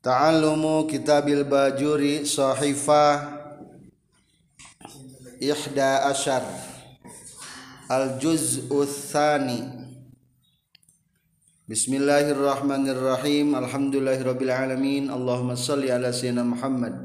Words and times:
Ta'allumu 0.00 0.88
kitabil 0.88 1.44
bajuri 1.44 2.24
sahifah 2.24 3.36
ihda 5.36 6.08
ashar 6.08 6.40
Al-juz'u 7.84 8.80
thani 8.88 9.60
Bismillahirrahmanirrahim 11.68 13.52
Alhamdulillahirabbil 13.52 14.48
alamin 14.48 15.12
Allahumma 15.12 15.52
salli 15.52 15.92
ala 15.92 16.08
sayyidina 16.08 16.48
Muhammad 16.48 16.96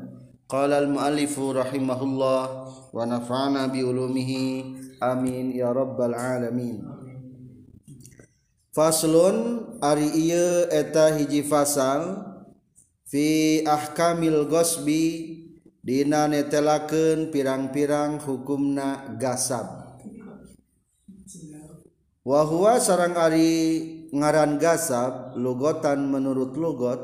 Qala 0.47 0.79
al-muallifu 0.79 1.51
rahimahullah 1.51 2.43
wa 2.95 3.03
nafa'ana 3.03 3.75
bi 3.75 3.83
ulumihi 3.83 4.71
amin 5.03 5.51
ya 5.51 5.75
rabbal 5.75 6.15
alamin 6.15 6.79
Faslun 8.71 9.67
ari 9.83 10.31
ieu 10.31 10.71
eta 10.71 11.11
hiji 11.19 11.43
fasal 11.43 12.24
fi 13.15 13.63
ahkamil 13.63 14.43
gosbi 14.51 15.39
dina 15.79 16.27
netelakeun 16.27 17.31
pirang-pirang 17.31 18.19
hukumna 18.19 19.15
gasab. 19.15 19.95
Wa 22.27 22.43
huwa 22.43 22.75
ari 22.75 23.55
ngaran 24.11 24.59
gasab 24.59 25.39
lugotan 25.39 26.11
menurut 26.11 26.59
lugot 26.59 26.99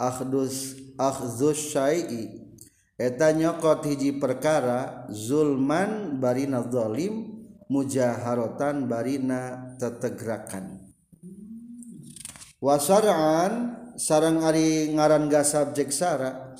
akhdus 0.00 0.80
akhdus 0.96 1.68
syai'i. 1.68 2.56
Eta 2.96 3.28
nyokot 3.36 3.84
hiji 3.84 4.16
perkara 4.16 5.04
zulman 5.12 6.16
barina 6.16 6.64
zalim 6.64 7.44
mujaharatan 7.68 8.88
barina 8.88 9.76
tetegrakan. 9.76 10.80
Wasaraan 12.56 13.84
sarang 13.96 14.44
Ari 14.44 14.92
ngaran 14.92 15.32
ga 15.32 15.42
subjek 15.42 15.88
Sara 15.90 16.52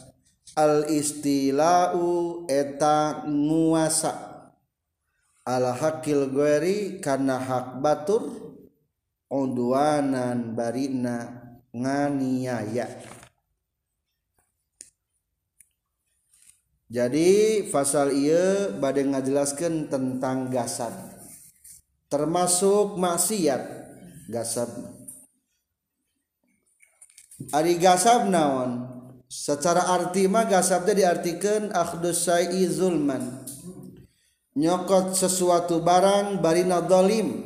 al 0.56 0.88
istilau 0.88 2.44
eta 2.48 3.28
nguasa. 3.28 4.12
Allah 5.46 5.78
hakil 5.78 6.32
Gueri 6.32 6.98
karena 6.98 7.38
hak 7.38 7.78
Batur 7.78 8.26
onduanan 9.30 10.58
Barina 10.58 11.30
nganiaya. 11.70 12.90
Jadi 16.86 17.66
pasal 17.70 18.14
ia 18.14 18.70
bad 18.74 18.98
ngajelaskan 18.98 19.90
tentang 19.90 20.50
gasad. 20.50 20.94
Termasuk 22.06 22.94
maksiat. 22.98 23.62
Gasabnya 24.26 24.95
Ari 27.54 27.78
gasab 27.78 28.26
naon? 28.26 28.86
Secara 29.26 29.90
arti 29.90 30.30
mah 30.30 30.46
gasab 30.46 30.86
teh 30.86 30.94
diartikeun 30.94 31.74
akhdus 31.74 32.30
sa'i 32.30 32.66
zulman. 32.70 33.42
Nyokot 34.56 35.12
sesuatu 35.12 35.82
barang 35.82 36.38
barina 36.40 36.80
dolim. 36.80 37.44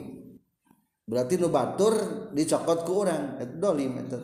Berarti 1.08 1.40
nubatur 1.40 2.28
dicokot 2.30 2.86
ku 2.86 3.02
urang 3.02 3.42
eta 3.42 3.56
dolim 3.58 3.98
eta 3.98 4.18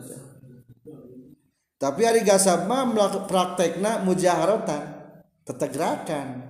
tapi 1.77 2.09
ari 2.09 2.25
gasab 2.25 2.65
mah 2.65 2.89
praktekna 3.29 4.01
mujaharatan 4.01 5.13
tetegrakan. 5.45 6.41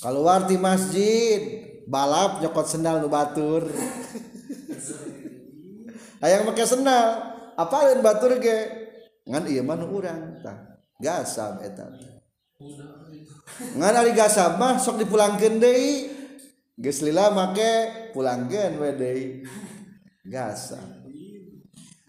Kalau 0.00 0.24
arti 0.24 0.56
masjid 0.56 1.40
balap 1.84 2.40
nyokot 2.40 2.64
sendal 2.64 3.04
nubatur 3.04 3.68
hayang 6.22 6.44
make 6.48 6.64
sendal 6.64 7.34
apalin 7.56 8.00
batur 8.00 8.36
ge? 8.40 8.58
Ngan 9.26 9.44
ieu 9.50 9.64
mah 9.66 9.76
nu 9.76 9.90
urang 9.90 10.38
tah. 10.44 10.78
Gasab 10.96 11.60
eta 11.60 11.92
ngan 13.76 13.94
ari 13.94 14.16
gasab 14.16 14.56
mah 14.56 14.80
sok 14.80 15.02
dipulangkeun 15.02 15.60
deui. 15.60 16.12
Geus 16.76 17.00
lila 17.04 17.32
make 17.32 18.12
pulangkeun 18.16 18.72
we 18.80 18.90
deui. 18.96 19.26
Gasab 20.24 21.04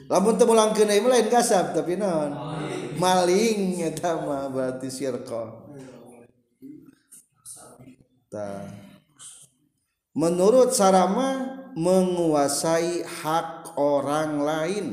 lamun 0.07 0.39
teu 0.39 0.47
mulangkeun 0.47 0.87
deui 0.87 1.03
lain 1.03 1.27
gasab 1.27 1.75
tapi 1.75 1.99
naon? 1.99 2.31
Maling 2.95 3.83
eta 3.83 4.17
mah 4.23 4.47
berarti 4.47 4.87
sirqa 4.87 5.67
tah. 8.31 8.67
Menurut 10.17 10.73
sarama 10.73 11.61
menguasai 11.77 13.05
hak 13.05 13.56
orang 13.77 14.41
lain. 14.41 14.87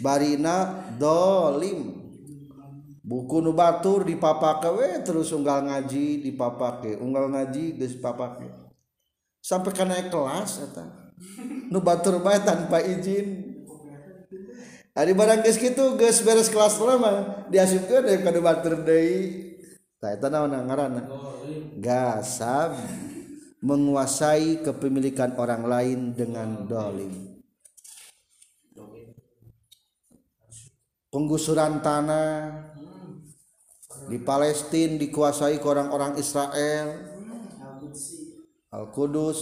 Barina 0.00 0.86
dolim. 0.96 2.06
Buku 3.06 3.38
nubatur 3.38 4.02
dipapakewe 4.02 5.02
terus 5.02 5.30
unggal 5.30 5.66
ngaji 5.66 6.26
dipapake. 6.26 6.98
Unggal 6.98 7.30
ngaji 7.30 7.78
geus 7.78 7.94
papake 7.98 8.66
sampai 9.46 9.70
ka 9.70 9.86
naik 9.86 10.10
kelas 10.10 10.66
eta. 10.66 10.84
Nu 11.70 11.78
batur 11.78 12.18
bae 12.18 12.42
tanpa 12.42 12.82
izin. 12.82 13.54
Ari 14.96 15.14
barang 15.14 15.46
geus 15.46 15.62
kitu 15.62 15.94
geus 15.94 16.26
beres 16.26 16.50
kelas 16.50 16.74
lama 16.82 17.46
diasupkeun 17.46 18.10
deui 18.10 18.26
ka 18.26 18.34
nu 18.34 18.42
batur 18.42 18.82
deui. 18.82 19.46
Tah 20.02 20.18
eta 20.18 20.26
naon 20.26 20.50
ngaranna? 20.50 21.06
Gasab 21.78 22.74
menguasai 23.64 24.60
kepemilikan 24.60 25.36
orang 25.40 25.64
lain 25.64 26.00
dengan 26.12 26.68
dolim. 26.68 27.12
Penggusuran 31.08 31.80
tanah 31.80 32.52
di 34.12 34.20
Palestina 34.20 35.00
dikuasai 35.00 35.56
ke 35.56 35.66
orang-orang 35.66 36.20
Israel. 36.20 36.86
Al-Qudus. 38.68 39.40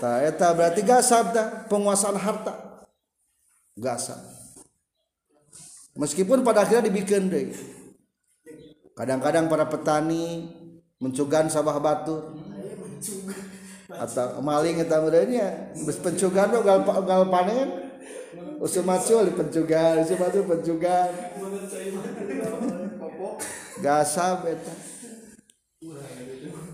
Ta 0.00 0.24
eta 0.24 0.48
berarti 0.56 0.80
gasab 0.82 1.36
dah 1.36 1.68
penguasaan 1.68 2.16
harta. 2.16 2.82
Gasab. 3.76 4.18
Meskipun 5.98 6.42
pada 6.42 6.64
akhirnya 6.64 6.88
dibikin 6.88 7.28
deh. 7.28 7.52
Kadang-kadang 8.98 9.46
para 9.46 9.66
petani 9.70 10.50
mencugan 10.98 11.46
sabah 11.46 11.78
batur 11.78 12.34
atau 13.88 14.42
maling 14.42 14.82
eta 14.82 14.98
mudanya 15.00 15.70
geus 15.72 15.98
pencugan 16.02 16.50
gal 16.50 16.82
gal 16.84 17.22
panen. 17.30 17.88
Usul 18.58 18.82
macul 18.82 19.30
pencugan 19.32 20.02
usul 20.02 20.18
macul 20.18 20.42
pencugan. 20.44 21.10
Gasab 23.78 24.50
eta. 24.50 24.74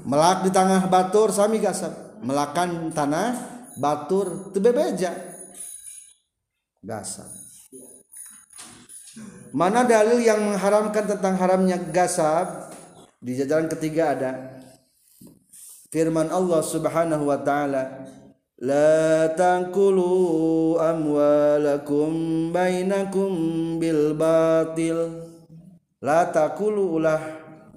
Melak 0.08 0.48
di 0.48 0.50
tengah 0.52 0.88
batur 0.88 1.28
sami 1.28 1.60
gasab. 1.60 1.92
Melakan 2.24 2.88
tanah 2.88 3.36
batur 3.76 4.48
teu 4.56 4.64
bebeja. 4.64 5.12
Gasab. 6.80 7.28
Mana 9.54 9.86
dalil 9.86 10.18
yang 10.24 10.42
mengharamkan 10.42 11.06
tentang 11.06 11.38
haramnya 11.38 11.78
gasab 11.92 12.63
di 13.24 13.32
jajaran 13.32 13.72
ketiga 13.72 14.12
ada 14.12 14.60
firman 15.88 16.28
Allah 16.28 16.60
Subhanahu 16.60 17.24
wa 17.24 17.40
taala 17.40 18.04
La 18.64 19.34
tangkulu 19.34 20.78
amwalakum 20.78 22.48
bainakum 22.54 23.32
bil 23.82 24.14
batil. 24.14 25.26
La 25.98 26.30
takulu 26.30 26.96
ulah 26.96 27.18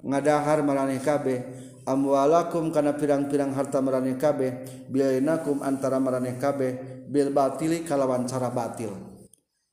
ngadahar 0.06 0.62
maraneh 0.62 1.02
kabeh 1.02 1.42
amwalakum 1.82 2.70
kana 2.70 2.94
pirang-pirang 2.94 3.50
harta 3.58 3.82
maraneh 3.82 4.14
kabeh 4.14 4.86
bainakum 4.86 5.66
antara 5.66 5.98
maraneh 5.98 6.38
kabeh 6.38 7.04
bil 7.10 7.34
batili 7.34 7.82
kalawan 7.82 8.24
cara 8.30 8.48
batil. 8.48 8.94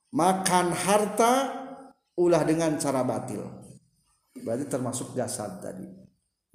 Makan 0.09 0.73
harta 0.73 1.33
ulah 2.17 2.41
dengan 2.41 2.81
cara 2.81 3.05
batil 3.05 3.64
berarti 4.41 4.65
termasuk 4.67 5.15
jasad 5.15 5.63
tadi. 5.63 5.87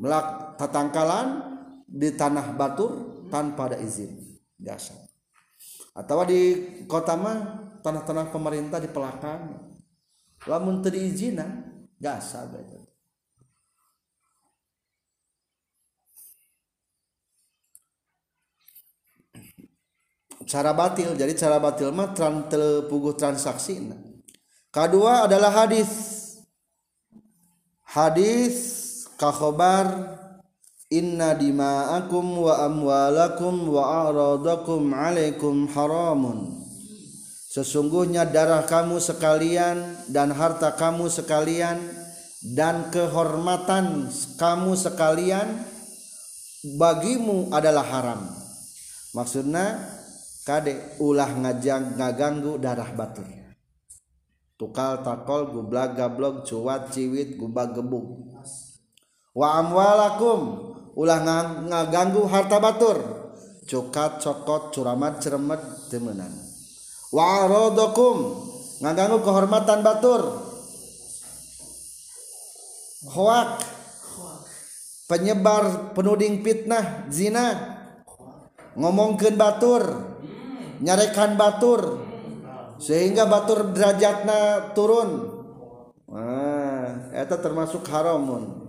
Melak 0.00 0.56
tatangkalan 0.56 1.28
di 1.84 2.12
tanah 2.16 2.56
batur 2.56 3.24
tanpa 3.28 3.72
ada 3.72 3.76
izin 3.80 4.16
jasad. 4.56 4.96
Atau 5.92 6.24
di 6.24 6.40
kota 6.88 7.16
mah 7.16 7.38
tanah-tanah 7.80 8.32
pemerintah 8.32 8.78
di 8.80 8.88
pelakan 8.88 9.56
lamun 10.48 10.80
teu 10.80 10.88
diizinan 10.88 11.84
jasad 12.00 12.48
itu 12.56 12.80
cara 20.50 20.74
batil 20.74 21.14
jadi 21.14 21.30
cara 21.38 21.62
batil 21.62 21.94
mah 21.94 22.10
tran 22.10 22.50
transaksi. 22.50 23.78
Kedua 24.70 25.26
adalah 25.26 25.66
hadis 25.66 26.19
hadis 27.90 28.54
kakhobar 29.18 30.16
Inna 30.90 31.38
dima'akum 31.38 32.42
wa 32.42 32.66
amwalakum 32.66 33.70
wa 33.70 34.10
a'radakum 34.10 34.90
alaikum 34.90 35.70
haramun 35.70 36.66
Sesungguhnya 37.50 38.26
darah 38.26 38.62
kamu 38.62 39.02
sekalian 39.02 40.06
dan 40.06 40.30
harta 40.34 40.74
kamu 40.74 41.10
sekalian 41.10 41.82
dan 42.54 42.94
kehormatan 42.94 44.06
kamu 44.38 44.78
sekalian 44.78 45.66
bagimu 46.78 47.50
adalah 47.50 47.82
haram. 47.82 48.22
Maksudnya 49.18 49.82
kade 50.46 50.78
ulah 51.02 51.26
ngajang 51.26 51.98
ngaganggu 51.98 52.54
darah 52.62 52.86
batur. 52.94 53.39
tukal 54.60 55.00
takol 55.00 55.48
gublag 55.48 55.96
gablok 55.96 56.44
cuat 56.44 56.92
ciwit 56.92 57.40
gubag 57.40 57.72
gebuk 57.72 58.28
wa 59.32 59.56
amwalakum 59.56 60.70
ulah 61.00 61.20
ngaganggu 61.66 62.26
harta 62.26 62.58
batur. 62.58 62.98
Cukat 63.64 64.18
cokot 64.18 64.74
curamat 64.74 65.22
ceremet 65.22 65.62
temenan. 65.86 66.32
Wa 67.14 67.46
arodokum 67.46 68.44
ngaganggu 68.82 69.22
kehormatan 69.22 69.80
batur. 69.86 70.22
Hoak. 73.14 73.50
Penyebar 75.06 75.94
penuding 75.94 76.42
fitnah 76.42 77.10
zina. 77.10 77.78
Ngomongkan 78.74 79.34
batur. 79.38 79.82
Nyarekan 80.82 81.34
batur. 81.38 82.09
sehingga 82.80 83.28
batur 83.28 83.76
derajatna 83.76 84.72
turun. 84.72 85.38
Nah, 86.10 87.14
eta 87.14 87.38
termasuk 87.38 87.86
haramun 87.86 88.66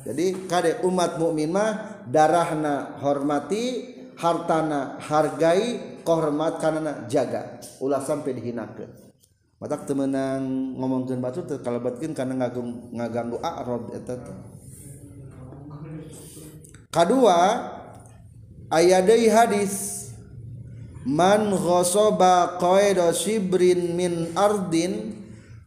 jadi 0.00 0.48
kade 0.48 0.72
umat 0.86 1.20
mukmin 1.20 1.52
mah 1.52 2.04
darahna 2.08 2.96
hormati 3.04 3.90
hartana 4.16 4.96
hargai 5.00 6.00
kohormat 6.06 6.56
karena 6.56 7.04
jaga. 7.04 7.60
Ulah 7.84 8.00
sampai 8.00 8.36
dihinakan 8.36 8.88
matak 9.60 9.84
temenang 9.84 10.40
ngomongkeun 10.80 11.20
batur 11.20 11.44
teu 11.44 11.60
kalebatkeun 11.60 12.16
kana 12.16 12.32
ngagung 12.32 12.96
ngaganggu 12.96 13.36
a'rad 13.44 13.92
eta 13.92 14.16
kedua 14.16 14.40
kadua 16.88 17.40
aya 18.72 19.04
deui 19.04 19.28
hadis. 19.28 19.99
Man 21.06 21.52
ghosoba 21.52 22.60
qaida 22.60 23.12
shibrin 23.14 23.96
min 23.96 24.32
ardin 24.36 25.20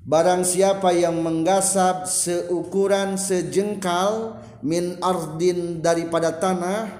Barang 0.04 0.44
siapa 0.44 0.92
yang 0.92 1.24
menggasap 1.24 2.12
seukuran 2.12 3.16
sejengkal 3.16 4.36
min 4.60 5.00
ardin 5.00 5.80
daripada 5.80 6.36
tanah 6.36 6.92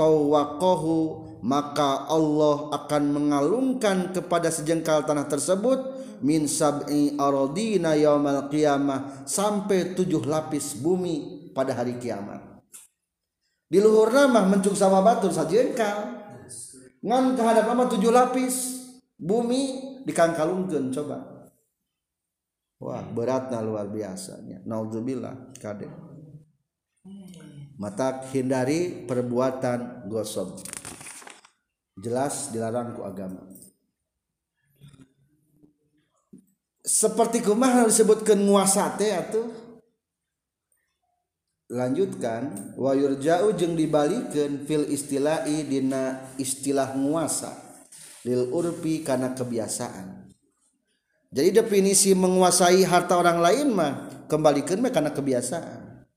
tawaqahu 0.00 1.28
maka 1.44 2.08
Allah 2.08 2.72
akan 2.72 3.02
mengalungkan 3.12 4.16
kepada 4.16 4.48
sejengkal 4.48 5.04
tanah 5.04 5.28
tersebut 5.28 5.92
min 6.24 6.48
sab'i 6.48 7.20
aradina 7.20 7.92
yaumal 7.92 8.48
qiyamah 8.48 9.28
sampai 9.28 9.92
tujuh 9.92 10.24
lapis 10.24 10.72
bumi 10.72 11.52
pada 11.52 11.76
hari 11.76 12.00
kiamat. 12.00 12.40
Di 13.68 13.76
luhur 13.76 14.08
nama 14.08 14.48
mencuk 14.48 14.72
sama 14.72 15.04
batu 15.04 15.28
sajengkal 15.28 16.27
ngan 17.04 17.38
kehadap 17.38 17.66
ama 17.70 17.86
tujuh 17.86 18.10
lapis 18.10 18.86
bumi 19.18 20.02
dikangkalungkeun 20.06 20.90
coba. 20.94 21.18
Wah 22.78 23.02
beratna 23.10 23.58
luar 23.58 23.90
biasanya. 23.90 24.62
Naudzubillah 24.62 25.54
kade 25.58 26.08
mata 27.78 28.26
hindari 28.34 29.06
perbuatan 29.06 30.10
gosok. 30.10 30.66
Jelas 31.98 32.50
dilarang 32.50 32.94
ku 32.94 33.06
agama. 33.06 33.42
Seperti 36.82 37.42
kumah 37.42 37.86
disebutkan 37.86 38.38
nguasa 38.38 38.98
teh 38.98 39.14
atuh? 39.14 39.67
lanjutkan 41.68 42.74
wayur 42.80 43.20
jauh 43.20 43.52
jeung 43.52 43.76
dibalikeun 43.76 44.64
fil 44.64 44.88
istilahi 44.88 45.68
dina 45.68 46.32
istilah 46.40 46.96
nguasa 46.96 47.52
lil 48.24 48.48
urpi 48.48 49.04
karena 49.04 49.36
kebiasaan. 49.36 50.32
Jadi 51.28 51.60
definisi 51.60 52.16
menguasai 52.16 52.88
harta 52.88 53.20
orang 53.20 53.38
lain 53.44 53.68
mah 53.76 53.92
kembalikan 54.32 54.80
mah 54.80 54.88
karena 54.88 55.12
kebiasaan. 55.12 56.08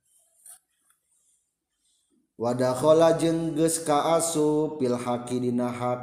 Wadakhola 2.39 3.19
jeung 3.19 3.53
geus 3.53 3.83
kaasu 3.83 4.79
fil 4.79 4.95
haqi 4.95 5.37
dina 5.43 5.67
hak. 5.67 6.01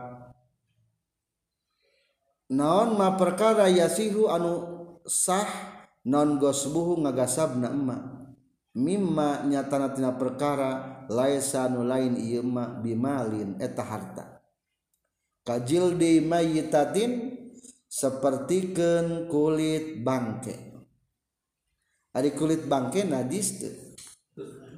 Naon 2.53 3.00
ma 3.00 3.17
perkara 3.17 3.67
yasihu 3.73 4.29
anu 4.29 4.53
sah 5.09 5.49
non 6.05 6.37
gosbuhu 6.37 7.00
ngagasabna 7.00 7.73
emak. 7.73 8.18
mimma 8.76 9.49
nyatana 9.49 9.94
tina 9.94 10.12
perkara 10.17 11.05
laisanu 11.09 11.87
lain 11.87 12.19
ieu 12.20 12.44
mah 12.44 12.81
bimalin 12.82 13.56
eta 13.62 13.85
harta. 13.85 14.25
Kajil 15.47 15.97
di 15.97 16.20
mayitatin 16.20 17.38
sapertikeun 17.88 19.32
kulit 19.32 20.05
bangke. 20.05 20.56
Ari 22.12 22.37
kulit 22.37 22.69
bangke 22.69 23.09
najis 23.09 23.49
teu 23.62 23.88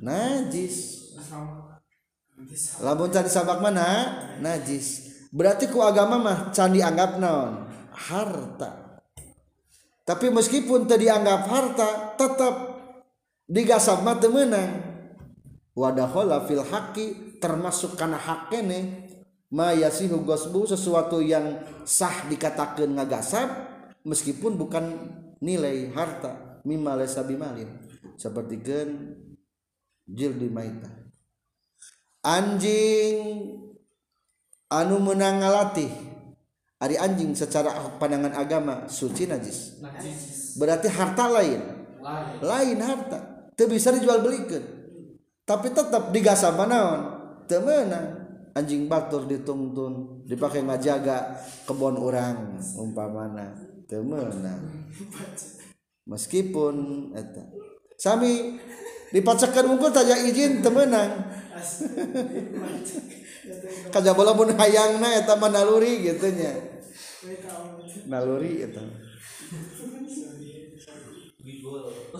najis. 0.00 1.08
Lamun 2.81 3.12
candi 3.12 3.28
sabak 3.28 3.60
mana 3.60 3.86
najis. 4.40 5.10
Berarti 5.31 5.70
ku 5.70 5.84
agama 5.84 6.19
mah 6.19 6.38
candi 6.50 6.81
anggap 6.82 7.20
naon? 7.20 7.69
Harta. 7.94 9.02
Tapi 10.02 10.26
meskipun 10.32 10.90
tadi 10.90 11.06
anggap 11.06 11.46
harta 11.46 12.19
tetap 12.19 12.54
digasap 13.50 14.06
mah 14.06 14.17
menang 14.31 14.70
wadakhola 15.75 16.47
fil 16.47 16.62
haki 16.62 17.37
termasuk 17.43 17.99
karena 17.99 18.14
hak 18.14 18.55
kene 18.55 19.11
mayasihu 19.50 20.23
gosbu 20.23 20.70
sesuatu 20.70 21.19
yang 21.19 21.58
sah 21.82 22.31
dikatakan 22.31 22.94
ngagasap 22.94 23.49
meskipun 24.06 24.55
bukan 24.55 24.85
nilai 25.43 25.91
harta 25.91 26.62
mimma 26.62 26.94
laysa 26.94 27.26
bimalin. 27.26 27.67
Seperti 28.14 28.61
gen 28.62 28.91
jildi 30.06 30.46
maita. 30.53 30.93
Anjing 32.20 33.19
anu 34.70 34.96
menang 35.03 35.43
ngalatih. 35.43 35.91
Ari 36.81 36.96
anjing 36.96 37.36
secara 37.36 37.77
pandangan 38.01 38.32
agama 38.32 38.89
suci 38.89 39.29
najis, 39.29 39.84
berarti 40.56 40.89
harta 40.89 41.29
lain. 41.29 41.60
Lain, 42.41 42.79
harta 42.81 43.40
itu 43.60 43.69
bisa 43.69 43.93
dijual 43.93 44.24
belikan 44.24 44.64
tapi 45.44 45.69
tetap 45.69 46.08
digasap 46.08 46.56
manaon 46.56 47.00
temenang 47.44 48.20
anjing 48.55 48.90
batur 48.90 49.26
dituntun 49.26 50.24
dipakai 50.26 50.67
ngajaga 50.67 51.38
kebun 51.67 51.98
orang 51.98 52.58
umpamana. 52.79 53.55
Temenang 53.90 54.86
meskipun 56.06 56.74
eta. 57.14 57.43
Sami 57.98 58.58
dipacakan 59.10 59.74
unggul 59.74 59.90
saja 59.90 60.14
izin 60.14 60.62
temenang 60.62 61.10
kaja 63.93 64.14
bola 64.14 64.38
pun 64.38 64.55
hayangna 64.55 65.19
eta 65.19 65.34
mah 65.34 65.50
naluri 65.50 66.06
gitunya 66.06 66.55
naluri 68.06 68.62
eta 68.62 68.79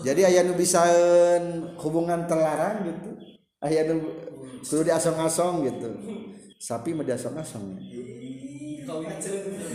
jadi 0.01 0.21
ayah 0.33 0.43
nu 0.49 0.57
bisa 0.57 0.81
eh, 0.89 1.41
hubungan 1.77 2.25
terlarang 2.25 2.89
gitu. 2.89 3.09
Ayah 3.61 3.93
nu 3.93 4.01
kudu 4.65 4.89
diasong-asong 4.89 5.55
gitu. 5.69 5.89
Sapi 6.57 6.93
mah 6.93 7.05
diasong-asong. 7.05 7.77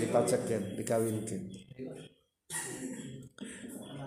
Dipacekeun 0.03 0.79
dikawinkeun. 0.79 1.43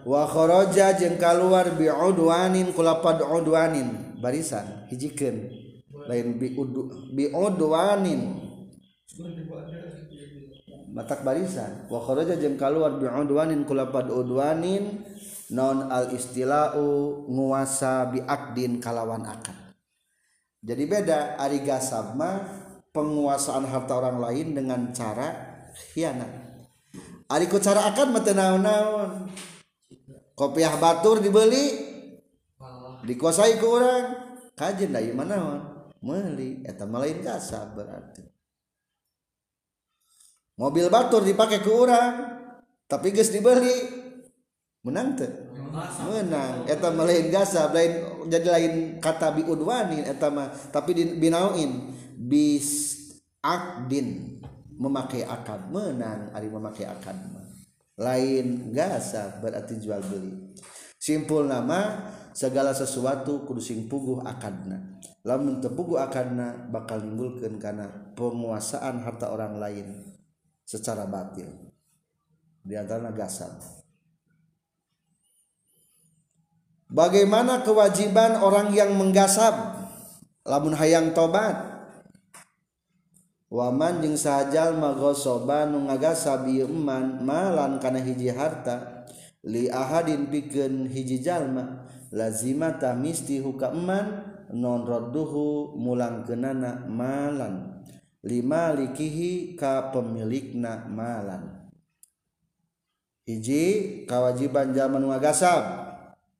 Wa 0.08 0.24
kharaja 0.28 0.96
jeung 0.96 1.20
kaluar 1.20 1.76
bi 1.76 1.92
udwanin 1.92 2.72
kulapad 2.76 3.24
udwanin. 3.24 4.20
Barisan 4.20 4.88
hijikeun. 4.92 5.48
Lain 6.08 6.36
bi 6.40 6.56
udu 6.56 7.12
bi 7.16 7.32
udwanin. 7.32 8.44
Matak 10.92 11.24
barisan. 11.24 11.88
Wa 11.88 12.00
kharaja 12.04 12.40
jeung 12.40 12.56
kaluar 12.60 13.00
bi 13.00 13.08
udwanin 13.08 13.64
kulapad 13.68 14.08
udwanin. 14.12 15.04
non 15.50 15.90
al 15.90 16.14
istilau 16.14 17.26
nguasa 17.26 18.10
biakdin 18.14 18.78
kalawan 18.78 19.26
akad. 19.26 19.58
Jadi 20.60 20.84
beda 20.86 21.40
ari 21.40 21.64
gasab 21.64 22.20
penguasaan 22.92 23.66
harta 23.66 23.94
orang 23.96 24.20
lain 24.20 24.48
dengan 24.54 24.92
cara 24.92 25.30
khianat. 25.94 26.32
Ari 27.30 27.46
ku 27.46 27.62
cara 27.62 27.86
akad 27.90 28.10
mah 28.10 28.22
naon-naon. 28.26 29.30
Kopiah 30.34 30.76
batur 30.80 31.22
dibeli 31.22 31.88
dikuasai 33.06 33.60
ku 33.62 33.68
orang 33.78 34.06
kajen 34.56 34.92
dari 34.94 35.14
mana 35.14 35.38
naon? 35.38 35.60
Meuli 36.00 36.64
eta 36.64 36.88
mah 36.88 37.04
lain 37.04 37.22
gasab 37.22 37.76
berarti. 37.76 38.24
Mobil 40.60 40.92
batur 40.92 41.24
dipakai 41.24 41.64
ke 41.64 41.72
orang 41.72 42.14
tapi 42.90 43.16
geus 43.16 43.32
dibeli. 43.32 43.99
Menang 44.90 45.16
menang. 46.10 46.66
Lain 47.06 47.26
gasa 47.30 47.70
lain 47.70 48.26
jadi 48.26 48.48
lain 48.50 48.74
kata 48.98 49.38
biudwani 49.38 50.02
tapi 50.74 50.98
binauin 51.16 51.94
bis 52.18 52.98
akdin 53.46 54.42
memakai 54.76 55.24
akad. 55.24 55.70
Menang 55.70 56.34
hari 56.34 56.50
memakai 56.50 56.90
akad 56.90 57.16
lain 58.00 58.72
gasa 58.72 59.38
berarti 59.44 59.76
jual 59.78 60.00
beli. 60.00 60.56
Simpul 61.00 61.48
nama 61.48 62.12
segala 62.32 62.72
sesuatu 62.72 63.44
kudu 63.44 63.60
sing 63.60 63.92
puguh 63.92 64.24
akadna. 64.24 65.00
Lamun 65.28 65.60
tepuguh 65.60 66.00
akadna 66.00 66.72
bakal 66.72 67.04
nimbulkeun 67.04 67.60
karena 67.60 67.92
penguasaan 68.16 69.04
harta 69.04 69.32
orang 69.32 69.60
lain 69.60 69.88
secara 70.64 71.04
batil. 71.08 71.52
Di 72.64 72.76
antara 72.76 73.12
gasab 73.12 73.60
Bagaimana 76.90 77.62
kewajiban 77.62 78.42
orang 78.42 78.74
yang 78.74 78.98
menggasab 78.98 79.78
lamun 80.42 80.74
hayang 80.74 81.14
tobat. 81.14 81.78
Waman 83.50 84.02
jeung 84.02 84.18
sajal 84.18 84.78
magosoba 84.78 85.70
nu 85.70 85.86
ngagasab 85.86 86.50
malan 87.22 87.82
kana 87.82 87.98
hiji 87.98 88.30
harta 88.30 89.06
li 89.42 89.70
ahadin 89.70 90.30
pikeun 90.30 90.86
hiji 90.86 91.18
jalma 91.22 91.86
lazimata 92.14 92.94
misti 92.94 93.42
huka 93.42 93.74
eman 93.74 94.26
non 94.54 94.86
radduhu 94.86 95.78
mulang 95.78 96.26
kenana 96.30 96.86
malan 96.86 97.86
lima 98.22 98.74
likihi 98.74 99.58
ka 99.58 99.90
pemilikna 99.94 100.86
malan. 100.90 101.70
Hiji 103.26 104.06
kewajiban 104.06 104.78
zaman 104.78 105.06
ngagasab 105.10 105.89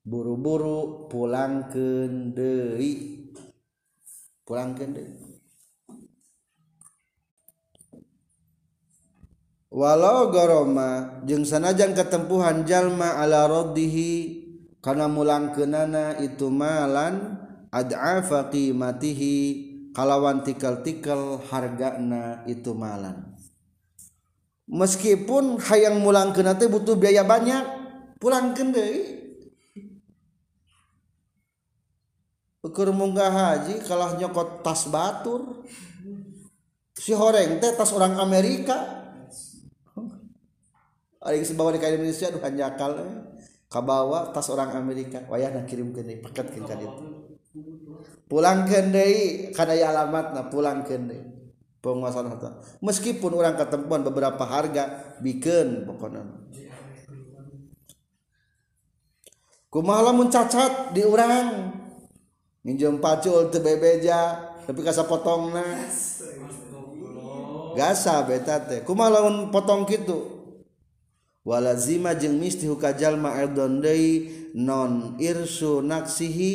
buru-buru 0.10 1.06
pulang 1.06 1.70
kenderi 1.70 3.30
pulang 4.42 4.74
kenderi 4.74 5.14
walau 9.70 10.34
goroma 10.34 11.22
jeung 11.30 11.46
sanajan 11.46 11.94
ketempuhan 11.94 12.66
jalma 12.66 13.22
ala 13.22 13.46
roddihi 13.46 14.42
karena 14.82 15.06
mulang 15.06 15.54
kenana 15.54 16.18
itu 16.18 16.50
malan 16.50 17.38
ad'afa 17.70 18.50
qimatihi 18.50 19.70
kalawan 19.94 20.42
tikal-tikal 20.46 21.44
hargana 21.50 22.48
itu 22.48 22.72
malan. 22.72 23.36
Meskipun 24.70 25.58
hayang 25.66 25.98
mulang 26.00 26.30
kena 26.30 26.54
teh 26.54 26.70
butuh 26.70 26.94
biaya 26.94 27.26
banyak 27.26 27.66
pulang 28.22 28.54
kenderi 28.54 29.19
ukur 32.60 32.92
munggah 32.92 33.32
haji 33.32 33.84
kalah 33.84 34.16
nyokot 34.20 34.64
tas 34.64 34.88
batur. 34.92 35.66
Si 37.00 37.16
horeng 37.16 37.64
teh 37.64 37.72
tas 37.76 37.92
orang 37.96 38.20
Amerika. 38.20 39.00
Aing 41.20 41.44
sebawa 41.44 41.76
di 41.76 41.84
Indonesia 41.84 42.32
duh 42.32 42.40
hanjakal 42.40 42.96
eh. 43.04 43.12
kabawa 43.68 44.32
tas 44.32 44.48
orang 44.52 44.72
Amerika. 44.76 45.24
Wayahna 45.28 45.68
kirim 45.68 45.92
ke 45.92 46.04
paket 46.24 46.48
ke 46.56 46.60
ka 46.64 46.80
ditu 46.80 47.30
pulang 48.30 48.70
ke 48.70 48.80
deui 48.94 49.50
kana 49.52 49.74
alamat 49.74 50.38
na 50.38 50.42
pulang 50.48 50.86
ke 50.86 50.96
deui 50.96 51.26
penguasaan 51.82 52.30
harta 52.30 52.62
meskipun 52.84 53.34
orang 53.34 53.58
ketemuan 53.58 54.06
beberapa 54.06 54.46
harga 54.46 55.18
bikin 55.18 55.90
pokoknya 55.90 56.30
kumaha 59.74 60.12
lamun 60.14 60.30
cacat 60.30 60.94
di 60.94 61.02
orang 61.02 61.79
minjem 62.64 63.00
pacul 63.00 63.48
teu 63.48 63.64
bebeja 63.64 64.50
tapi 64.70 64.86
kasa 64.86 65.02
potongna. 65.10 65.66
Gasa 67.74 68.22
beta 68.26 68.62
teh. 68.66 68.82
Kumaha 68.86 69.22
lamun 69.22 69.50
potong 69.50 69.86
kitu? 69.86 70.38
Walazima 71.42 72.14
jeung 72.14 72.38
misti 72.38 72.70
hukajalma 72.70 73.40
erdon 73.40 73.82
deui 73.82 74.30
non 74.54 75.18
irsu 75.18 75.82
naksihi 75.82 76.52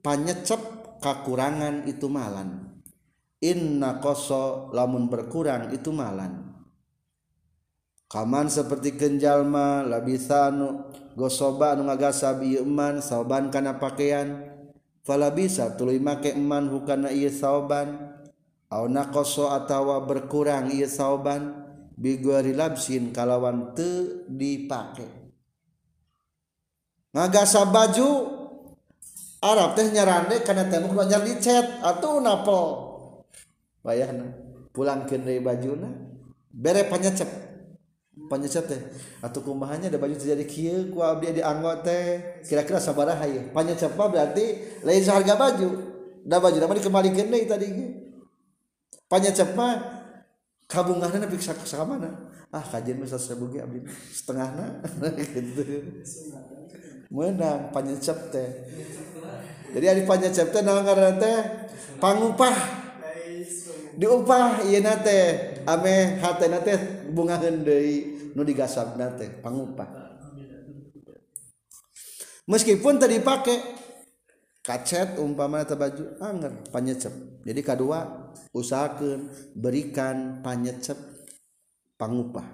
panyecep 0.00 0.60
kakurangan 1.04 1.84
itu 1.84 2.06
malan. 2.08 2.80
Inna 3.40 4.00
koso 4.04 4.72
lamun 4.72 5.08
berkurang 5.08 5.72
itu 5.72 5.92
malan. 5.92 6.52
Kaman 8.10 8.48
seperti 8.52 8.96
kenjalma 8.96 9.86
labisanu 9.86 10.92
gosoba 11.16 11.76
nu 11.76 11.88
ngagasa 11.88 12.36
bi 12.36 12.56
iman 12.56 13.00
sauban 13.04 13.48
kana 13.52 13.76
pakaian. 13.76 14.49
fala 15.10 15.34
bisa 15.34 15.74
tuluy 15.74 15.98
make 15.98 16.30
eman 16.30 16.70
hukana 16.70 17.10
ieu 17.10 17.34
saoban. 17.34 18.14
Au 18.70 18.86
naqasa 18.86 19.58
atawa 19.58 20.06
berkurang 20.06 20.70
ieu 20.70 20.86
saoban 20.86 21.66
bigori 21.98 22.54
labsin 22.54 23.10
kalawan 23.10 23.74
teu 23.74 24.22
dipake. 24.30 25.10
Ngagasa 27.10 27.66
baju 27.66 28.38
Arab 29.42 29.74
teh 29.74 29.90
nyarande 29.90 30.46
kana 30.46 30.70
tembok 30.70 30.94
banyak 30.94 31.26
dicet 31.26 31.82
atuh 31.82 32.22
napel 32.22 32.62
bayahna 33.82 34.30
pulang 34.70 35.08
ke 35.08 35.18
bajuna 35.42 35.90
bere 36.52 36.86
panyecep 36.86 37.49
panjasa 38.28 38.66
teh 38.66 38.80
atau 39.22 39.40
kumahannya 39.40 39.88
ada 39.88 39.96
baju 39.96 40.18
terjadi 40.18 40.44
kieu 40.44 40.92
ku 40.92 41.00
abdi 41.00 41.38
di 41.38 41.42
anggot 41.44 41.86
teh 41.86 42.40
kira-kira 42.44 42.82
sabaraha 42.82 43.24
ieu 43.24 43.48
panjasa 43.54 43.88
berarti 43.94 44.80
lain 44.84 45.02
harga 45.06 45.34
baju. 45.38 45.70
Da 46.20 46.36
baju 46.36 46.56
da 46.60 46.68
mah 46.68 46.76
dikembalikeun 46.76 47.32
deui 47.32 47.48
tadi 47.48 47.66
ge 47.72 47.86
panjasa 49.08 49.48
mah 49.56 49.72
kabungahna 50.68 51.24
nepi 51.24 51.40
ka 51.40 51.80
mana 51.86 52.28
ah 52.52 52.60
kajian 52.60 53.00
mah 53.00 53.08
1000 53.08 53.52
ge 53.54 53.58
abdi 53.64 53.78
setengahna. 54.12 54.84
Gitu 55.16 55.64
menang 57.14 57.74
panjasa 57.74 58.14
teh 58.30 58.50
jadi 59.70 59.86
ari 59.94 60.02
panjasa 60.02 60.50
teh 60.50 60.62
naon 60.66 60.82
ngaranna 60.82 61.18
teh 61.18 61.38
pangupah. 62.02 62.82
Diupah 63.94 64.64
ieu 64.66 64.80
na 64.80 64.98
teh 64.98 65.62
ame 65.68 66.18
hatena 66.18 66.58
teh 66.62 67.06
bungaheun 67.12 67.62
deui. 67.62 68.09
Nu 68.36 68.42
digasabna 68.46 69.14
teh 69.16 69.40
pangupah 69.40 69.88
meskipun 72.50 72.98
tadi 72.98 73.22
pakai 73.22 73.58
kacet 74.60 75.16
umpama 75.16 75.64
teh 75.64 75.74
baju 75.74 76.20
anger 76.20 76.52
panyecep. 76.68 77.42
Jadi 77.46 77.60
kedua 77.64 78.28
usahakan 78.52 79.32
berikan 79.56 80.44
panyecep 80.44 80.98
pangupah 81.96 82.44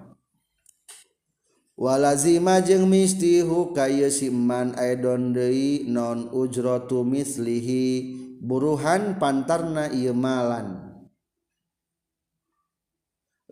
walazima 1.75 2.62
jeung 2.62 2.87
misti 2.87 3.42
hukaya 3.42 4.09
siman 4.09 4.78
aidon 4.78 5.35
deui 5.35 5.90
non 5.90 6.30
ujratu 6.30 7.02
mislihi. 7.02 8.23
Buruhan 8.37 9.16
pantarna 9.16 9.88
ieu 9.88 10.12
malan 10.12 10.86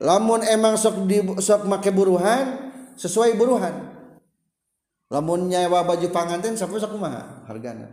lamun 0.01 0.43
emang 0.47 0.75
sok 0.75 1.07
di 1.07 1.23
sok 1.39 1.67
make 1.71 1.91
buruhan 1.95 2.73
sesuai 2.99 3.39
buruhan. 3.39 3.95
Lamun 5.13 5.47
nyawa 5.47 5.87
baju 5.87 6.09
panganten 6.11 6.59
sampai 6.59 6.81
sok 6.81 6.99
kumaha 6.99 7.47
hargana. 7.47 7.87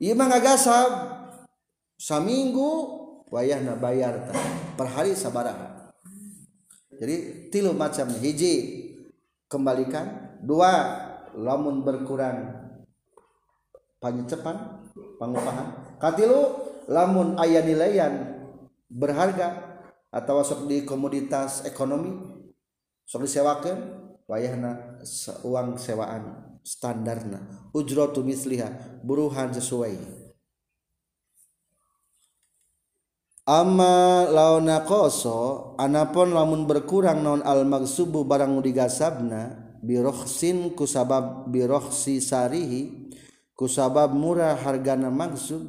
Ieu 0.00 0.16
mah 0.16 0.32
ngagasab 0.32 0.90
saminggu 2.00 2.70
wayahna 3.28 3.76
bayar 3.76 4.24
ta 4.24 4.32
per 4.78 4.88
hari 4.88 5.12
sabaraha. 5.12 5.92
Jadi 6.96 7.48
tilu 7.52 7.76
macam 7.76 8.08
hiji 8.20 8.88
kembalikan. 9.48 10.32
Dua 10.40 10.72
lamun 11.36 11.84
berkurang 11.84 12.48
panyecepan 14.00 14.56
pangupahan 15.20 16.00
katilu 16.00 16.56
lamun 16.88 17.36
aya 17.36 17.60
nilaian 17.60 18.40
berharga 18.88 19.69
atau 20.10 20.42
sok 20.42 20.66
di 20.66 20.82
komoditas 20.82 21.62
ekonomi 21.62 22.18
sok 23.06 23.26
disewakan 23.26 23.78
wayahna 24.30 25.02
uang 25.42 25.74
sewaan 25.74 26.50
standarna. 26.62 27.70
Ujratu 27.74 28.22
misliha 28.22 29.00
buruhan 29.02 29.50
sesuai. 29.50 30.22
Amma 33.50 34.30
launa 34.30 34.86
koso 34.86 35.74
anapun 35.74 36.30
lamun 36.30 36.70
berkurang 36.70 37.18
non 37.18 37.42
al 37.42 37.66
magsubu 37.66 38.22
barang 38.22 38.62
digasabna 38.62 39.74
birohsin 39.82 40.70
kusabab 40.78 41.50
birohsi 41.50 42.22
sarihi 42.22 43.10
kusabab 43.58 44.14
murah 44.14 44.54
hargana 44.54 45.10
maksub 45.10 45.66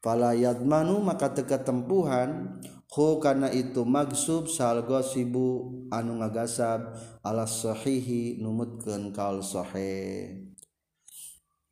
falayadmanu 0.00 0.96
maka 1.04 1.28
teka 1.28 1.60
tempuhan 1.60 2.56
ku 2.90 3.22
kana 3.22 3.54
itu 3.54 3.86
magsub 3.86 4.50
sal 4.50 4.82
gosibu 4.82 5.86
anu 5.94 6.18
ngagasab 6.18 6.98
alas 7.22 7.62
sahihi 7.62 8.42
numutkeun 8.42 9.14
kaul 9.14 9.46
sahih. 9.46 10.50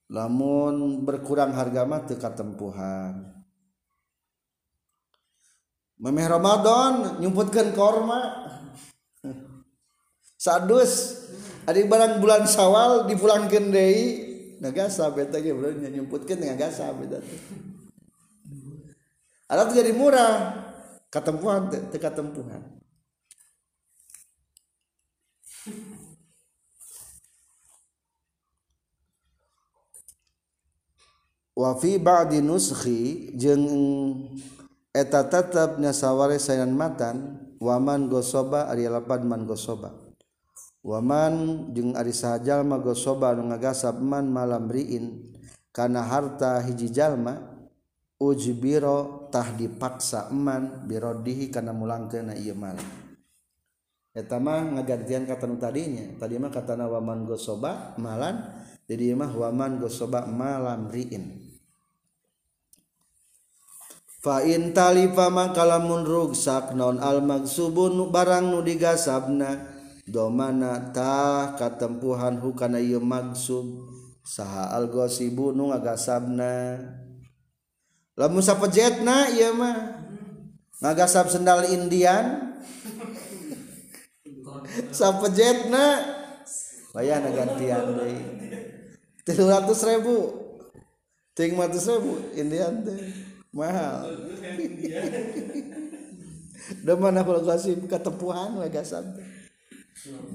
Lamun 0.08 1.02
berkurang 1.02 1.52
harga 1.52 1.82
mah 1.82 2.06
teu 2.06 2.16
katempuhan. 2.16 3.34
Memeh 5.98 6.30
Ramadan 6.30 7.18
nyumputkeun 7.18 7.74
korma 7.74 8.46
sadus 10.46 11.26
ada 11.66 11.82
barang 11.82 12.22
bulan 12.22 12.46
sawal 12.46 13.10
dipulangkeun 13.10 13.74
deui 13.74 14.06
ngagasab 14.62 15.18
eta 15.18 15.42
ge 15.42 15.50
bro 15.50 15.74
nyumputkeun 15.74 16.46
ngagasab 16.46 17.02
eta. 17.10 17.18
Ada 19.50 19.66
tuh 19.66 19.74
jadi 19.82 19.90
murah. 19.90 20.67
Katempuhan 21.08 21.68
teu 21.72 22.00
katempuhan 22.00 22.62
wa 31.58 31.74
fi 31.74 31.98
ba'di 31.98 32.38
nuskhi 32.38 33.34
jeung 33.34 33.66
eta 34.94 35.26
tetep 35.26 35.82
nyasaware 35.82 36.38
sayan 36.38 36.70
matan 36.70 37.42
waman 37.58 38.06
gosoba 38.06 38.70
ari 38.70 38.86
lapan 38.86 39.26
man 39.26 39.42
gosoba. 39.42 39.90
Waman 40.86 41.68
jeung 41.74 41.98
ari 41.98 42.14
sajalma 42.14 42.78
gosoba 42.78 43.34
anu 43.34 43.50
ngagasab 43.50 43.98
man 43.98 44.30
malam 44.30 44.70
riin 44.70 45.34
kana 45.74 46.06
harta 46.06 46.62
hiji 46.62 46.88
jalma 46.94 47.57
ujbiro 48.18 49.30
tah 49.30 49.54
dipaksa 49.54 50.30
eman 50.34 50.86
birodihi 50.90 51.54
kana 51.54 51.70
mulangkeuna 51.70 52.34
ieu 52.34 52.58
mal 52.58 52.78
eta 54.18 54.42
mah 54.42 54.74
ngagantian 54.74 55.30
kata 55.30 55.46
nu 55.46 55.56
tadinya. 55.62 56.02
Tadi 56.18 56.34
mah 56.42 56.50
katana 56.50 56.90
waman 56.90 57.22
gosoba 57.22 57.94
malan 58.02 58.66
jadi 58.90 59.14
mah 59.14 59.30
waman 59.30 59.78
gosoba 59.78 60.26
malam 60.26 60.90
riin. 60.90 61.54
Fain 64.18 64.74
talifa 64.74 65.30
maka 65.30 65.62
lamun 65.62 66.02
rugsak 66.02 66.74
non 66.74 66.98
al 66.98 67.22
magsubun 67.22 68.10
barang 68.10 68.50
nu 68.50 68.66
digasabna 68.66 69.78
domana 70.10 70.90
tah 70.90 71.54
katempuhan 71.54 72.42
hukana 72.42 72.82
ieu 72.82 72.98
magsub 72.98 73.86
saha 74.26 74.74
al 74.74 74.90
gosibu 74.90 75.54
nu 75.54 75.70
ngagasabna 75.70 76.82
lamun 78.18 78.42
sapejetna 78.42 79.30
ieu 79.30 79.54
mah. 79.54 80.02
Ngagasab 80.82 81.30
sendal 81.30 81.70
indian. 81.70 82.58
Sapejetna 84.90 86.02
bayana 86.90 87.30
gantian 87.30 87.94
deui 87.94 88.18
300 89.22 89.90
ribu. 89.94 90.18
Ting 91.38 91.54
100 91.54 91.94
ribu 91.94 92.14
indian 92.34 92.82
teh 92.82 92.98
mahal. 93.54 94.12
Mana 96.84 97.24
kalau 97.24 97.40
kasih 97.46 97.80
ketepuhan 97.88 98.60
we 98.60 98.68
gasab 98.68 99.04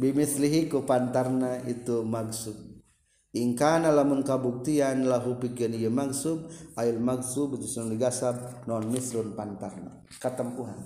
bimislihi 0.01 0.65
ku 0.67 0.81
pantarna 0.83 1.61
itu 1.69 2.01
maksud 2.01 2.72
ingkana 3.33 3.89
lamun 3.89 4.21
kabuktian 4.21 5.09
lahu 5.09 5.41
pikeun 5.41 5.73
ieu 5.73 5.89
maksud 5.89 6.53
ail 6.77 7.01
maksud 7.01 7.57
itu 7.57 7.65
sun 7.65 7.89
digasab 7.89 8.65
non 8.69 8.85
mislun 8.93 9.33
pantarna 9.33 10.05
katempuhan. 10.21 10.77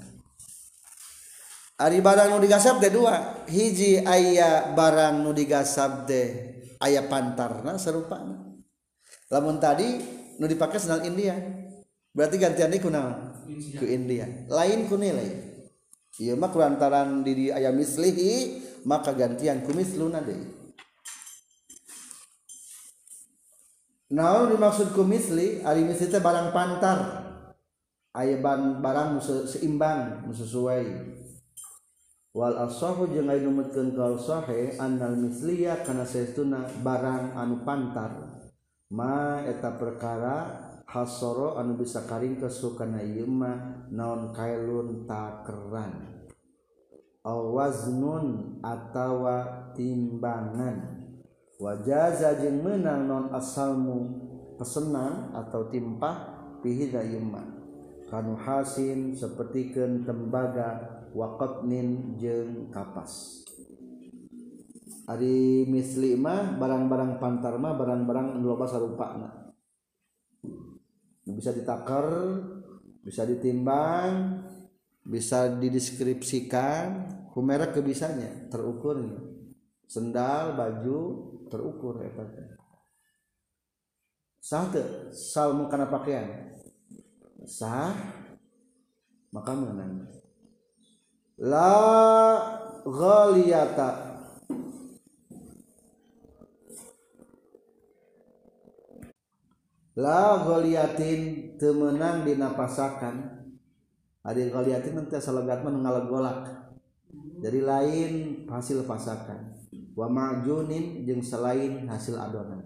Ari 1.77 2.01
barang 2.01 2.33
nu 2.33 2.41
digasab 2.41 2.81
teh 2.81 2.89
dua 2.89 3.45
hiji 3.51 4.01
aya 4.01 4.73
barang 4.73 5.21
nu 5.21 5.35
digasab 5.35 6.09
teh 6.09 6.27
aya 6.79 7.05
pantarna 7.05 7.75
serupana. 7.75 8.57
Lamun 9.27 9.59
tadi 9.59 9.99
nu 10.39 10.47
dipake 10.47 10.79
sendal 10.79 11.03
India 11.03 11.35
berarti 12.15 12.39
gantian 12.39 12.71
ku 12.79 12.89
naon 12.89 13.43
ku 13.77 13.85
India. 13.85 14.25
Lain 14.47 14.87
ku 14.87 14.95
nilai. 14.95 15.45
Iya 16.17 16.33
mah 16.33 16.49
kulantaran 16.49 17.21
diri 17.21 17.53
ayam 17.53 17.77
mislihi 17.77 18.57
maka 18.89 19.13
gantian 19.13 19.61
ku 19.61 19.69
misluna 19.75 20.17
deui 20.17 20.56
naon 24.11 24.55
dimaksudku 24.55 25.03
misli? 25.03 25.63
Ari 25.63 25.83
misli 25.83 26.07
teh 26.11 26.23
barang 26.23 26.51
pantar. 26.55 26.99
Aya 28.17 28.41
barang 28.81 29.19
musuh 29.19 29.45
seimbang 29.45 30.25
sesuai. 30.33 30.85
wal 32.37 32.69
asahu 32.69 33.09
jeung 33.09 33.33
aya 33.33 33.41
numutkeun 33.41 33.97
kal 33.97 34.13
sahe 34.21 34.77
annal 34.77 35.17
misliya 35.17 35.81
kana 35.81 36.05
saestuna 36.05 36.69
barang 36.85 37.33
anu 37.33 37.65
pantar. 37.65 38.13
Ma 38.93 39.41
eta 39.41 39.73
perkara 39.73 40.45
hasoro 40.85 41.57
anu 41.57 41.81
bisa 41.81 42.05
karing 42.05 42.37
kesukana 42.37 43.01
ieu 43.01 43.25
mah 43.25 43.89
naon 43.89 44.31
kailun 44.31 45.09
takeran 45.09 46.17
awaznun 47.27 48.59
atawa 48.63 49.67
timbangan. 49.75 50.96
Wajaza 51.57 52.37
jeung 52.37 52.61
menang 52.61 53.09
non 53.09 53.25
asalmu 53.33 54.13
pesenan 54.61 55.33
atau 55.33 55.69
timpah 55.73 56.37
pihida 56.61 57.01
yema 57.01 57.41
kanu 58.09 58.37
hasin 58.37 59.17
sapertikeun 59.17 60.05
tembaga 60.05 61.03
waqatnin 61.17 62.15
jeung 62.21 62.69
kapas. 62.69 63.43
Ari 65.07 65.63
misli 65.65 66.19
mah 66.19 66.59
barang-barang 66.59 67.15
pantar 67.17 67.55
mah 67.55 67.73
barang-barang 67.79 68.43
loba 68.43 68.67
sarupana 68.67 69.55
bisa 71.23 71.55
ditakar 71.55 72.05
bisa 73.01 73.23
ditimbang 73.23 74.43
bisa 75.03 75.51
dideskripsikan. 75.57 77.17
Merek 77.37 77.77
kebisanya 77.77 78.49
terukur 78.49 78.97
sendal 79.85 80.57
baju 80.57 81.36
terukur 81.49 81.99
ya 82.03 82.11
sah 84.47 84.71
ke 84.71 85.11
sal 85.11 85.51
karena 85.67 85.91
pakaian? 85.91 86.55
Sah. 87.43 87.91
Maka 89.35 89.51
menang. 89.51 90.07
La 91.43 91.75
ghaliyata. 92.87 94.15
La 99.99 100.47
goliatin 100.47 101.21
temenang 101.59 102.23
dinapasakan. 102.23 103.15
Ada 104.23 104.47
goliatin 104.47 104.95
nanti 104.95 105.19
selegat 105.19 105.59
menengah 105.67 106.07
golak. 106.07 106.47
Jadi 107.43 107.59
lain 107.59 108.11
hasil 108.47 108.87
pasakan 108.87 109.56
wa 109.97 110.05
majunin 110.05 111.01
jeng 111.01 111.25
selain 111.25 111.89
hasil 111.89 112.21
adonan. 112.21 112.61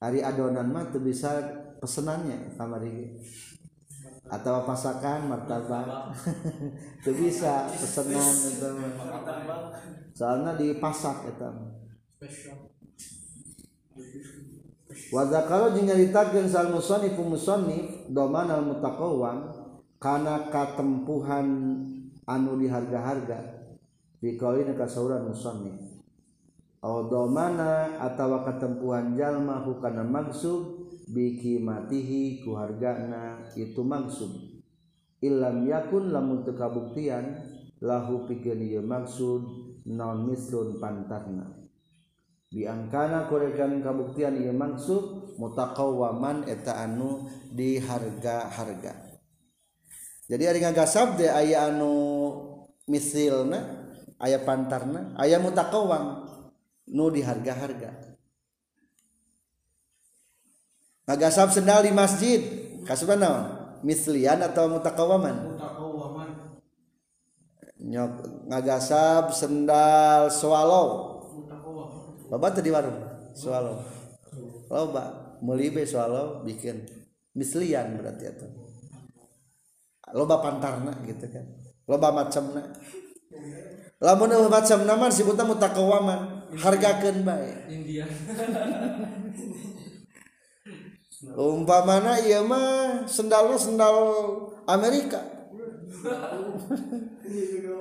Hari 0.00 0.24
adonan 0.24 0.72
mah 0.72 0.88
tuh 0.88 1.04
bisa 1.04 1.36
pesenannya 1.76 2.56
kamari. 2.56 3.20
Atau 4.26 4.66
pasakan 4.66 5.30
martabak. 5.30 6.10
Tuh 7.06 7.14
bisa 7.14 7.70
pesenan 7.70 8.34
itu 8.50 8.70
soalnya 10.16 10.56
dipasak 10.56 11.28
itu 11.28 11.50
Wazakalo 15.12 15.76
jeung 15.76 15.86
nyaritakeun 15.86 16.48
sal 16.48 16.72
musannif 16.72 17.14
musannif 17.20 18.10
doman 18.10 18.48
al 18.48 18.64
mutaqawwam 18.64 19.52
kana 20.00 20.48
katempuhan 20.48 21.46
anu 22.26 22.52
di 22.58 22.66
harga-harga 22.66 23.38
fi 24.18 24.34
qaulina 24.34 24.74
kasauran 24.74 25.30
musannif 25.30 25.85
do 27.08 27.26
mana 27.30 27.98
atawa 27.98 28.46
ketempuan 28.46 29.18
jalma 29.18 29.62
hukana 29.62 30.06
maksud 30.06 30.88
biki 31.10 31.58
matihi 31.62 32.42
kuhargana 32.42 33.46
itu 33.54 33.82
maksud 33.82 34.62
ilam 35.22 35.66
yakun 35.66 36.14
lamun 36.14 36.42
teu 36.46 36.54
kabuktian 36.54 37.42
lahu 37.82 38.26
pikeun 38.30 38.60
ieu 38.62 38.82
maksud 38.82 39.42
non 39.86 40.26
misrun 40.26 40.82
pantarna. 40.82 41.52
Biangkana 42.50 43.26
korekan 43.30 43.82
kabuktian 43.82 44.38
ieu 44.38 44.54
maksud 44.54 45.36
mutaqawwaman 45.36 46.48
eta 46.48 46.78
anu 46.82 47.28
di 47.52 47.76
harga-harga 47.76 49.06
jadi 50.26 50.50
ari 50.50 50.58
ngagasab 50.58 51.22
de 51.22 51.30
aya 51.30 51.70
anu 51.70 51.94
misilna 52.90 53.86
aya 54.18 54.42
pantarna 54.42 55.14
aya 55.14 55.38
mutaqawwam. 55.38 56.25
Nu 56.90 57.10
di 57.10 57.20
harga-harga 57.22 58.16
ngagasab 61.06 61.54
sendal 61.54 61.86
di 61.86 61.94
masjid. 61.94 62.40
Kasuban 62.82 63.22
naon? 63.22 63.46
Mislian 63.86 64.42
atau 64.42 64.66
mutakawaman? 64.66 65.54
Mutakawaman. 65.54 66.28
Nyok 67.78 68.12
ngagasab 68.50 69.30
sendal 69.30 70.30
swallow. 70.30 71.18
Loba 72.26 72.50
tadi 72.50 72.74
warung? 72.74 72.98
Swallow. 73.38 73.86
Loba. 74.66 75.38
Meuli 75.42 75.70
be 75.70 75.86
swallow 75.86 76.42
bikin. 76.42 76.82
Mislian 77.38 77.94
berarti 78.00 78.24
itu 78.26 78.46
loba 80.14 80.38
pantarna 80.38 80.94
gitu 81.02 81.26
kan. 81.26 81.44
Loba 81.86 82.14
macamna 82.14 82.62
lamun 83.96 84.28
eueuh 84.28 84.52
macamna 84.52 84.92
mah 84.94 85.08
disebutna 85.08 85.48
mutakawaman 85.48 86.35
hargakeun 86.54 87.26
baik 87.26 87.56
India. 87.72 88.06
Umpa 91.36 91.82
mana 91.82 92.20
iya 92.22 92.44
mah 92.44 93.02
sendalnya 93.08 93.56
sendal 93.58 93.96
Amerika. 94.68 95.18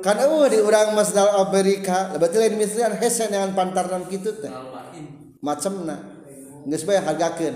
Kan 0.02 0.18
uh 0.24 0.48
di 0.50 0.58
orang 0.64 0.96
mas 0.96 1.12
sendal 1.14 1.30
Amerika. 1.44 2.16
Berarti 2.16 2.42
lain 2.42 2.56
mislian 2.58 2.96
hesen 2.96 3.30
dengan 3.30 3.52
pantarnan 3.54 4.08
gitu 4.08 4.34
teh. 4.40 4.50
Macam 5.44 5.84
na 5.84 6.16
nggak 6.66 6.80
sebaya 6.82 7.02
hargakan 7.06 7.56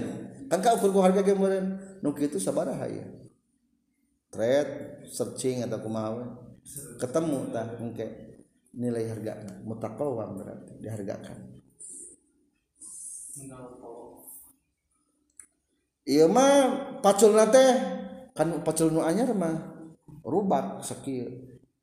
kan 0.49 0.61
kau 0.61 0.77
ukur 0.77 1.01
harga 1.01 1.25
kemarin 1.25 1.81
nuk 2.05 2.21
itu 2.21 2.37
sabar 2.37 2.69
ya 2.85 3.05
trade 4.29 5.05
searching 5.09 5.65
atau 5.65 5.81
kumaha 5.81 6.37
ketemu 7.01 7.49
tah 7.49 7.65
mungkin 7.81 8.28
nilai 8.75 9.09
harga 9.09 9.33
mutaqawam 9.65 10.37
berarti 10.37 10.73
dihargakan 10.77 11.59
Iya 16.09 16.25
mah 16.25 16.97
paculna 17.05 17.53
teh 17.53 17.71
kan 18.33 18.49
pacul 18.65 18.89
nu 18.89 19.05
anyar 19.05 19.29
mah 19.37 19.77
rubat 20.25 20.81
sakieu. 20.81 21.29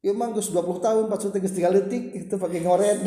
Ieu 0.02 0.12
mah 0.12 0.34
geus 0.34 0.50
20 0.50 0.82
tahun 0.82 1.06
pacul 1.06 1.30
teh 1.30 1.38
geus 1.38 1.54
3 1.54 1.70
leutik 1.70 2.10
itu 2.10 2.34
pakai 2.34 2.60
ngoret. 2.66 2.98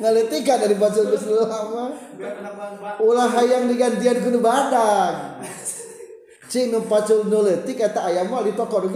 Ngaletikan 0.00 0.58
dari 0.62 0.78
pacul 0.78 1.10
geus 1.10 1.26
lama. 1.26 1.90
Ulah 3.02 3.28
hayang 3.34 3.66
digantian 3.66 4.22
kudu 4.22 4.38
badag. 4.38 5.42
Cing 6.46 6.70
nu 6.70 6.86
pacul 6.86 7.26
nu 7.26 7.42
leutik 7.42 7.82
eta 7.82 8.06
aya 8.06 8.22
moal 8.22 8.46
di 8.46 8.54
toko 8.54 8.78
nu 8.78 8.94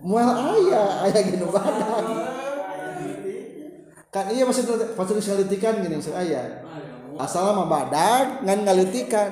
mual 0.00 0.28
ayah 0.28 1.04
ayah 1.08 1.20
gini 1.22 1.44
badan 1.44 2.04
kan 4.10 4.26
iya 4.34 4.42
maksud 4.42 4.66
bisa 5.14 5.38
ngelitikan 5.38 5.86
gini 5.86 5.94
maksud 6.02 6.14
ayah. 6.18 6.66
Asal 7.14 7.54
mah 7.54 7.68
badan 7.68 8.42
ngan 8.42 8.58
ngelitikan 8.66 9.30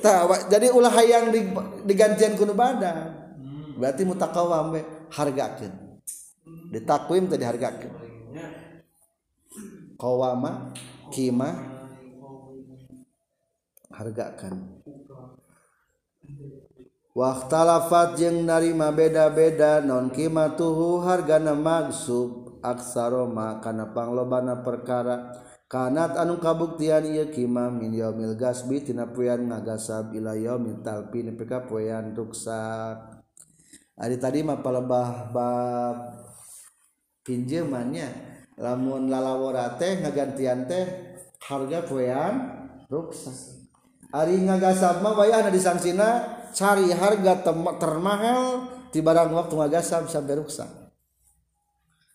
tak 0.00 0.48
jadi 0.48 0.72
ulah 0.72 0.90
hayang 0.90 1.28
di, 1.28 1.44
digantian 1.84 2.40
kuno 2.40 2.56
badan. 2.56 3.12
Berarti 3.76 4.08
mutakawam 4.08 4.72
harga 4.72 5.58
hargakan 5.60 5.72
ditakwim 6.72 7.28
tadi 7.28 7.44
hargakan 7.44 7.92
kawama 10.00 10.72
kima 11.12 11.52
hargakan 13.92 14.80
Waktalafat 17.12 18.16
jeung 18.16 18.48
narima 18.48 18.88
beda-beda 18.88 19.84
non 19.84 20.08
kima 20.08 20.56
tuhu 20.56 21.04
hargana 21.04 21.52
magsub 21.52 22.56
aksaroma 22.64 23.60
kana 23.60 23.92
panglobana 23.92 24.64
perkara. 24.64 25.36
Kanat 25.68 26.16
anu 26.16 26.40
kabuktian 26.40 27.04
ieu 27.04 27.28
kima 27.28 27.68
min 27.68 27.92
yaumil 27.92 28.32
gasbi 28.36 28.80
tina 28.80 29.08
poean 29.08 29.44
ngagasab 29.44 30.12
ila 30.16 30.32
yaumil 30.36 30.80
talpi 30.80 31.20
nepi 31.20 31.44
ka 31.44 31.68
poean 31.68 32.16
ruksak. 32.16 33.24
Ari 34.00 34.16
tadi 34.16 34.40
mah 34.40 34.64
palebah 34.64 35.32
bab 35.32 35.96
pinjemannya. 37.28 38.08
Lamun 38.56 39.12
lalawara 39.12 39.76
teh 39.76 40.00
ngagantian 40.00 40.64
teh 40.64 40.84
harga 41.44 41.84
poean 41.84 42.34
ruksak. 42.88 43.36
Ari 44.12 44.44
ngagasab 44.44 45.04
mah 45.04 45.12
wayahna 45.12 45.52
disangsina 45.52 46.40
cari 46.52 46.92
harga 46.92 47.42
termahal 47.80 48.68
di 48.92 49.00
barang 49.00 49.32
waktu 49.32 49.54
ngagasab 49.56 50.06
sampai 50.06 50.38
ruksak. 50.38 50.68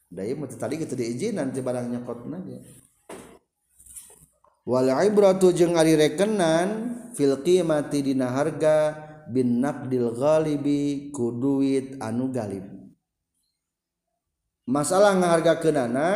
Da 0.07 0.23
ieu 0.23 0.39
mah 0.39 0.47
tadi 0.47 0.79
gitu 0.79 0.95
diizinan 0.95 1.51
ti 1.51 1.59
barang 1.59 1.91
nyokotna 1.91 2.37
ge. 2.47 2.59
Wal 4.63 4.87
ibratu 5.03 5.51
jeung 5.51 5.75
ari 5.75 5.99
rekenan 5.99 6.95
fil 7.17 7.43
qimati 7.43 8.03
dina 8.05 8.31
harga 8.31 8.95
bin 9.27 9.59
naqdil 9.59 10.15
ghalibi 10.15 11.11
ku 11.11 11.35
duit 11.35 11.99
anu 11.99 12.31
galib. 12.31 12.63
Masalah 14.67 15.15
ngahargakeunana 15.15 16.07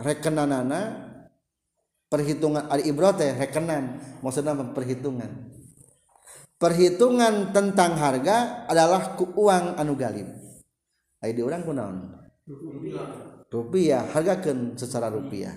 rekenanana 0.00 0.80
perhitungan 2.08 2.66
ari 2.72 2.88
ibrat 2.88 3.20
teh 3.20 3.36
rekenan 3.36 4.00
maksudnya 4.24 4.56
perhitungan 4.72 5.49
perhitungan 6.60 7.56
tentang 7.56 7.96
harga 7.96 8.68
adalah 8.68 9.16
ku 9.16 9.32
uang 9.32 9.80
anu 9.80 9.96
galim. 9.96 10.28
Ayo 11.24 11.32
di 11.32 11.42
orang 11.42 11.64
kunaon 11.64 11.96
rupiah. 13.48 14.04
Hargakan 14.12 14.76
secara 14.76 15.08
rupiah. 15.08 15.56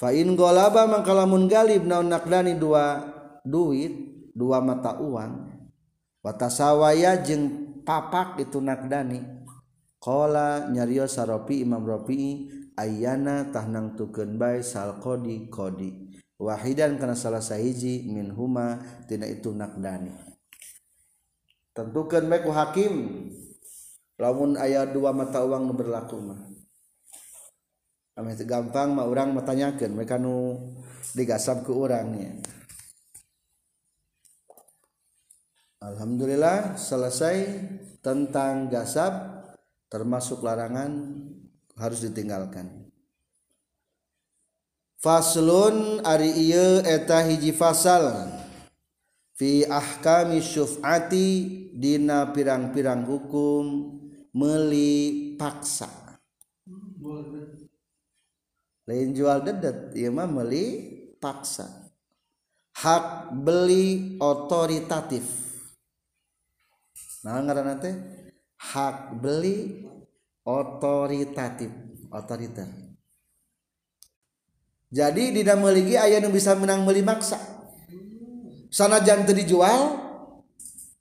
Fa 0.00 0.16
in 0.16 0.32
golaba 0.32 0.88
mangkalamun 0.88 1.44
galib 1.44 1.84
naon 1.84 2.08
nakdani 2.08 2.56
dua 2.56 3.04
duit 3.44 3.92
dua 4.32 4.64
mata 4.64 4.96
uang 4.96 5.60
watasawaya 6.24 7.20
jeng 7.20 7.76
papak 7.84 8.40
itu 8.40 8.64
nakdani. 8.64 9.20
Kola 10.00 10.72
nyario 10.72 11.04
saropi 11.04 11.60
imam 11.60 11.84
ropi 11.84 12.48
ayana 12.72 13.52
tahnang 13.52 14.00
tuken 14.00 14.40
bay 14.40 14.64
sal 14.64 14.96
kodi 14.96 15.52
kodi 15.52 16.09
wahidan 16.40 16.96
karena 16.96 17.12
salah 17.12 17.44
sahiji 17.44 18.08
min 18.08 18.32
huma 18.32 18.80
tina 19.04 19.28
itu 19.28 19.52
nakdani. 19.52 20.16
Tentukan 21.76 22.26
ku 22.40 22.50
hakim 22.50 22.94
lamun 24.16 24.56
ayat 24.56 24.96
dua 24.96 25.12
mata 25.12 25.44
uang 25.44 25.68
nu 25.68 25.74
berlaku 25.76 26.16
mah. 26.18 26.40
Amin 28.16 28.36
gampang 28.48 28.96
mah 28.96 29.06
orang 29.06 29.36
matanyakan 29.36 29.96
mereka 29.96 30.16
nu 30.16 30.58
digasap 31.16 31.64
ke 31.64 31.72
orangnya 31.72 32.36
Alhamdulillah 35.80 36.76
selesai 36.76 37.36
tentang 38.04 38.68
gasab 38.68 39.40
termasuk 39.88 40.44
larangan 40.44 40.92
harus 41.80 42.04
ditinggalkan. 42.04 42.79
Faslun 45.00 46.04
ari 46.04 46.28
ieu 46.52 46.84
eta 46.84 47.24
hiji 47.24 47.56
fasal 47.56 48.28
fi 49.32 49.64
ahkami 49.64 50.44
syuf'ati 50.44 51.28
dina 51.72 52.28
pirang-pirang 52.36 53.08
hukum 53.08 53.96
meuli 54.36 55.32
paksa. 55.40 55.88
Lain 58.84 59.16
jual 59.16 59.40
dedet, 59.40 59.96
ieu 59.96 60.12
mah 60.12 60.28
meuli 60.28 60.64
paksa. 61.16 61.64
Hak 62.76 63.32
beli 63.40 64.20
otoritatif. 64.20 65.24
Nah 67.24 67.40
ngaranna 67.40 67.80
teh 67.80 67.96
hak 68.56 69.16
beli 69.16 69.84
otoritatif, 70.44 71.72
otoriter. 72.12 72.79
Jadi 74.90 75.30
dina 75.30 75.54
meuligi 75.54 75.94
aya 75.94 76.18
nu 76.18 76.34
bisa 76.34 76.58
menang 76.58 76.82
meuli 76.82 76.98
maksa. 77.06 77.38
Sanajan 78.74 79.22
teu 79.22 79.38
dijual 79.38 80.02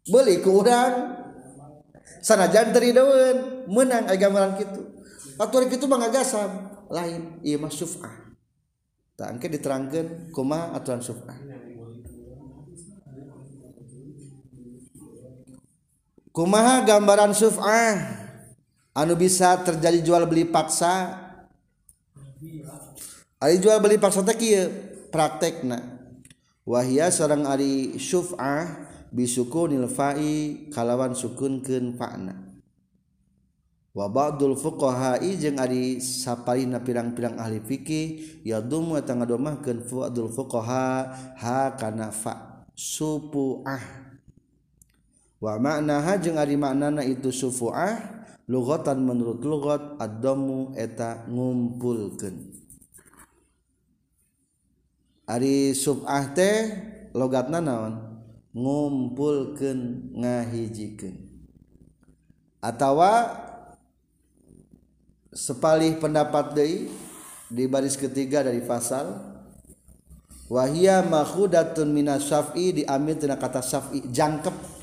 beli 0.05 0.45
ku 0.45 0.61
urang. 0.61 1.17
Sanajan 2.21 2.69
teu 2.69 2.85
dideun 2.85 3.65
menang 3.65 4.05
aya 4.05 4.17
gambaran 4.21 4.61
kitu. 4.61 4.81
Aturan 5.41 5.73
kitu 5.73 5.89
mah 5.89 6.05
lain 6.89 7.41
ieu 7.41 7.57
mah 7.57 7.73
syuf'ah. 7.73 8.13
Tah 9.17 9.33
engke 9.33 9.49
diterangkeun 9.49 10.37
aturan 10.77 11.01
syuf'ah. 11.01 11.37
Kumaha 16.29 16.85
gambaran 16.85 17.33
syuf'ah 17.33 17.97
anu 18.93 19.17
bisa 19.17 19.59
terjadi 19.65 20.05
jual 20.05 20.29
beli 20.29 20.45
paksa 20.45 21.18
Ari 23.39 23.63
jual 23.63 23.79
beli 23.79 23.95
paksa 23.95 24.19
teh 24.19 24.35
kieu 24.35 24.67
praktekna. 25.15 25.79
Wahia 26.67 27.07
sareng 27.07 27.47
ari 27.47 27.95
syuf'ah 27.95 28.67
bisukunil 29.15 29.87
fa'i 29.87 30.67
kalawan 30.75 31.15
sukunkeun 31.15 31.95
fa'na. 31.95 32.35
Wa 33.95 34.11
ba'dul 34.11 34.59
fuqaha'i 34.59 35.39
jeung 35.39 35.55
ari 35.55 36.03
saparina 36.03 36.83
pirang-pirang 36.83 37.39
ahli 37.39 37.63
fikih 37.63 38.43
yadumu 38.43 38.99
eta 38.99 39.15
ngadomahkeun 39.15 39.87
fu'adul 39.87 40.29
fuqaha 40.35 41.09
ha 41.39 41.79
kana 41.79 42.11
fa 42.11 42.67
supu'ah. 42.75 43.81
Wa 45.39 45.55
maknaha 45.63 46.19
jeung 46.19 46.35
ari 46.35 46.59
maknana 46.59 47.07
itu 47.07 47.31
sufu'ah 47.31 48.19
lugatan 48.51 48.99
menurut 48.99 49.39
lugat 49.47 49.95
ad-damu 49.95 50.75
eta 50.75 51.23
ngumpulkeun. 51.31 52.58
Ari 55.29 55.77
subah 55.77 56.33
teh 56.33 56.73
logatna 57.13 57.61
naon? 57.61 57.93
Ngumpulkeun 58.49 60.09
ngahijikeun 60.17 61.29
atawa 62.59 63.39
sepalih 65.31 65.95
pendapat 66.01 66.57
deui 66.57 66.91
di 67.47 67.63
baris 67.69 67.95
ketiga 67.95 68.43
dari 68.43 68.59
pasal 68.65 69.15
wahia 70.51 71.05
makhudatun 71.05 71.93
minas 71.93 72.27
syaf'i 72.27 72.83
diambil 72.83 73.15
tina 73.15 73.37
kata 73.37 73.61
syaf'i 73.63 74.05
jangkep. 74.09 74.81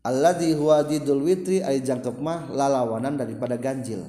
Alladzi 0.00 0.56
huwa 0.56 0.80
didul 0.80 1.20
witri 1.20 1.60
ay 1.60 1.84
jangkep 1.84 2.16
mah 2.24 2.48
lalawanan 2.48 3.20
daripada 3.20 3.60
ganjil 3.60 4.00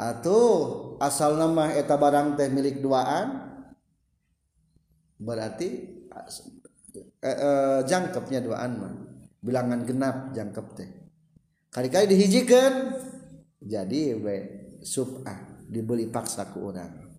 Atuh 0.00 0.96
asal 0.96 1.36
nama 1.36 1.76
eta 1.76 2.00
barang 2.00 2.40
teh 2.40 2.48
milik 2.48 2.80
duaan 2.80 3.52
berarti 5.20 5.68
eh, 7.20 7.28
eh, 7.28 7.80
jangkepnya 7.84 8.40
duaan 8.40 8.72
mah. 8.80 8.94
Bilangan 9.40 9.84
genap 9.84 10.32
jangkep 10.32 10.66
teh. 10.76 10.88
Kali-kali 11.68 12.16
dihijikan 12.16 12.96
jadi 13.60 14.16
we 14.16 14.36
subah 14.80 15.68
dibeli 15.68 16.08
paksa 16.08 16.48
ke 16.48 16.58
orang 16.58 17.10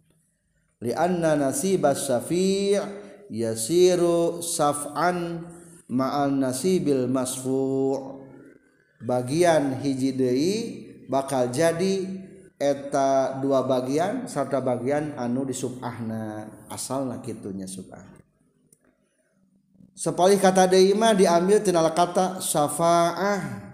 lianna 0.81 1.37
nasibas 1.37 2.09
syafi' 2.09 2.81
yasiru 3.29 4.41
saf'an 4.41 5.45
ma'al 5.87 6.33
nasibil 6.33 7.05
masfu' 7.05 8.25
bagian 9.05 9.77
hiji 9.79 10.17
deui 10.17 10.55
bakal 11.05 11.53
jadi 11.53 12.09
eta 12.61 13.41
dua 13.41 13.65
bagian 13.65 14.29
serta 14.29 14.61
bagian 14.61 15.17
anu 15.17 15.49
di 15.49 15.57
subahna 15.57 16.45
asal 16.69 17.09
na 17.09 17.17
kitunya 17.17 17.65
subah. 17.65 18.05
Sepalih 19.97 20.37
kata 20.37 20.69
deima 20.69 21.17
diambil 21.17 21.57
tinal 21.65 21.89
kata 21.89 22.37
syafaah. 22.37 23.73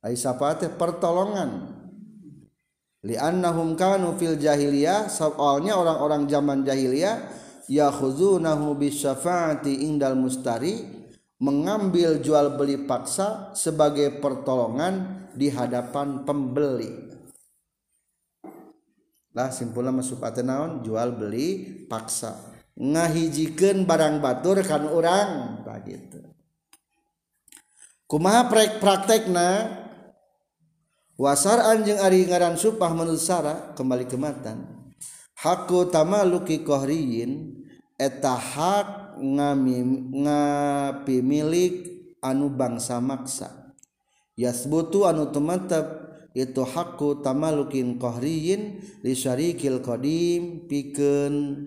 Ay 0.00 0.16
syafaat 0.16 0.64
pertolongan. 0.80 1.76
Li'annahum 3.04 3.76
kanu 3.78 4.16
fil 4.16 4.40
jahiliyah 4.40 5.06
soalnya 5.06 5.78
orang-orang 5.78 6.26
zaman 6.26 6.66
jahiliyah 6.66 7.30
yakhuzunahum 7.70 8.74
bis 8.74 9.04
syafaati 9.04 9.86
indal 9.86 10.18
mustari 10.18 10.97
mengambil 11.38 12.18
jual 12.18 12.58
beli 12.58 12.86
paksa 12.86 13.54
sebagai 13.54 14.18
pertolongan 14.18 15.26
di 15.34 15.50
hadapan 15.50 16.26
pembeli. 16.26 17.08
Lah 19.38 19.54
simpulnya 19.54 19.94
masuk 19.94 20.18
naon 20.42 20.82
jual 20.82 21.14
beli 21.14 21.86
paksa 21.86 22.58
ngahijikan 22.78 23.86
barang 23.86 24.22
batur 24.22 24.62
kan 24.62 24.86
orang 24.86 25.62
begitu. 25.66 26.22
Kumaha 28.08 28.48
praktekna 28.80 29.78
wasar 31.18 31.60
anjing 31.60 31.98
ari 32.00 32.24
ngaran 32.24 32.56
supah 32.56 32.94
menurut 32.94 33.20
Sara 33.20 33.74
kembali 33.74 34.08
kematan. 34.08 34.78
Haku 35.38 35.86
tamaluki 35.92 36.66
kohriin 36.66 37.62
etahak 37.94 39.07
ngami 39.18 39.76
ngapi 40.24 41.16
milik 41.22 41.74
anu 42.22 42.50
bangsa 42.50 43.02
maksa. 43.02 43.74
Yasbutu 44.38 45.02
anu 45.06 45.34
tumatap 45.34 46.08
itu 46.34 46.62
hakku 46.62 47.18
tamalukin 47.26 47.98
kohriyin 47.98 48.78
li 49.02 49.12
syarikil 49.18 49.82
qadim 49.82 50.70
pikeun 50.70 51.66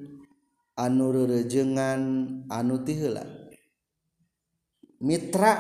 anu 0.79 1.05
rerejengan 1.11 2.01
anu 2.47 2.79
tiheula 2.87 3.27
mitra 5.03 5.59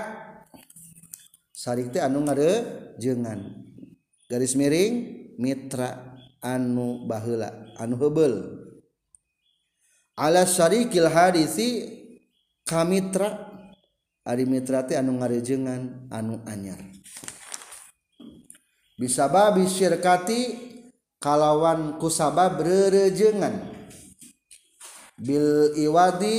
sarik 1.51 1.91
teh 1.91 1.99
anu 1.99 2.23
ngarejengan. 2.23 3.67
Garis 4.31 4.55
miring 4.55 4.93
mitra 5.35 6.15
anu 6.39 7.03
baheula 7.03 7.75
anu 7.75 7.99
hebel 7.99 8.60
ala 10.21 10.45
syarikil 10.45 11.09
hadisi 11.09 11.89
kamitra. 12.69 13.49
Ari 14.21 14.45
mitra 14.45 14.85
teh 14.85 14.93
anu 14.93 15.17
ngarejengan 15.17 16.13
anu 16.13 16.45
anyar. 16.45 16.77
Bisa 19.01 19.25
babi 19.25 19.65
syirkati 19.65 20.41
kalawan 21.17 21.97
kusabab 21.97 22.61
rerejengan 22.61 23.65
bil 25.17 25.73
iwadi 25.73 26.37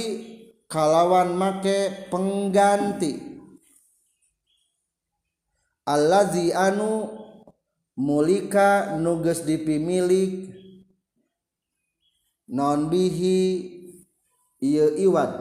kalawan 0.70 1.34
make 1.34 2.06
pengganti. 2.06 3.18
Allazi 5.82 6.54
anu 6.54 7.10
mulika 7.98 8.94
nuges 8.94 9.42
dipimilik 9.42 10.61
non 12.52 12.92
bihi 12.92 13.40
ieu 14.60 14.92
iwad 15.00 15.32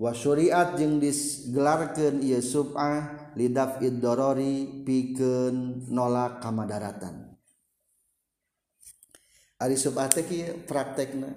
wa 0.00 0.10
syariat 0.16 0.74
jeung 0.80 0.96
digelarkeun 0.96 2.24
ieu 2.24 2.40
sub'ah 2.40 3.30
lidaf 3.36 3.84
iddorori 3.84 4.82
pikeun 4.82 5.86
nolak 5.92 6.40
kamadaratan. 6.40 7.36
Ari 9.62 9.78
sub'ah 9.78 10.10
teh 10.10 10.26
kieu 10.26 10.66
praktekna. 10.66 11.30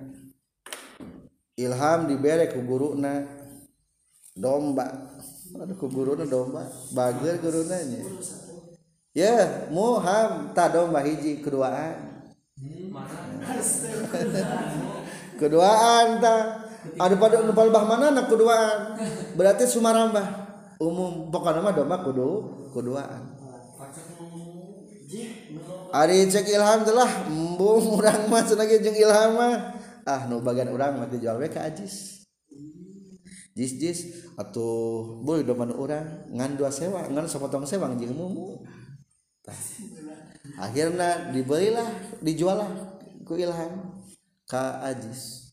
Ilham 1.55 2.09
dibere 2.09 2.49
ku 2.49 2.65
guruna 2.65 3.21
domba. 4.33 5.13
Aduh 5.61 5.77
ku 5.77 5.85
guruna 5.91 6.25
domba? 6.25 6.65
Bageur 6.89 7.37
gurunanya 7.37 8.01
ya 9.15 9.31
yeah, 9.31 9.47
muham 9.71 10.51
ta 10.51 10.67
domba 10.67 10.99
hiji 10.99 11.39
keduaan 11.39 12.14
keduaan 15.39 16.23
ta. 16.23 16.63
Ada 16.95 17.15
pada 17.19 17.43
nupalbah 17.43 17.83
mana 17.83 18.15
nak 18.15 18.31
keduaan. 18.31 18.95
Berarti 19.35 19.67
sumarambah 19.67 20.23
umum. 20.79 21.27
Pokoknya 21.27 21.59
mah 21.59 21.75
domba 21.75 21.99
kudu 21.99 22.47
keduaan. 22.71 23.35
Ari 25.91 26.31
cek 26.31 26.47
ilham 26.51 26.83
telah 26.87 27.27
embung 27.27 27.83
urang 27.99 28.31
mah 28.31 28.43
cenah 28.47 28.67
jeung 28.67 28.95
ilham 28.95 29.35
mah. 29.35 29.75
Ah 30.07 30.23
nu 30.29 30.39
bagian 30.39 30.71
urang 30.71 30.95
mah 30.95 31.11
dijual 31.11 31.35
we 31.41 31.51
ka 31.51 31.67
ajis. 31.67 32.23
Jis 33.51 33.71
jis. 33.75 33.99
Atau 34.39 35.19
boleh 35.23 35.43
doman 35.43 35.75
orang 35.75 36.31
ngan 36.31 36.55
dua 36.55 36.71
sewa 36.71 37.03
ngan 37.11 37.27
sepotong 37.27 37.67
sewa 37.67 37.91
jeung 37.99 38.15
mumu. 38.15 38.63
akhirnya 40.55 41.33
dibelilah 41.33 41.89
dijualah 42.21 42.69
ku 43.25 43.35
ilham 43.35 44.01
ka 44.45 44.85
ajis. 44.85 45.51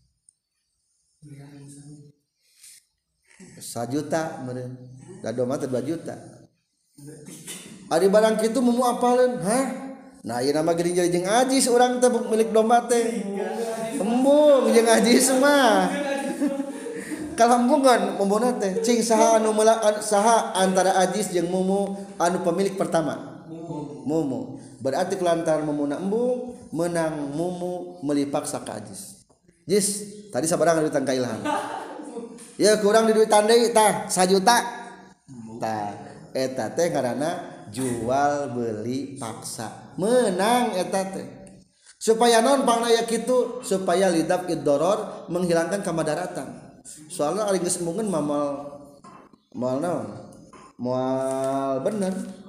Sajuta 3.62 4.42
meren 4.44 4.76
da 5.22 5.32
mah 5.46 5.56
teh 5.56 5.70
2 5.70 5.88
juta. 5.88 6.14
Ari 7.92 8.06
barang 8.08 8.36
kitu 8.40 8.60
mau 8.60 8.88
apalin 8.88 9.40
hah? 9.40 9.64
Nah 10.22 10.38
ieu 10.38 10.54
nama 10.54 10.70
geuning 10.70 11.02
jadi 11.02 11.10
jeung 11.10 11.26
ajis 11.26 11.66
urang 11.66 11.98
teh 11.98 12.10
milik 12.10 12.54
domba 12.54 12.84
teh. 12.86 13.22
Embung 13.98 14.70
jeung 14.70 14.88
ajis 14.88 15.32
mah. 15.38 15.90
Kalambungan 17.38 18.20
mumbuna 18.20 18.54
teh. 18.60 18.82
Cing 18.84 19.00
saha 19.02 19.40
anu 19.40 19.54
saha 20.02 20.52
antara 20.58 20.94
ajis 21.06 21.32
jeung 21.32 21.48
mumu 21.48 21.96
anu 22.20 22.42
pemilik 22.44 22.74
pertama? 22.78 23.44
Mumu. 24.06 24.51
berarti 24.82 25.14
kelantaran 25.14 25.62
memuna 25.62 26.02
embung 26.02 26.58
menang 26.74 27.30
mumu 27.30 28.02
melipaksa 28.02 28.66
ke 28.66 28.74
ajis. 28.82 29.22
Jis 29.62 29.86
tadi 30.34 30.50
sabarang 30.50 30.82
duit 30.82 30.90
tangka 30.90 31.14
ilham. 31.14 31.38
Ya 32.58 32.74
kurang 32.82 33.06
di 33.06 33.14
duit 33.14 33.30
tandai 33.30 33.70
tah 33.70 34.10
sajuta. 34.10 34.58
Tah 35.62 35.94
eta 36.34 36.74
teh 36.74 36.90
karena 36.90 37.62
jual 37.70 38.50
beli 38.50 39.14
paksa. 39.16 39.94
Menang 39.94 40.74
eta 40.74 41.14
teh. 41.14 41.26
Supaya 42.02 42.42
non 42.42 42.66
pangnaya 42.66 43.06
gitu 43.06 43.62
supaya 43.62 44.10
lidap 44.10 44.50
idoror 44.50 45.30
menghilangkan 45.30 45.86
kamadaratan. 45.86 46.82
Soalnya 47.06 47.46
aling 47.46 47.62
mungkin 47.86 48.10
mamal 48.10 48.74
mal 49.54 49.78
naon? 49.78 50.10
Mal 50.82 51.78
bener. 51.86 52.41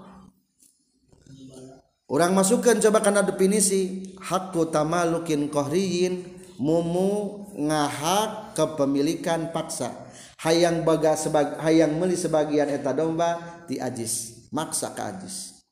orang 2.13 2.37
masukkan 2.37 2.77
coba 2.77 3.01
karena 3.01 3.25
definisi. 3.25 4.13
Hakku 4.21 4.69
tamalukin 4.69 5.49
kohriyin 5.49 6.29
mumu 6.61 7.49
ngahak 7.57 8.53
kepemilikan 8.53 9.49
paksa. 9.49 9.89
Hayang 10.45 10.85
baga 10.85 11.17
sebag, 11.17 11.57
hayang 11.63 11.97
meli 11.97 12.13
sebagian 12.13 12.69
eta 12.69 12.93
domba 12.93 13.63
ti 13.65 13.81
ajis 13.81 14.45
maksa 14.53 14.93
ke 14.93 15.01
ajis. 15.01 15.65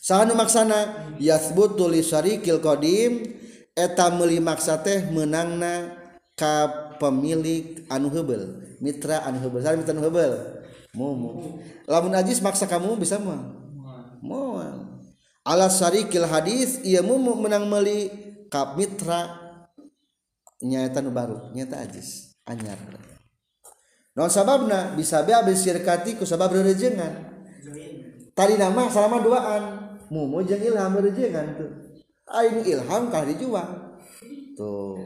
Sahanu 0.00 0.32
maksana 0.32 1.12
yasbutu 1.20 1.84
li 1.84 2.00
syarikil 2.00 2.64
qadim. 2.64 3.36
Eta 3.70 4.10
meuli 4.10 4.42
maksa 4.42 4.82
teh 4.82 5.08
menangna 5.08 5.94
ka 6.34 6.68
pemilik 6.98 7.86
anu 7.86 8.10
heubel 8.10 8.60
mitra 8.82 9.22
anu 9.28 9.38
heubel. 9.38 9.62
Sari 9.62 9.78
mitra 9.78 9.94
anu 9.94 10.02
heubel? 10.02 10.32
Mumu. 10.90 11.62
Lamun 11.86 12.12
ajis 12.18 12.42
maksa 12.42 12.66
kamu 12.66 12.98
bisa 12.98 13.20
mah 13.22 13.60
mual. 14.18 14.99
ala 15.44 15.68
alasarikil 15.68 16.28
hadis 16.28 16.80
ia 16.84 17.00
mumu 17.00 17.36
menang 17.36 17.68
meli 17.68 18.10
kap 18.52 18.76
mitra. 18.76 19.38
Nyata 20.60 21.00
nu 21.00 21.08
baru 21.08 21.52
nyata 21.56 21.80
ajis 21.80 22.36
anyar. 22.44 22.76
Non 24.12 24.28
sababna? 24.28 24.92
Bisa 24.92 25.24
be 25.24 25.32
abis 25.32 25.64
syirkati 25.64 26.20
ku 26.20 26.28
sabab 26.28 26.52
rejengan 26.52 27.32
tadi 28.36 28.60
nama 28.60 28.88
selama 28.92 29.24
duaan. 29.24 29.62
Mumu 30.10 30.42
jeung 30.42 30.60
ilham 30.60 30.98
rejengan 30.98 31.54
tuh 31.54 31.70
aing 32.28 32.66
ilham 32.66 33.08
kah 33.08 33.22
dijual? 33.24 33.96
Tuh 34.58 34.98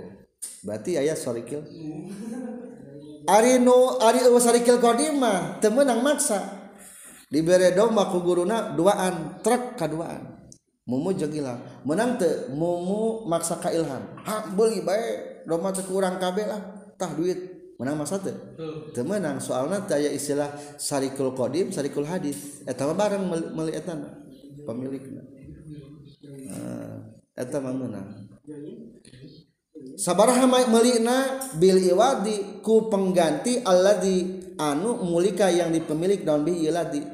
berarti 0.64 0.96
ayah 0.96 1.14
sarikil 1.14 1.60
Ari 3.24 3.60
nu 3.60 4.00
ari 4.00 4.20
sarikil 4.40 4.80
kodima 4.80 5.60
temenang 5.60 6.04
maksa. 6.04 6.63
dibere 7.32 7.72
doma 7.76 8.08
ku 8.12 8.20
guruna 8.20 8.76
duaan 8.76 9.40
truk 9.44 9.76
kaduaan 9.80 10.34
mumu 10.84 11.16
jeung 11.16 11.32
ilham 11.32 11.56
menang 11.88 12.20
teu 12.20 12.52
mumu 12.52 13.24
maksa 13.24 13.56
ka 13.56 13.72
ilham. 13.72 14.04
Ha 14.24 14.52
beuli 14.52 14.84
bae 14.84 15.42
doma 15.48 15.72
teu 15.72 15.84
kurang 15.88 16.20
kabeh 16.20 16.44
lah. 16.44 16.60
Tah 16.94 17.10
duit. 17.16 17.56
Menang 17.80 18.04
masa 18.04 18.20
teu 18.20 18.36
teu 18.92 19.04
menang. 19.04 19.40
Soalna 19.40 19.80
teu 19.88 19.96
aya 19.96 20.12
istilah 20.12 20.52
sarikul 20.76 21.32
qadim 21.32 21.72
sarikul 21.72 22.04
hadis. 22.04 22.60
Eta 22.68 22.84
mah 22.84 22.96
bareng 22.96 23.24
meuli 23.28 23.72
eta 23.72 23.96
pemilikna. 24.68 25.24
Ah, 26.52 27.00
eta 27.32 27.56
mah 27.64 27.72
menang. 27.72 28.08
Sabaraha 29.94 30.44
melina 30.48 31.40
bil 31.56 31.80
iwadi 31.80 32.60
ku 32.60 32.92
pengganti 32.92 33.62
alladzi 33.64 34.42
anu 34.60 35.00
mulika 35.06 35.48
yang 35.48 35.72
dipemilik 35.72 36.20
daun 36.26 36.44
bi 36.44 36.66
iladzi. 36.68 37.13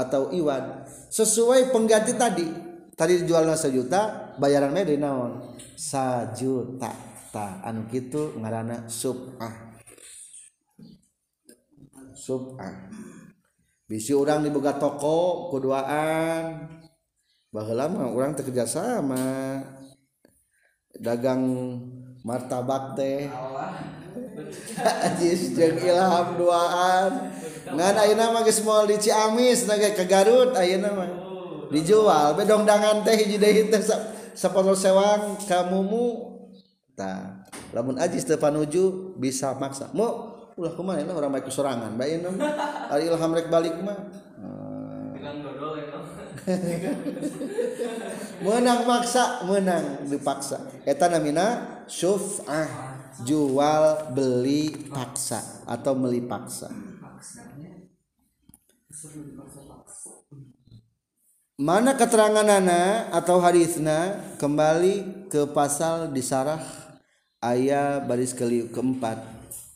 atau 0.00 0.32
iwan. 0.32 0.88
Sesuai 1.12 1.68
pengganti 1.68 2.16
tadi. 2.16 2.48
Tadi 2.96 3.24
dijualnya 3.24 3.56
sejuta 3.56 4.32
bayaran 4.36 4.72
mede 4.72 5.00
naon? 5.00 5.56
Sajuta 5.72 6.92
ta 7.32 7.64
anu 7.64 7.88
kitu 7.88 8.36
ngaranna 8.36 8.88
subah. 8.88 9.80
Subah. 12.12 12.92
Bisi 13.88 14.12
orang 14.12 14.44
dibuka 14.44 14.76
toko 14.76 15.48
kuduaan. 15.48 16.68
Baheula 17.50 17.90
mah 17.90 18.12
urang 18.14 18.36
teu 18.38 18.46
sama 18.68 19.58
dagang 20.94 21.42
martabak 22.22 22.94
teh. 22.94 23.26
Ajis 25.08 25.56
jeung 25.56 25.80
ilham 25.80 26.36
duaan. 26.36 27.12
Ngan 27.70 27.94
ayeuna 27.96 28.34
mah 28.34 28.42
geus 28.42 28.62
moal 28.66 28.90
di 28.90 28.98
Ciamis 28.98 29.66
na 29.66 29.78
ke 29.78 30.04
Garut 30.06 30.54
ayeuna 30.54 30.90
mah. 30.94 31.10
Dijual 31.70 32.34
bedong 32.34 32.66
dangan 32.66 33.06
teh 33.06 33.14
hiji 33.14 33.38
deui 33.38 33.70
teh 33.70 33.78
sapoloh 34.34 34.74
sewang 34.74 35.38
ka 35.46 35.70
mumu. 35.70 36.38
Tah, 36.98 37.46
lamun 37.70 37.96
ajis 37.96 38.26
teu 38.26 38.36
panuju 38.36 39.16
bisa 39.16 39.54
maksa. 39.56 39.88
Mo 39.94 40.36
ulah 40.58 40.74
kumaha 40.76 41.00
lah 41.00 41.14
urang 41.14 41.32
baik 41.32 41.48
sorangan 41.48 41.94
bae 41.94 42.18
ieu. 42.18 42.30
Ari 42.92 43.06
ilham 43.06 43.32
rek 43.32 43.48
balik 43.48 43.78
mah. 43.80 43.98
menang 48.44 48.88
maksa 48.88 49.44
menang 49.44 50.08
dipaksa 50.08 50.64
eta 50.88 51.12
namina 51.12 51.84
syuf'ah 51.84 52.96
jual 53.20 54.08
beli 54.16 54.88
paksa 54.88 55.68
atau 55.68 55.92
beli 55.92 56.24
paksa 56.24 56.72
mana 61.60 61.96
keterangan 61.96 62.44
nana 62.44 63.08
atau 63.12 63.40
hadisna 63.40 64.16
kembali 64.36 65.28
ke 65.32 65.48
pasal 65.52 66.12
di 66.12 66.20
sarah 66.24 66.60
ayat 67.40 68.04
baris 68.04 68.36
keli 68.36 68.68
keempat 68.68 69.20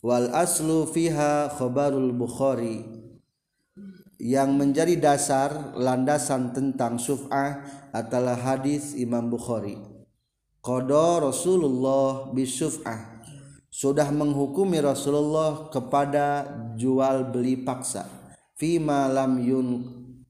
wal 0.05 0.29
aslu 0.33 0.85
fiha 0.89 1.49
khobarul 1.57 2.13
bukhari 2.13 3.05
yang 4.25 4.55
menjadi 4.55 4.97
dasar 4.97 5.75
landasan 5.77 6.55
tentang 6.55 6.97
suf'ah 6.97 7.61
adalah 7.91 8.33
hadis 8.33 8.95
Imam 8.95 9.27
Bukhari. 9.27 9.77
Qada 10.63 11.21
Rasulullah 11.21 12.31
bisuf'ah. 12.31 13.21
Sudah 13.69 14.07
menghukumi 14.07 14.79
Rasulullah 14.79 15.67
kepada 15.67 16.47
jual 16.79 17.27
beli 17.27 17.59
paksa. 17.59 18.07
fima 18.55 19.07
lam 19.11 19.39
yun 19.39 19.67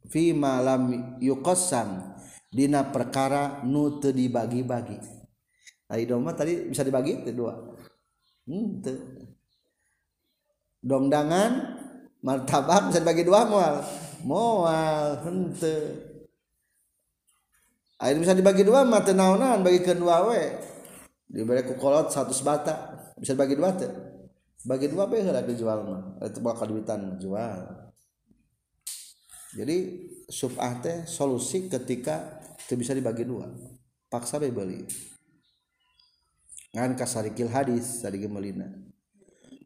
fima 0.10 0.62
lam 0.62 1.18
yuqassam. 1.22 2.14
Dina 2.56 2.88
perkara 2.88 3.62
nu 3.68 4.00
teu 4.00 4.16
dibagi-bagi. 4.16 4.98
Ari 5.92 6.08
domba 6.08 6.32
tadi 6.34 6.72
bisa 6.72 6.82
dibagi 6.82 7.22
teu 7.26 7.36
dua. 7.36 7.54
Hmm, 8.48 8.80
teu. 8.80 8.96
Dongdangan 10.86 11.52
martabak 12.22 12.94
bisa 12.94 13.02
dibagi 13.02 13.26
dua 13.26 13.46
moal 13.50 13.82
moal 14.26 15.22
henteu 15.22 15.78
hmm, 15.78 16.14
Air 17.96 18.20
bisa 18.20 18.36
dibagi 18.36 18.66
dua 18.68 18.84
mata 18.84 19.16
naonan 19.16 19.64
bagi 19.64 19.80
kedua 19.80 20.28
we. 20.28 20.44
Diberi 21.32 21.64
ku 21.64 21.80
kolot 21.80 22.12
satu 22.12 22.36
bata 22.44 22.92
bisa 23.16 23.34
dibagi 23.34 23.56
dua 23.56 23.72
teh 23.72 23.88
bagi 24.66 24.90
dua 24.90 25.06
be 25.08 25.22
heula 25.22 25.46
dijual 25.46 25.80
mah 25.86 26.02
eta 26.20 26.42
bakal 26.44 26.68
duitan 26.68 27.16
jual. 27.22 27.85
jadi 29.56 29.78
subah 30.28 30.84
teh 30.84 31.08
solusi 31.08 31.72
ketika 31.72 32.44
itu 32.60 32.76
bisa 32.76 32.92
dibagi 32.92 33.24
dua 33.24 33.48
paksa 34.12 34.36
bebeli 34.38 34.84
ngan 36.76 37.00
kasarikil 37.00 37.48
hadis 37.48 38.04
tadi 38.04 38.20
gemelina 38.20 38.68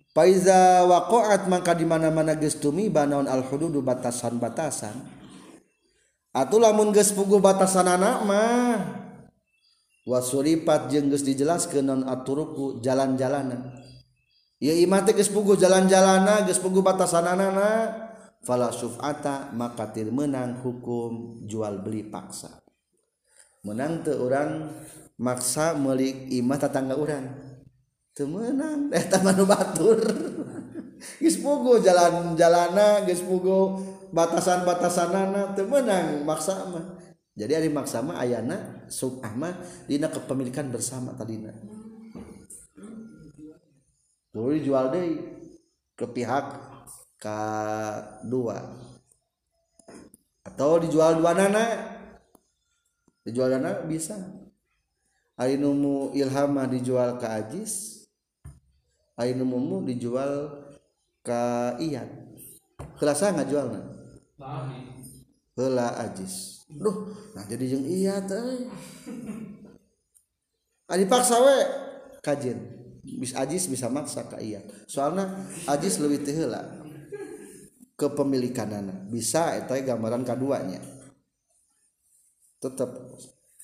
Faiza 0.10 0.90
waqa'at 0.90 1.46
mangka 1.46 1.78
di 1.78 1.86
mana-mana 1.86 2.34
geus 2.34 2.58
tumiba 2.58 3.06
naon 3.06 3.30
al 3.30 3.46
hududu 3.46 3.86
batasan-batasan. 3.86 4.98
Atuh 6.34 6.60
lamun 6.60 6.90
geus 6.90 7.14
puguh 7.14 7.38
batasanana 7.38 8.26
mah 8.26 8.78
wasuripat 10.10 10.90
jeung 10.90 11.14
geus 11.14 11.22
dijelaskeun 11.22 11.86
naon 11.86 12.04
aturuku 12.10 12.82
jalan-jalanan. 12.82 13.86
Ieu 14.58 14.76
imah 14.82 15.06
teh 15.06 15.14
geus 15.14 15.30
puguh 15.30 15.54
jalan-jalana, 15.56 16.44
geus 16.50 16.58
puguh 16.58 16.82
batasanana. 16.82 18.09
falasufata 18.46 19.52
makatil 19.56 20.12
menang 20.12 20.60
hukum 20.64 21.44
jual 21.48 21.82
beli 21.84 22.08
paksa 22.08 22.64
menang 23.64 24.04
ke 24.04 24.16
orang 24.16 24.72
maksa 25.20 25.76
melik 25.76 26.32
imah 26.32 26.60
tetangga 26.60 26.96
orang 26.96 27.26
temenang 28.16 28.88
eh 28.96 29.04
taman 29.08 29.44
batur 29.44 30.00
geus 31.24 31.40
pugu 31.40 31.80
jalan-jalana 31.84 33.08
geus 33.08 33.24
pugu 33.24 33.90
batasan-batasanana 34.10 35.54
teu 35.54 35.70
meunang 35.70 36.26
maksa 36.26 36.66
mah. 36.70 36.98
Jadi 37.40 37.56
ari 37.56 37.70
maksa 37.72 38.04
mah 38.04 38.20
ayana 38.20 38.84
subah 38.92 39.32
mah 39.32 39.54
dina 39.88 40.12
kepemilikan 40.12 40.68
bersama 40.68 41.16
tadina. 41.16 41.56
Tuluy 44.30 44.62
jual 44.62 44.92
deui 44.94 45.14
ke 45.96 46.06
pihak 46.06 46.46
K2 47.20 48.36
atau 50.50 50.72
dijual 50.80 51.20
dua 51.20 51.36
nana 51.36 51.66
dijual 53.28 53.54
dana 53.54 53.86
bisa. 53.86 54.16
Ainumu 55.40 56.12
ilhamah 56.12 56.68
dijual 56.68 57.16
ke 57.16 57.28
Ajis. 57.28 58.04
Ainumumu 59.16 59.84
dijual 59.84 60.52
ke 61.24 61.44
Iyan 61.80 62.30
kerasa 63.00 63.32
nggak 63.32 63.48
jualnya? 63.48 63.82
Hela 65.56 65.88
Ajis. 66.08 66.68
Duh, 66.72 67.12
nah 67.36 67.44
jadi 67.48 67.66
jeng 67.76 67.84
iya 67.88 68.24
teh. 68.24 68.68
Ah, 70.88 70.96
Adi 70.96 71.04
paksa 71.08 71.40
we. 71.42 71.60
Kajen 72.20 72.60
Bis 73.04 73.32
Ajis 73.36 73.68
bisa 73.72 73.88
maksa 73.88 74.28
ka 74.28 74.40
iya. 74.40 74.64
Soalnya 74.88 75.48
Ajis 75.68 76.00
lebih 76.00 76.24
teh 76.24 76.36
heula. 76.36 76.79
kepemilikanana. 78.00 79.04
Bisa 79.12 79.60
eta 79.60 79.76
gambaran 79.76 80.24
keduanya 80.24 80.80
tetap 82.60 82.92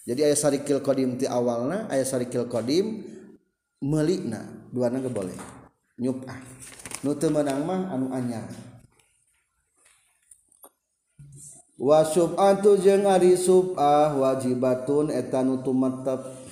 jadi 0.08 0.32
ayat 0.32 0.40
sarikil 0.40 0.80
kodim 0.80 1.20
ti 1.20 1.28
awalna 1.28 1.92
ayat 1.92 2.08
sarikil 2.08 2.48
kodim 2.48 3.04
melikna. 3.84 4.68
Duana 4.72 5.00
ge 5.00 5.08
boleh. 5.08 5.40
Nyupah 5.96 6.36
nu 7.08 7.16
teu 7.16 7.32
meunang 7.32 7.64
mah 7.64 7.82
anu 7.96 8.12
anyar. 8.12 8.44
Wa 11.76 12.04
sub'atu 12.08 12.80
jeung 12.80 13.08
ari 13.08 13.40
sub'ah 13.40 14.16
wajibatun 14.16 15.12
eta 15.12 15.44
nu 15.44 15.64
tumetep. 15.64 16.44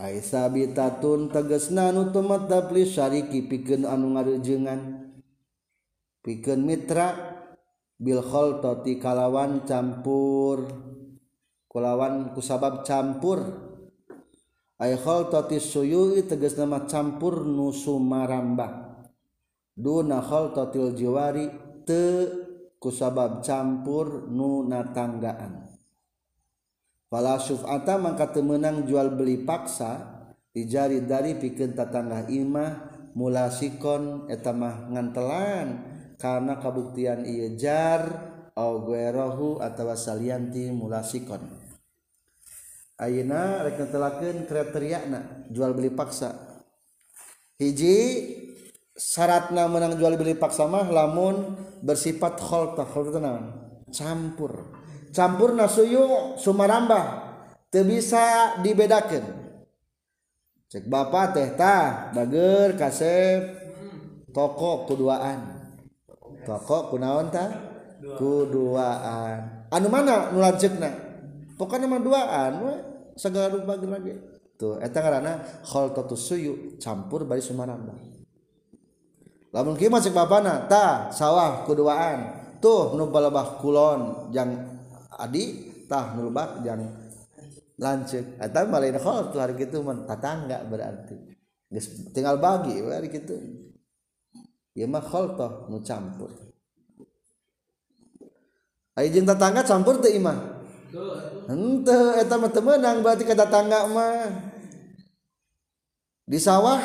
Aisa 0.00 0.48
sabitatun 0.48 1.28
tegesna 1.28 1.92
nu 1.92 2.08
tumetep 2.08 2.72
li 2.72 2.88
syariki 2.88 3.44
pikeun 3.44 3.84
anu 3.84 4.16
ngareujeungan 4.16 4.99
pikeun 6.20 6.64
mitra 6.64 7.16
bil 8.00 8.24
khaltati 8.24 8.96
kalawan 8.96 9.64
campur 9.68 10.68
kulawan 11.70 12.34
kusabab 12.34 12.82
campur. 12.82 13.68
Ay 14.80 14.96
khaltati 14.96 15.60
suyui 15.60 16.24
tegas 16.24 16.56
nama 16.56 16.88
campur 16.88 17.44
nusumaramba 17.44 18.90
duna 19.76 20.24
khaltatil 20.24 20.96
jiwari 20.96 21.52
te 21.84 22.32
kusabab 22.80 23.44
campur 23.44 24.28
nu 24.32 24.64
natanggaan. 24.64 25.68
Pala 27.12 27.36
syuf'ata 27.36 28.00
mangka 28.00 28.32
temenang 28.32 28.88
jual 28.88 29.12
beli 29.12 29.44
paksa 29.44 30.24
dijari 30.56 31.04
dari 31.04 31.36
pikeun 31.36 31.76
tatangga 31.76 32.32
imah 32.32 33.12
mulasikon 33.12 34.24
sikon 34.24 34.32
etamah 34.32 34.88
ngantelan. 34.88 35.68
karena 36.20 36.60
kabuktian 36.60 37.24
ia 37.24 37.48
jar 37.56 38.02
au 38.52 38.84
guerohu 38.84 39.58
atau 39.58 39.88
salianti 39.96 40.68
mulasikon 40.68 41.40
Ayeuna 43.00 43.64
rek 43.64 43.80
netelakeun 43.80 44.44
kriteriana 44.44 45.48
jual 45.48 45.72
beli 45.72 45.88
paksa. 45.88 46.36
Hiji 47.56 47.96
syaratna 48.92 49.72
menang 49.72 49.96
jual 49.96 50.20
beli 50.20 50.36
paksa 50.36 50.68
mah 50.68 50.84
lamun 50.84 51.56
bersifat 51.80 52.36
kholta 52.36 52.84
kholta 52.84 53.16
naon? 53.16 53.56
Campur. 53.88 54.68
Campur 55.16 55.56
nasuyu 55.56 56.36
sumarambah 56.36 57.30
teu 57.70 57.86
bisa 57.86 58.58
dibedakan 58.60 59.22
cek 60.70 60.90
bapak 60.90 61.34
teh 61.34 61.48
tah 61.54 62.10
bager 62.14 62.74
kasep 62.74 63.42
toko 64.34 64.90
keduaan 64.90 65.59
toko 66.50 66.90
kunaon 66.90 67.30
ta? 67.30 67.46
Kuduaan. 68.18 69.70
Anu 69.70 69.86
mana 69.86 70.34
nu 70.34 70.42
lanceukna 70.42 70.90
pokoknya 71.54 71.86
mah 71.86 72.00
duaan 72.02 72.52
we. 72.66 72.74
Segala 73.14 73.52
rupa 73.52 73.76
lagi 73.76 74.16
tuh 74.56 74.80
eta 74.80 74.98
karena 75.04 75.44
khaltatu 75.60 76.16
suyu 76.16 76.80
campur 76.80 77.28
bari 77.28 77.44
sumaramba. 77.44 77.92
Lamun 79.52 79.76
kieu 79.76 79.92
cek 79.92 80.16
bapana 80.16 80.66
ta 80.66 81.12
sawah 81.12 81.62
kuduaan. 81.68 82.40
Tuh 82.58 82.96
nu 82.96 83.12
balebah 83.12 83.60
kulon 83.60 84.32
jang 84.32 84.52
adi 85.16 85.68
tah 85.88 86.16
nu 86.16 86.28
lebak 86.28 86.64
jang 86.64 86.80
lanceuk 87.80 88.36
eta 88.40 88.64
malain 88.68 88.96
khaltu 88.96 89.36
hari 89.40 89.56
kitu 89.60 89.84
mah 89.84 90.08
tatangga 90.08 90.64
berarti. 90.64 91.16
Tinggal 92.16 92.40
bagi 92.40 92.80
hari 92.80 93.12
kitu. 93.12 93.36
mah 94.74 95.02
kholtoh 95.02 95.66
nu 95.66 95.82
campur. 95.82 96.30
Ayo 98.94 99.06
jeung 99.10 99.26
tetangga 99.26 99.66
campur 99.66 99.98
teu 99.98 100.12
imah? 100.14 100.62
Henteu 101.50 102.14
eta 102.18 102.34
mah 102.38 102.50
teu 102.50 102.62
meunang 102.62 103.02
berarti 103.02 103.26
ka 103.26 103.34
tetangga 103.34 103.86
mah. 103.90 104.30
Di 106.26 106.38
sawah? 106.38 106.78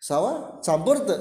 Sawah? 0.00 0.60
Campur 0.60 1.04
teu 1.04 1.18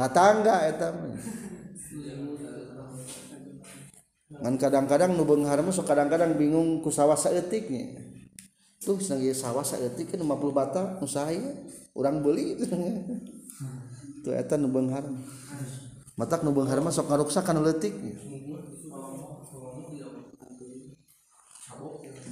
tetangga 0.00 0.54
eta 0.68 0.88
mah. 0.92 1.16
Kan 4.34 4.54
kadang-kadang 4.58 5.14
nu 5.14 5.22
beunghar 5.22 5.62
mah 5.62 5.70
sok 5.70 5.86
kadang-kadang 5.86 6.34
bingung 6.34 6.82
ku 6.82 6.90
sawah 6.90 7.14
saeutiknya. 7.14 8.00
tuh 8.84 9.00
senang 9.00 9.24
sawah 9.32 9.64
saetik 9.64 10.12
kan 10.12 10.20
50 10.20 10.30
bata 10.52 11.00
nu 11.00 11.08
sahaya 11.08 11.56
urang 11.96 12.20
beli 12.20 12.60
tuh 14.24 14.32
eta 14.36 14.60
nu 14.60 14.68
beunghar 14.68 15.08
matak 16.14 16.46
nu 16.46 16.54
beunghar 16.54 16.78
mah 16.78 16.94
sok 16.94 17.10
ngaruksakan 17.10 17.58
leutik. 17.64 17.94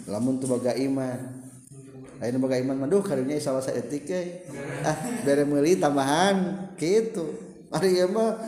Lamun 0.07 0.39
tuh 0.39 0.51
baga 0.51 0.75
iman. 0.79 1.19
Lain 2.23 2.39
baga 2.39 2.57
iman 2.63 2.77
mah 2.79 2.89
duh 2.89 3.03
karunya 3.03 3.41
sawah 3.43 3.63
saetik 3.63 4.07
ke 4.07 4.47
ah 4.87 4.95
bere 5.27 5.43
meuli 5.43 5.75
tambahan 5.75 6.71
gitu 6.79 7.35
ari 7.75 7.99
ieu 7.99 8.07
mah 8.07 8.39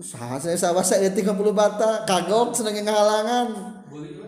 saha 0.00 0.40
saya 0.40 0.56
sawah 0.56 0.84
saetik 0.84 1.24
50 1.28 1.52
bata 1.52 2.08
kagok 2.08 2.56
seneng 2.56 2.88
ngahalangan. 2.88 3.48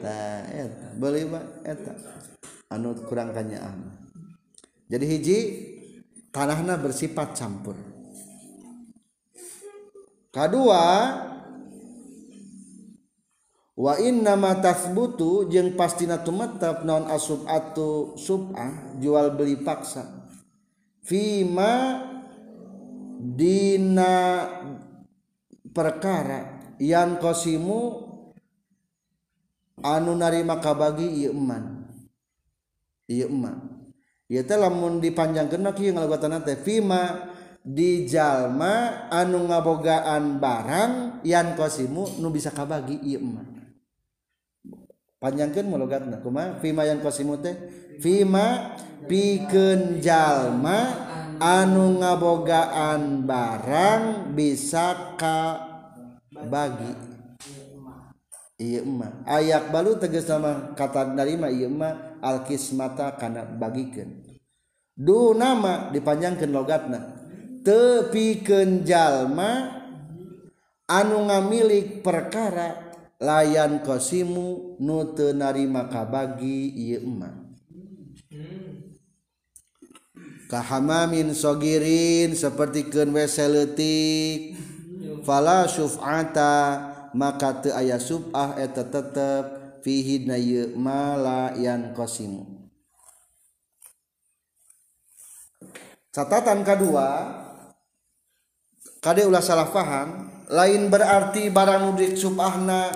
Tah 0.04 0.42
eta 0.52 0.86
beuli 1.00 1.24
mah 1.24 1.44
eta. 1.64 1.92
Anu 2.68 2.92
kurang 3.08 3.32
kanyaan. 3.32 3.92
Jadi 4.88 5.04
hiji 5.04 5.38
tanahna 6.32 6.80
bersifat 6.80 7.36
campur. 7.36 7.76
Kedua 10.28 10.84
wa 13.78 13.94
inna 14.00 14.36
ma 14.36 14.56
tathbutu 14.60 15.48
jeung 15.48 15.76
pastina 15.76 16.20
tumattap 16.20 16.84
naon 16.84 17.08
asubatu 17.08 18.16
sub'ah 18.16 18.96
jual 19.00 19.32
beli 19.36 19.60
paksa. 19.60 20.28
Fima 21.04 22.04
dina 23.18 24.44
perkara 25.72 26.60
yang 26.76 27.16
kosimu 27.16 27.80
anu 29.80 30.12
narima 30.14 30.60
kabagi 30.60 31.24
ieu 31.24 31.32
eman 31.32 31.77
iya 33.08 33.26
emak. 33.26 33.56
Ya 34.28 34.44
teh 34.44 34.60
lamun 34.60 35.00
dipanjang 35.00 35.48
kena 35.48 35.72
kieu 35.72 35.96
ngalagotan 35.96 36.36
teh 36.44 36.60
fima 36.60 37.32
di 37.64 38.04
jalma 38.04 39.08
anu 39.08 39.48
ngabogaan 39.48 40.36
barang 40.36 41.24
yan 41.24 41.56
kosimu 41.56 42.20
nu 42.20 42.28
bisa 42.28 42.52
kabagi. 42.52 43.00
Ieu 43.00 43.24
mah 43.24 43.48
panjangkeun 45.18 45.66
mulogatna 45.66 46.20
kumaha? 46.20 46.60
Fima 46.60 46.84
yan 46.84 47.00
kosimu 47.00 47.40
teh 47.40 47.56
fima 48.04 48.76
pikeun 49.08 50.04
jalma 50.04 51.08
anu 51.40 51.96
ngabogaan 52.04 53.24
barang 53.24 54.36
bisa 54.36 55.16
kabagi. 55.16 56.92
Iya 58.58 58.82
emak. 58.84 59.24
Ayak 59.24 59.70
balu 59.70 59.96
tegas 59.96 60.26
nama 60.28 60.76
kata 60.76 61.16
narima 61.16 61.48
iya 61.48 61.70
emak. 61.70 62.07
alkismata 62.22 63.16
karena 63.18 63.46
bagikan. 63.46 64.24
Du 64.98 65.32
nama 65.34 65.90
dipanjangkan 65.94 66.50
logatna. 66.50 67.00
Tepi 67.62 68.42
jalma 68.82 69.82
anu 70.88 71.28
ngamilik 71.28 72.00
perkara 72.00 72.94
layan 73.20 73.82
kosimu 73.84 74.78
nute 74.80 75.34
narima 75.34 75.90
kabagi 75.90 76.70
ieu 76.70 77.02
emang 77.02 77.50
kahamamin 80.48 81.36
sogirin 81.36 82.32
seperti 82.32 82.88
ken 82.88 83.12
wc 83.12 83.36
leutik 83.52 84.56
fala 85.26 85.68
syuf'ata 85.68 86.56
maka 87.12 87.60
teu 87.60 87.72
aya 87.76 88.00
sub'ah 88.00 88.56
eta 88.56 88.84
tetep. 88.88 89.57
fihi 89.84 90.24
na 90.26 90.36
ieu 90.38 90.74
mala 90.78 91.54
yan 91.58 91.94
kosimu 91.94 92.70
catatan 96.10 96.66
kedua 96.66 97.08
kade 98.98 99.22
ulah 99.24 99.42
salah 99.44 99.70
paham 99.70 100.28
lain 100.48 100.88
berarti 100.88 101.52
barang 101.52 101.92
nudik 101.92 102.16
subahna 102.16 102.88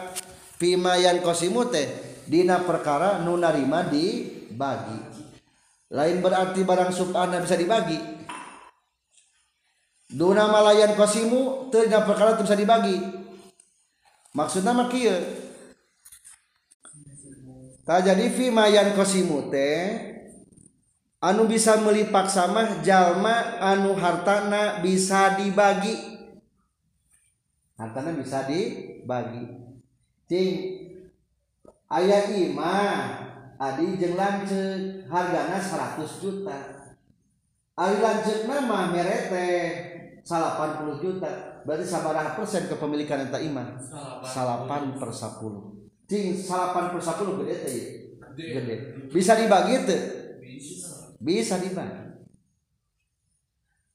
pima 0.57 0.97
yan 0.97 1.21
qasimu 1.21 1.69
teh 1.69 2.13
dina 2.23 2.63
perkara 2.63 3.21
nu 3.21 3.35
narima 3.37 3.85
dibagi. 3.85 5.01
Lain 5.93 6.25
berarti 6.25 6.65
barang 6.65 6.95
subahna 6.95 7.45
bisa 7.45 7.59
dibagi. 7.59 7.99
Duna 10.09 10.49
malayan 10.49 10.97
qasimu 10.97 11.69
teu 11.69 11.85
dina 11.85 12.07
perkara 12.07 12.39
teu 12.39 12.49
bisa 12.49 12.57
dibagi. 12.57 12.97
Maksudna 14.33 14.73
mah 14.73 14.89
kieu? 14.89 15.42
Tak 17.83 18.07
jadi 18.07 18.31
fimayan 18.31 18.95
kosimute 18.95 19.71
anu 21.19 21.51
bisa 21.51 21.79
melipak 21.83 22.31
sama 22.31 22.83
jalma 22.83 23.59
anu 23.59 23.95
hartana 23.99 24.83
bisa 24.83 25.39
dibagi. 25.39 25.95
Hartana 27.79 28.15
bisa 28.15 28.47
dibagi. 28.47 29.47
Cing 30.31 30.51
ayah 31.91 32.31
imah 32.31 32.99
adi 33.59 33.99
jeung 33.99 34.15
lanceuk 34.15 35.11
hargana 35.11 35.59
100 35.59 36.23
juta. 36.23 36.59
Ari 37.73 37.99
lanceuk 37.99 38.47
nama 38.47 38.95
merete 38.95 39.51
80 40.23 41.03
juta. 41.03 41.31
Berarti 41.63 41.87
sabaraha 41.87 42.35
persen 42.35 42.67
kepemilikan 42.67 43.31
eta 43.31 43.39
imah 43.39 43.79
salapan 44.27 44.99
per 44.99 45.15
10 45.15 45.82
cing 46.13 46.37
salapan 46.37 46.93
per 46.93 47.01
10 47.01 47.41
gede 47.41 47.55
teh 47.65 47.73
ya? 47.73 47.89
gede. 48.61 48.77
Bisa 49.09 49.33
dibagi 49.41 49.89
teh? 49.89 50.03
Bisa. 51.17 51.57
Dibagi. 51.57 52.21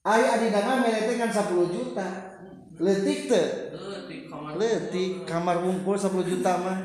Adi 0.02 0.46
nama 0.50 0.82
merete 0.82 1.14
kan 1.14 1.30
10 1.30 1.46
juta. 1.70 2.08
Letik 2.82 3.30
teh? 3.30 3.46
Letik 4.58 5.22
kamar 5.30 5.62
ngumpul. 5.62 5.94
10 5.94 6.10
juta 6.26 6.58
mah. 6.58 6.78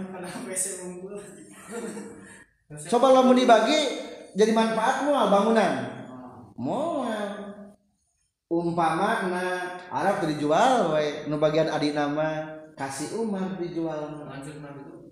Coba 2.93 3.07
lamun 3.13 3.37
dibagi 3.37 4.05
jadi 4.37 4.53
manfaat 4.53 5.09
moal 5.09 5.33
bangunan. 5.33 5.73
Moal 6.53 7.33
umpama 8.53 9.33
na 9.33 9.45
Arab 9.89 10.29
dijual 10.29 10.93
we 10.93 11.25
nu 11.25 11.41
bagian 11.41 11.73
adi 11.73 11.89
nama 11.89 12.61
kasih 12.77 13.17
Umar 13.17 13.57
dijual 13.57 14.13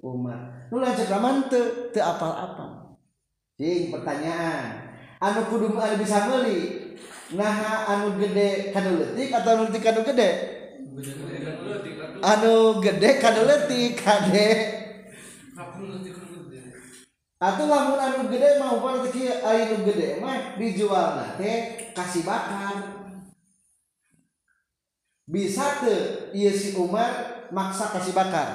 Umar 0.01 0.65
nu 0.73 0.81
lancar 0.81 1.05
raman 1.05 1.45
teu 1.45 1.93
teu 1.93 2.01
apal 2.01 2.33
apal 2.33 2.97
jing 3.61 3.93
pertanyaan. 3.93 4.89
Anu 5.21 5.45
kudu 5.53 5.77
anu 5.77 6.01
bisa 6.01 6.25
meuli 6.25 6.89
nah 7.37 7.85
anu 7.85 8.17
gede 8.17 8.73
kanu 8.73 8.97
letik 8.97 9.29
atau 9.29 9.53
anu 9.53 9.63
letik 9.69 9.83
kanu 9.85 10.01
gede? 10.01 10.29
Anu 12.25 12.81
gede 12.81 13.09
kanu 13.21 13.41
letik 13.45 14.01
kade. 14.01 14.49
Atau 17.37 17.65
lamun 17.69 18.01
anu 18.01 18.25
gede 18.33 18.57
mah 18.57 18.81
upah 18.81 19.05
teu 19.05 19.29
anu 19.45 19.75
gede 19.85 20.17
mah 20.17 20.57
dijual 20.57 21.21
teh 21.37 21.93
kasih 21.93 22.25
bakar 22.25 23.05
bisa 25.31 25.79
tuh 25.79 26.33
iya 26.35 26.51
si 26.51 26.75
Umar 26.75 27.45
maksa 27.53 27.93
kasih 27.93 28.11
bakar 28.11 28.49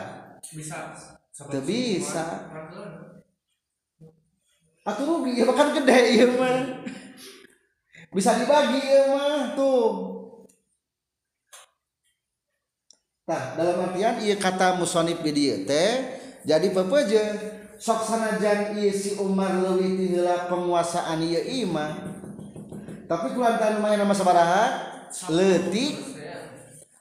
bisa. 0.51 1.16
Tidak 1.37 1.65
bisa. 1.69 2.49
Atau 4.87 5.05
rugi 5.05 5.37
ya 5.37 5.45
kan 5.53 5.77
gede 5.77 6.01
ya 6.17 6.27
mah. 6.33 6.59
Bisa 8.09 8.41
dibagi 8.41 8.81
ya 8.81 9.03
mah 9.13 9.53
tuh. 9.53 9.89
Nah, 13.27 13.59
dalam 13.59 13.91
artian 13.91 14.23
iya 14.23 14.39
kata 14.39 14.79
musonib 14.79 15.19
di 15.19 15.35
dia 15.35 15.59
teh 15.67 16.15
jadi 16.47 16.71
pepeje 16.71 17.25
sok 17.75 18.07
sanajan 18.07 18.79
iya 18.79 18.95
si 18.95 19.19
Umar 19.19 19.51
leuwih 19.51 19.99
tihela 19.99 20.47
penguasaan 20.47 21.27
iya 21.27 21.43
imah 21.43 21.91
tapi 23.11 23.35
kulantan 23.35 23.83
main 23.83 23.99
nama 23.99 24.15
sabaraha 24.15 24.65
leutik 25.35 26.16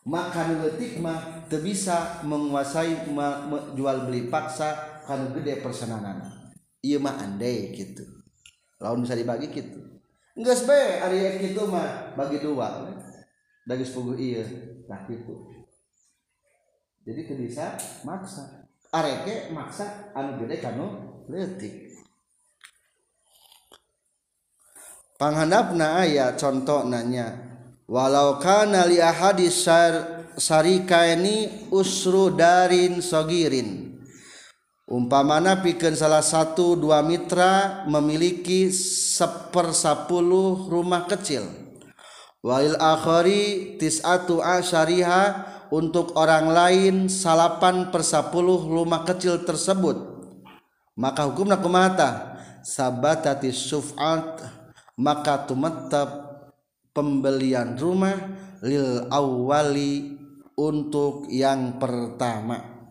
maka 0.06 0.46
nu 0.46 0.62
leutik 0.62 1.02
mah 1.02 1.50
teu 1.50 1.66
menguasai 2.30 3.10
ma, 3.10 3.42
me- 3.50 3.74
jual 3.74 4.06
beli 4.06 4.30
paksa 4.30 5.02
kanu 5.10 5.34
gede 5.34 5.66
persenanana. 5.66 6.54
Ieu 6.86 7.02
mah 7.02 7.18
andai 7.18 7.74
gitu. 7.74 8.06
Lawan 8.78 9.02
bisa 9.02 9.18
dibagi 9.18 9.50
gitu. 9.50 9.82
Geus 10.38 10.70
bae 10.70 11.02
ari 11.02 11.42
kitu 11.42 11.66
mah 11.66 12.14
bagi 12.14 12.38
dua. 12.38 12.86
Dagi 13.66 13.82
sepuguh 13.82 14.14
ieu 14.14 14.46
tah 14.86 15.10
kitu. 15.10 15.34
Jadi 17.02 17.22
teu 17.26 17.38
bisa 17.42 17.74
maksa. 18.06 18.70
Areke 18.94 19.50
maksa 19.50 20.14
anu 20.14 20.38
gede 20.46 20.62
kanu 20.62 20.86
leutik. 21.26 21.98
Panghandapna 25.18 26.06
aya 26.06 26.38
contoh 26.38 26.86
nanya 26.86 27.55
walau 27.86 28.42
kana 28.42 28.86
li 28.90 29.02
ahadis 29.02 29.66
sar, 29.66 30.26
sarikaini 30.38 31.70
usru 31.72 32.34
darin 32.34 33.02
sogirin. 33.02 33.94
Umpamana 34.86 35.66
pikeun 35.66 35.98
salah 35.98 36.22
satu 36.22 36.78
dua 36.78 37.02
mitra 37.02 37.86
memiliki 37.90 38.70
sepersapuluh 38.70 40.70
rumah 40.70 41.10
kecil. 41.10 41.42
Walil 42.46 42.78
akhari 42.78 43.74
tis'atu 43.82 44.46
asyariha 44.46 45.58
untuk 45.74 46.14
orang 46.14 46.54
lain 46.54 46.96
salapan 47.10 47.90
per 47.90 48.06
sepuluh 48.06 48.62
rumah 48.62 49.02
kecil 49.02 49.42
tersebut. 49.42 49.98
Maka 50.94 51.26
hukumna 51.26 51.58
kumata 51.58 52.38
sabatati 52.62 53.50
suf'at 53.50 54.46
maka 55.02 55.50
tumetep 55.50 56.25
pembelian 56.96 57.76
rumah 57.76 58.16
lil 58.64 59.12
awwali 59.12 60.16
untuk 60.56 61.28
yang 61.28 61.76
pertama. 61.76 62.88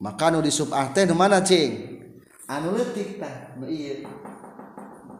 Maka 0.00 0.32
nu 0.32 0.40
di 0.40 0.48
subah 0.48 0.88
teh 0.96 1.04
mana 1.12 1.44
cing? 1.44 2.00
Anu 2.48 2.72
leutik 2.72 3.20
tah 3.20 3.52
nu 3.60 3.68
ieu. 3.68 4.08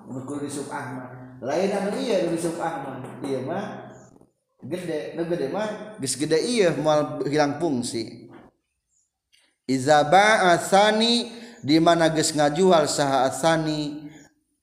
Nu 0.08 0.24
kudu 0.24 0.48
di 0.48 0.50
subah 0.50 0.84
mah 0.96 1.08
lain 1.44 1.70
anu 1.76 1.90
ieu 2.00 2.18
nu 2.24 2.32
di 2.32 2.40
subah 2.40 2.72
mah 2.80 2.96
ieu 3.20 3.44
mah 3.44 3.92
gede 4.64 5.12
nu 5.12 5.28
gede 5.28 5.52
mah 5.52 6.00
geus 6.00 6.16
gede 6.16 6.40
ieu 6.40 6.72
moal 6.80 7.20
hilang 7.28 7.60
fungsi. 7.60 8.32
Iza 9.68 10.00
ba'a 10.08 10.56
tsani 10.56 11.28
di 11.60 11.76
mana 11.76 12.08
geus 12.08 12.32
ngajual 12.32 12.88
saha 12.88 13.28
asani 13.28 14.08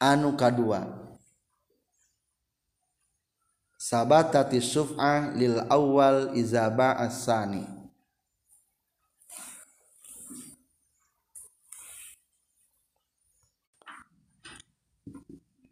anu 0.02 0.34
kadua 0.34 1.05
sabatati 3.86 4.58
suf'ah 4.58 5.38
lil 5.38 5.62
awal 5.70 6.34
iza 6.34 6.74
ba'a 6.74 7.06
tsani 7.06 7.62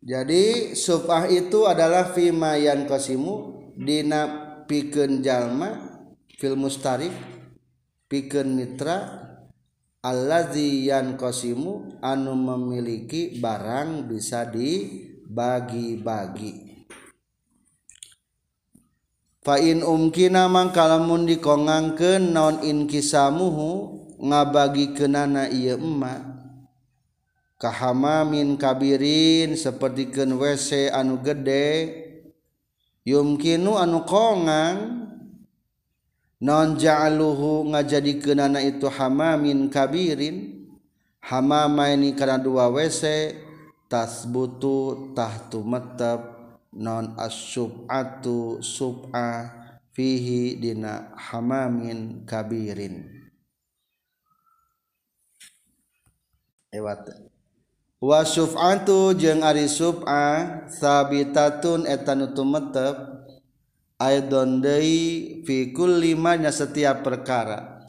Jadi 0.04 0.76
suf'ah 0.76 1.32
itu 1.32 1.64
adalah 1.64 2.12
fima 2.12 2.60
yan 2.60 2.84
kosimu 2.86 3.34
dina 3.80 4.28
pikeun 4.68 5.24
jalma 5.24 6.04
fil 6.36 6.60
mustarif 6.60 7.16
pikeun 8.12 8.52
mitra 8.52 9.00
allazi 10.04 10.92
yan 10.92 11.16
kosimu 11.16 12.04
anu 12.04 12.36
memiliki 12.36 13.40
barang 13.40 14.12
bisa 14.12 14.44
dibagi-bagi 14.52 16.73
Fain 19.44 19.84
umkina 19.84 20.48
mangkalamun 20.48 21.28
dikongangkeun 21.28 22.32
naon 22.32 22.64
inkisamuhu 22.64 24.00
ngabagikeunana 24.24 25.52
ieu 25.52 25.76
emma. 25.76 26.32
Kahamamin 27.60 28.56
kabirin 28.56 29.60
sapertikeun 29.60 30.40
WC 30.40 30.88
anu 30.96 31.20
gede 31.20 31.92
yumkinu 33.04 33.76
anu 33.76 34.08
kongang. 34.08 35.12
Non 36.44 36.76
ja'aluhu 36.80 37.72
ngajadikeunana 37.72 38.64
itu 38.64 38.88
hamamin 38.92 39.68
kabirin 39.72 40.68
hamama 41.24 41.92
ini 41.92 42.16
kana 42.16 42.40
dua 42.40 42.68
WC 42.72 43.36
tasbutu 43.92 45.12
tahtu 45.16 45.64
metep. 45.64 46.33
non 46.74 47.14
as-sub'atu 47.18 48.60
sub'a 48.60 49.50
fihi 49.94 50.58
dina 50.58 51.14
hamamin 51.14 52.26
kabirin. 52.26 53.06
Ewat 56.74 57.06
wa 58.02 58.26
sub'atu 58.26 59.14
jeung 59.14 59.46
ari 59.46 59.70
sub'a 59.70 60.66
sabitatun 60.66 61.86
eta 61.86 62.18
nu 62.18 62.34
tumetep 62.34 62.98
aidon 64.02 64.58
deui 64.60 65.46
fi 65.46 65.70
kulli 65.70 66.18
nya 66.18 66.50
setiap 66.50 67.06
perkara. 67.06 67.86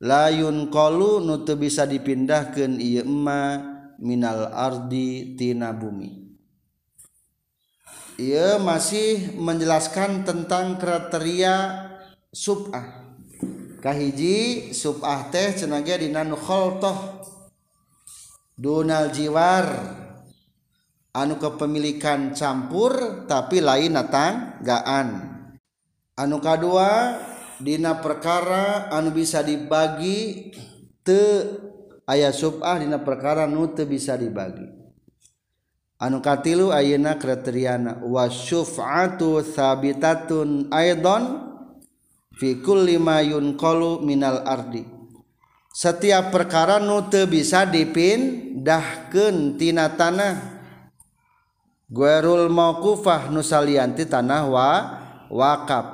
Layun 0.00 0.72
qalu 0.72 1.20
nu 1.20 1.44
teu 1.44 1.60
bisa 1.60 1.84
dipindahkeun 1.84 2.80
ieu 2.80 3.04
ema 3.04 3.60
minal 4.00 4.48
ardi 4.48 5.36
tina 5.36 5.76
bumi. 5.76 6.19
ia 8.20 8.60
masih 8.60 9.32
menjelaskan 9.40 10.28
tentang 10.28 10.76
kriteria 10.76 11.88
subah. 12.28 13.16
Kahiji 13.80 14.70
subah 14.76 15.32
teh 15.32 15.56
cenage 15.56 15.96
dina 15.96 16.20
nu 16.20 16.36
khaltah 16.36 17.24
dunal 18.60 19.08
jiwar. 19.08 19.96
Anu 21.10 21.42
kepemilikan 21.42 22.36
campur 22.36 23.24
tapi 23.26 23.58
lain 23.58 23.98
natanggaan. 23.98 25.08
Anu 26.14 26.38
kedua 26.38 27.18
dina 27.58 27.98
perkara 27.98 28.92
anu 28.94 29.10
bisa 29.10 29.42
dibagi 29.42 30.52
te 31.02 31.50
ayat 32.04 32.36
subah 32.36 32.78
dina 32.78 33.02
perkara 33.02 33.48
nu 33.48 33.72
te 33.72 33.88
bisa 33.88 34.14
dibagi. 34.14 34.79
anu 36.00 36.24
katilu 36.24 36.72
ayeuna 36.72 37.20
kriteriana 37.20 38.00
wasyuf'atu 38.00 39.44
sabitatun 39.44 40.72
aidon 40.72 41.52
fi 42.40 42.56
kulli 42.64 42.96
ma 42.96 43.20
yunqalu 43.20 44.00
minal 44.00 44.40
ardi. 44.48 44.88
Setiap 45.70 46.34
perkara 46.34 46.82
nu 46.82 47.06
teu 47.06 47.30
bisa 47.30 47.62
dipindahkeun 47.68 49.54
tina 49.54 49.92
tanah. 49.94 50.58
Guerul 51.86 52.50
mauqufah 52.50 53.30
nu 53.30 53.44
salianti 53.44 54.08
tanah 54.08 54.42
wa 54.50 54.70
wakaf 55.30 55.86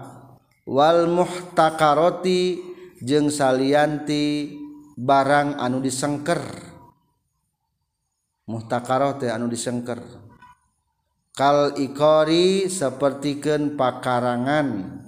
wal 0.65 1.09
muhtakaroti 1.13 2.61
jeung 3.05 3.29
salianti 3.29 4.57
barang 4.97 5.61
anu 5.61 5.85
disengker. 5.85 6.76
muhtakaroh 8.47 9.19
teh 9.19 9.31
anu 9.31 9.51
disengker. 9.51 10.01
Kal 11.37 11.77
ikori 11.77 12.71
sapertikeun 12.71 13.77
pakarangan. 13.77 15.03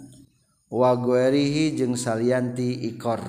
Wa 0.68 0.92
guerihi 1.00 1.72
jeung 1.72 1.96
salianti 1.96 2.92
ikor. 2.92 3.24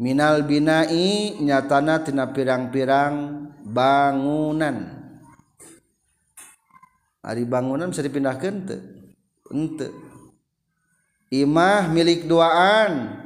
Minal 0.00 0.48
binai 0.48 1.36
nyatana 1.38 2.00
tina 2.00 2.32
pirang-pirang 2.32 3.14
bangunan. 3.62 5.04
Ari 7.20 7.44
bangunan 7.44 7.92
bisa 7.92 8.00
dipindahkan 8.00 8.54
teu 8.64 8.80
ente. 9.52 9.88
Imah 11.28 11.88
milik 11.92 12.24
duaan 12.24 13.16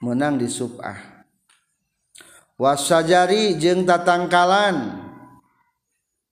menang 0.00 0.40
di 0.40 0.48
subah. 0.48 0.96
wasajari 2.58 3.56
jeung 3.56 3.86
tatangkalan. 3.86 5.06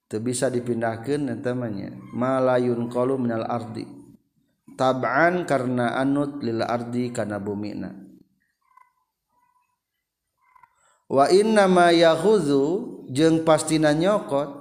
Teu 0.07 0.19
bisa 0.23 0.51
dipindahkeun 0.51 1.31
eta 1.31 1.51
malayun 1.55 2.91
qalu 2.91 3.15
minal 3.17 3.47
ardi. 3.47 3.83
Tab'an 4.77 5.49
karena 5.49 5.97
anut 5.97 6.37
lil 6.45 6.61
ardi 6.61 7.09
kana 7.09 7.41
bumina 7.41 7.89
wa 11.07 11.25
inna 11.33 11.65
ma 11.65 11.89
yahuzu 11.89 13.07
jeung 13.09 13.41
pastina 13.41 13.95
nyokot 13.95 14.53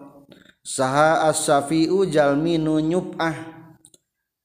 saha 0.64 1.28
as-safiu 1.28 2.08
jalmi 2.08 2.56
nu 2.56 2.80
nyupah. 2.80 3.54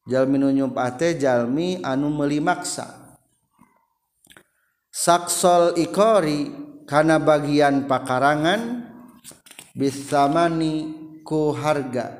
Jalmi 0.09 0.41
nu 0.41 0.51
nyupah 0.51 0.97
teh 0.97 1.15
jalmi 1.15 1.79
anu 1.85 2.11
meuli 2.11 2.43
maksa. 2.43 3.15
Saksol 4.91 5.79
ikori 5.79 6.51
kana 6.91 7.23
bagian 7.23 7.87
pakarangan 7.87 8.83
bisamani 9.71 10.91
ku 11.23 11.55
harga. 11.55 12.19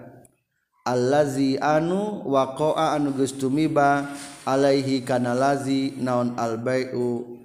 Allazi 0.87 1.59
anu 1.59 2.23
waqa'a 2.23 2.95
anu 2.95 3.11
geus 3.19 3.35
tumiba 3.35 4.15
alaihi 4.47 5.03
kana 5.03 5.35
lazi 5.35 5.93
naon 5.99 6.39
albai'u 6.39 7.35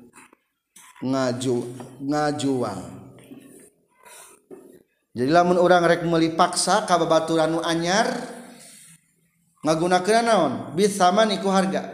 ngaju 1.03 1.57
ngajuang. 2.01 2.83
Jadi 5.17 5.31
lamun 5.33 5.59
orang 5.59 5.83
rek 5.83 6.07
meuli 6.07 6.31
paksa 6.33 6.87
ka 6.87 6.95
babaturan 6.95 7.59
nu 7.59 7.61
anyar 7.61 8.07
ngagunakeun 9.67 10.23
naon? 10.23 10.53
Bisamani 10.79 11.43
ku 11.43 11.51
harga. 11.51 11.91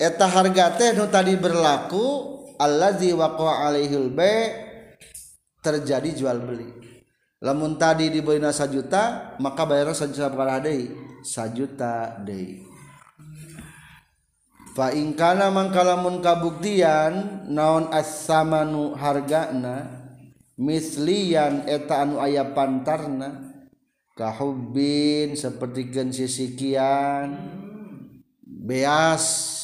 Eta 0.00 0.26
harga 0.26 0.74
teh 0.80 0.96
nu 0.96 1.06
tadi 1.12 1.38
berlaku 1.38 2.34
allazi 2.58 3.10
waqa 3.14 3.68
alaihil 3.68 4.10
bai' 4.12 4.52
terjadi 5.64 6.12
jual 6.12 6.44
beli. 6.44 6.68
Lamun 7.44 7.76
tadi 7.76 8.08
dibelinya 8.08 8.52
sajuta 8.52 9.36
maka 9.40 9.68
bayarnya 9.68 9.96
sajuta 9.96 10.32
perkara 10.32 10.60
deui. 10.64 10.92
Sajuta 11.24 12.20
deui. 12.24 12.64
Fa 14.74 14.90
in 14.90 15.14
kana 15.14 15.54
mangkalamun 15.54 16.18
kabuktian 16.18 17.46
naon 17.46 17.92
as-samanu 17.94 18.98
hargana 18.98 19.86
mislian 20.58 21.62
eta 21.70 22.02
anu 22.02 22.18
aya 22.18 22.42
pantarna 22.56 23.54
kahubbin 24.18 25.38
seperti 25.38 25.94
gen 25.94 26.10
sisikian 26.10 27.38
beas. 28.42 29.63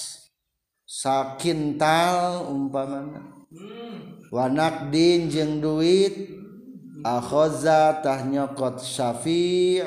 sakintal 0.90 2.50
umpama 2.50 3.06
hmm. 3.54 4.34
wanak 4.34 4.90
din 4.90 5.30
jeng 5.30 5.62
duit. 5.62 6.42
Akhoza 7.00 8.04
tahnyokot 8.04 8.76
syafi' 8.84 9.80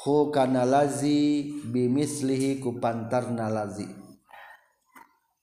hu 0.00 0.32
kana 0.32 0.64
lazi 0.64 1.52
bimislihi 1.68 2.56
kupantar 2.56 3.28
nalazi 3.28 3.84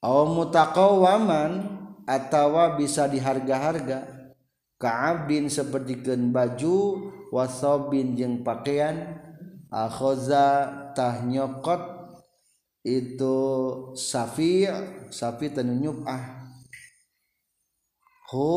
au 0.02 0.34
mutaqawwaman 0.34 1.78
atawa 2.08 2.80
bisa 2.80 3.06
diharga-harga. 3.06 4.18
Ka'abdin 4.80 5.52
seperti 5.52 6.00
ken 6.00 6.32
baju 6.32 7.12
wasobin 7.36 8.16
jeng 8.16 8.48
pakaian. 8.48 9.20
Akhoza 9.70 10.72
tahnyokot 10.96 11.99
itu 12.84 13.38
Safi 13.96 14.68
Safi 15.12 15.52
tenyunyup 15.52 16.06
ah. 16.08 16.54
Hu. 18.30 18.50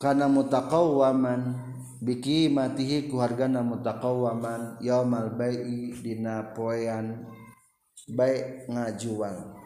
Kana 0.00 0.32
mutaqawwaman 0.32 1.60
biki 2.00 2.48
matihi 2.48 3.12
ku 3.12 3.20
hargana 3.20 3.60
mutaqawwaman 3.60 4.80
yaumal 4.80 5.28
bai'i 5.36 5.92
dina 5.92 6.56
poean 6.56 7.28
baik 8.08 8.64
ngajuang 8.64 9.60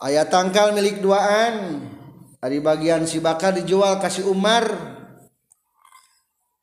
ayat 0.00 0.32
tangkal 0.32 0.72
milik 0.72 1.04
duaan. 1.04 1.84
Dari 2.40 2.56
bagian 2.56 3.04
si 3.04 3.20
bakar 3.20 3.52
dijual 3.52 4.00
kasih 4.00 4.32
Umar. 4.32 4.96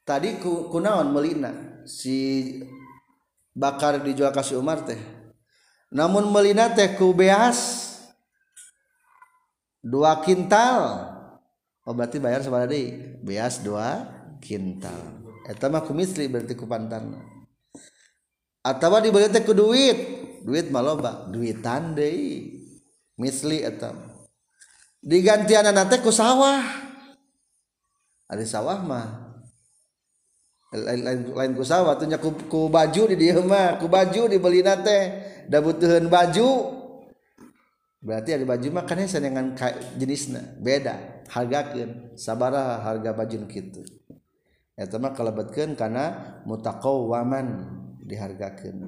tadi 0.07 0.39
ku, 0.39 0.71
kunaon 0.71 1.11
melina? 1.11 1.83
Si 1.83 2.47
bakar 3.51 3.99
dijual 3.99 4.31
kasih 4.31 4.55
Umar 4.55 4.87
teh. 4.87 4.99
Namun 5.91 6.31
melina 6.31 6.71
teh 6.71 6.95
ku 6.95 7.11
beas 7.11 7.83
dua 9.83 10.23
kintal. 10.23 11.11
Oh 11.87 11.95
berarti 11.95 12.19
bayar 12.19 12.43
sabaraha 12.43 12.71
deui 12.71 13.19
beas 13.23 13.59
dua 13.59 14.07
kintal. 14.39 15.23
Eta 15.47 15.67
mah 15.71 15.83
ku 15.83 15.91
misli 15.91 16.27
berarti 16.27 16.55
ku 16.55 16.67
pantarna. 16.67 17.23
Atawa 18.63 18.99
dibeli 18.99 19.31
teh 19.31 19.43
ku 19.43 19.55
duit. 19.55 19.95
Duit 20.43 20.71
mah 20.71 20.83
loba. 20.83 21.27
Duitan 21.31 21.95
deui. 21.95 22.55
Misli 23.15 23.63
eta 23.63 23.95
digantianna 24.99 25.87
teh 25.87 26.03
ku 26.03 26.11
sawah. 26.11 26.63
Ada 28.27 28.43
sawah 28.43 28.83
mah. 28.83 29.26
Lain 30.71 31.51
ku 31.55 31.63
sawah 31.63 31.95
tuhnya 31.95 32.19
ku, 32.19 32.35
ku 32.47 32.67
baju 32.67 33.01
di 33.11 33.15
dia 33.15 33.39
mah. 33.39 33.79
Ku 33.79 33.87
baju 33.87 34.27
dibeli 34.27 34.59
nate 34.63 34.99
dah 35.47 35.63
butuhin 35.63 36.11
baju. 36.11 36.75
Berarti 38.03 38.35
ada 38.35 38.45
baju 38.45 38.67
mah 38.71 38.83
kan 38.83 38.99
dengan 39.03 39.55
jenisnya. 39.95 40.59
Beda. 40.59 41.23
Hargakan 41.27 42.15
sabara 42.15 42.79
harga 42.79 43.11
baju 43.11 43.47
gitu 43.51 43.83
itu 44.77 44.95
mah 45.01 45.09
kalebetkeun 45.17 45.73
karena 45.73 46.37
waman 46.45 47.65
dihargakan 48.05 48.85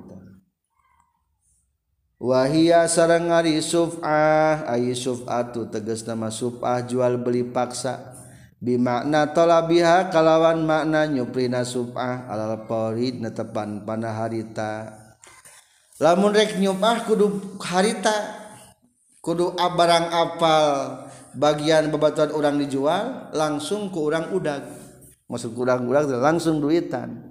wahia 2.22 2.86
sarang 2.86 3.34
ari 3.34 3.58
suf'ah. 3.58 4.70
Ayi 4.70 4.94
suf'atu 4.94 5.66
tegas 5.74 6.06
nama 6.06 6.30
suf'ah 6.30 6.86
jual 6.86 7.18
beli 7.18 7.42
paksa 7.42 8.19
bimakna 8.60 9.32
tolabiha 9.32 10.12
kalawan 10.12 10.68
makna 10.68 11.08
nyuprina 11.08 11.64
subah 11.64 12.28
alal 12.28 12.68
paurid 12.68 13.24
netepan 13.24 13.88
pana 13.88 14.12
harita. 14.14 14.94
Lamun 16.00 16.32
rek 16.32 16.60
nyupah 16.60 17.04
kudu 17.04 17.60
harita 17.60 18.16
kudu 19.20 19.56
barang 19.56 20.08
apal 20.12 20.64
bagian 21.36 21.92
bebatuan 21.92 22.32
orang 22.32 22.56
dijual 22.60 23.32
langsung 23.36 23.92
ke 23.92 24.00
orang 24.00 24.32
udag. 24.32 24.64
Maksud 25.30 25.52
kurang 25.54 25.88
udag 25.88 26.08
langsung 26.20 26.64
duitan. 26.64 27.30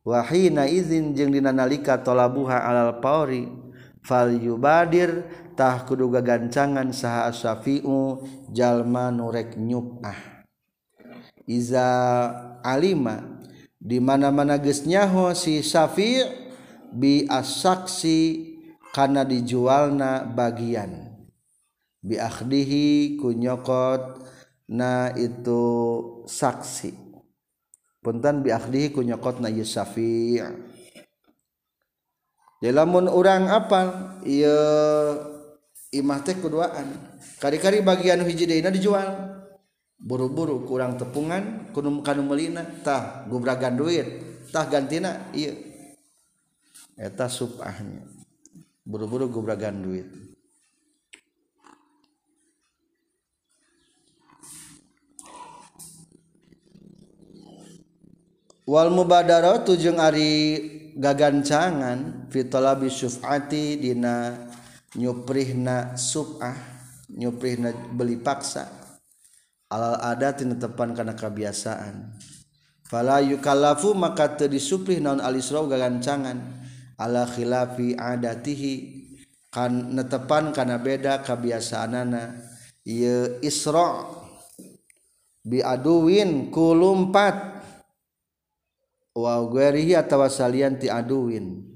Wahina 0.00 0.64
izin 0.64 1.12
jeung 1.12 1.28
dina 1.28 1.52
nalika 1.52 2.00
tolabuha 2.00 2.64
alal 2.64 3.04
pauri 3.04 3.69
fal 4.00 4.32
yubadirtah 4.32 5.84
kuduga 5.84 6.24
gancangan 6.24 6.92
saha 6.92 7.32
syafiu 7.32 8.24
jalma 8.52 9.12
nurek 9.12 9.54
nyupah 9.56 10.40
iza 11.50 11.88
alima 12.62 13.40
di 13.80 13.98
mana-mana 13.98 14.60
gesnyaho 14.60 15.32
si 15.32 15.64
syafi 15.64 16.20
bi 16.92 17.24
asaksi 17.26 18.50
karena 18.94 19.26
dijualna 19.26 20.26
bagian. 20.26 21.10
Bi 22.00 22.16
akhdihi 22.16 23.16
kunyokot 23.20 24.24
na 24.70 25.12
itu 25.16 25.62
saksi. 26.24 26.92
Punten 28.00 28.40
bi 28.40 28.50
akhdihi 28.52 28.92
kunyokot 28.92 29.44
na 29.44 29.52
syafi' 29.52 30.40
Jadi 32.60 32.76
lamun 32.76 33.08
orang 33.08 33.48
apal 33.48 34.20
iya 34.22 34.56
imah 35.96 36.20
teh 36.20 36.36
keduaan. 36.36 36.92
Kari-kari 37.40 37.80
bagian 37.80 38.20
hiji 38.22 38.44
deuna 38.44 38.68
dijual. 38.68 39.08
Buru-buru 40.00 40.64
kurang 40.64 40.96
tepungan 40.96 41.72
kunum 41.76 42.00
kanu 42.00 42.24
melina 42.24 42.64
tah 42.80 43.28
gubragan 43.28 43.76
duit 43.76 44.08
tah 44.48 44.64
gantina 44.64 45.28
iya 45.36 45.52
eta 46.96 47.28
subahnya 47.28 48.08
buru-buru 48.80 49.28
gubragan 49.28 49.76
duit 49.76 50.08
wal 58.64 58.88
mubadaratu 58.88 59.76
jeung 59.76 60.00
ari 60.00 60.79
gagancangan 61.00 62.28
fitolabi 62.28 62.92
syufati 62.92 63.80
dina 63.80 64.36
nyuprihna 64.92 65.96
subah 65.96 66.52
nyuprihna 67.08 67.72
beli 67.96 68.20
paksa. 68.20 68.68
Alal 69.70 70.02
adat 70.02 70.42
tepan 70.42 70.92
karena 70.92 71.14
kebiasaan 71.14 72.18
fala 72.90 73.22
yukallafu 73.22 73.94
maka 73.94 74.34
teu 74.34 74.50
disuprih 74.50 75.00
naon 75.00 75.22
alisra 75.24 75.64
gagancangan. 75.64 76.60
Ala 77.00 77.24
khilafi 77.24 77.96
adatihi 77.96 78.72
kan 79.48 79.96
netepan 79.96 80.52
kana 80.52 80.76
beda 80.76 81.24
kebiasaanana 81.24 82.36
ieu 82.84 83.40
isra 83.40 84.04
bi 85.40 85.64
aduwin 85.64 86.52
kulumpat 86.52 87.49
wagerihi 89.16 89.98
atawa 89.98 90.30
salian 90.30 90.78
ti 90.78 90.86
aduin 90.86 91.66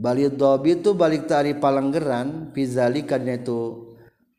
balik 0.00 0.40
dobi 0.40 0.80
itu 0.80 0.96
balik 0.96 1.28
tari 1.28 1.52
palanggeran 1.52 2.56
fizali 2.56 3.04
karena 3.04 3.36
itu 3.36 3.90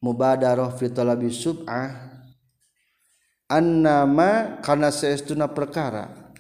mubadaroh 0.02 0.74
fitolabi 0.76 1.30
sub'ah. 1.30 2.10
Annama 3.48 4.58
karena 4.66 4.90
seestuna 4.90 5.48
perkara. 5.54 6.34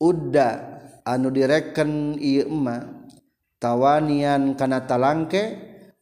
Udda 0.00 0.80
anu 1.06 1.30
direken 1.30 2.16
ieu 2.18 2.48
emma 2.48 3.06
tawanian 3.60 4.56
kana 4.56 4.88
talangke 4.88 5.56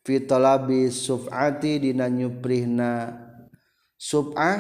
fitolabi 0.07 0.89
sub'ati 0.89 1.85
dina 1.85 2.09
nyuprihna 2.09 3.13
sub'ah. 3.99 4.59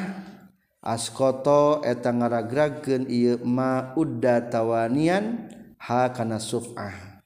Askoto 0.88 1.84
eta 1.84 2.08
ngaragragkeun 2.08 3.04
ieu 3.12 3.36
ma 3.44 3.92
udda 3.92 4.48
tawanian 4.48 5.52
ha 5.84 6.08
kana 6.16 6.40
suf'ah. 6.40 7.20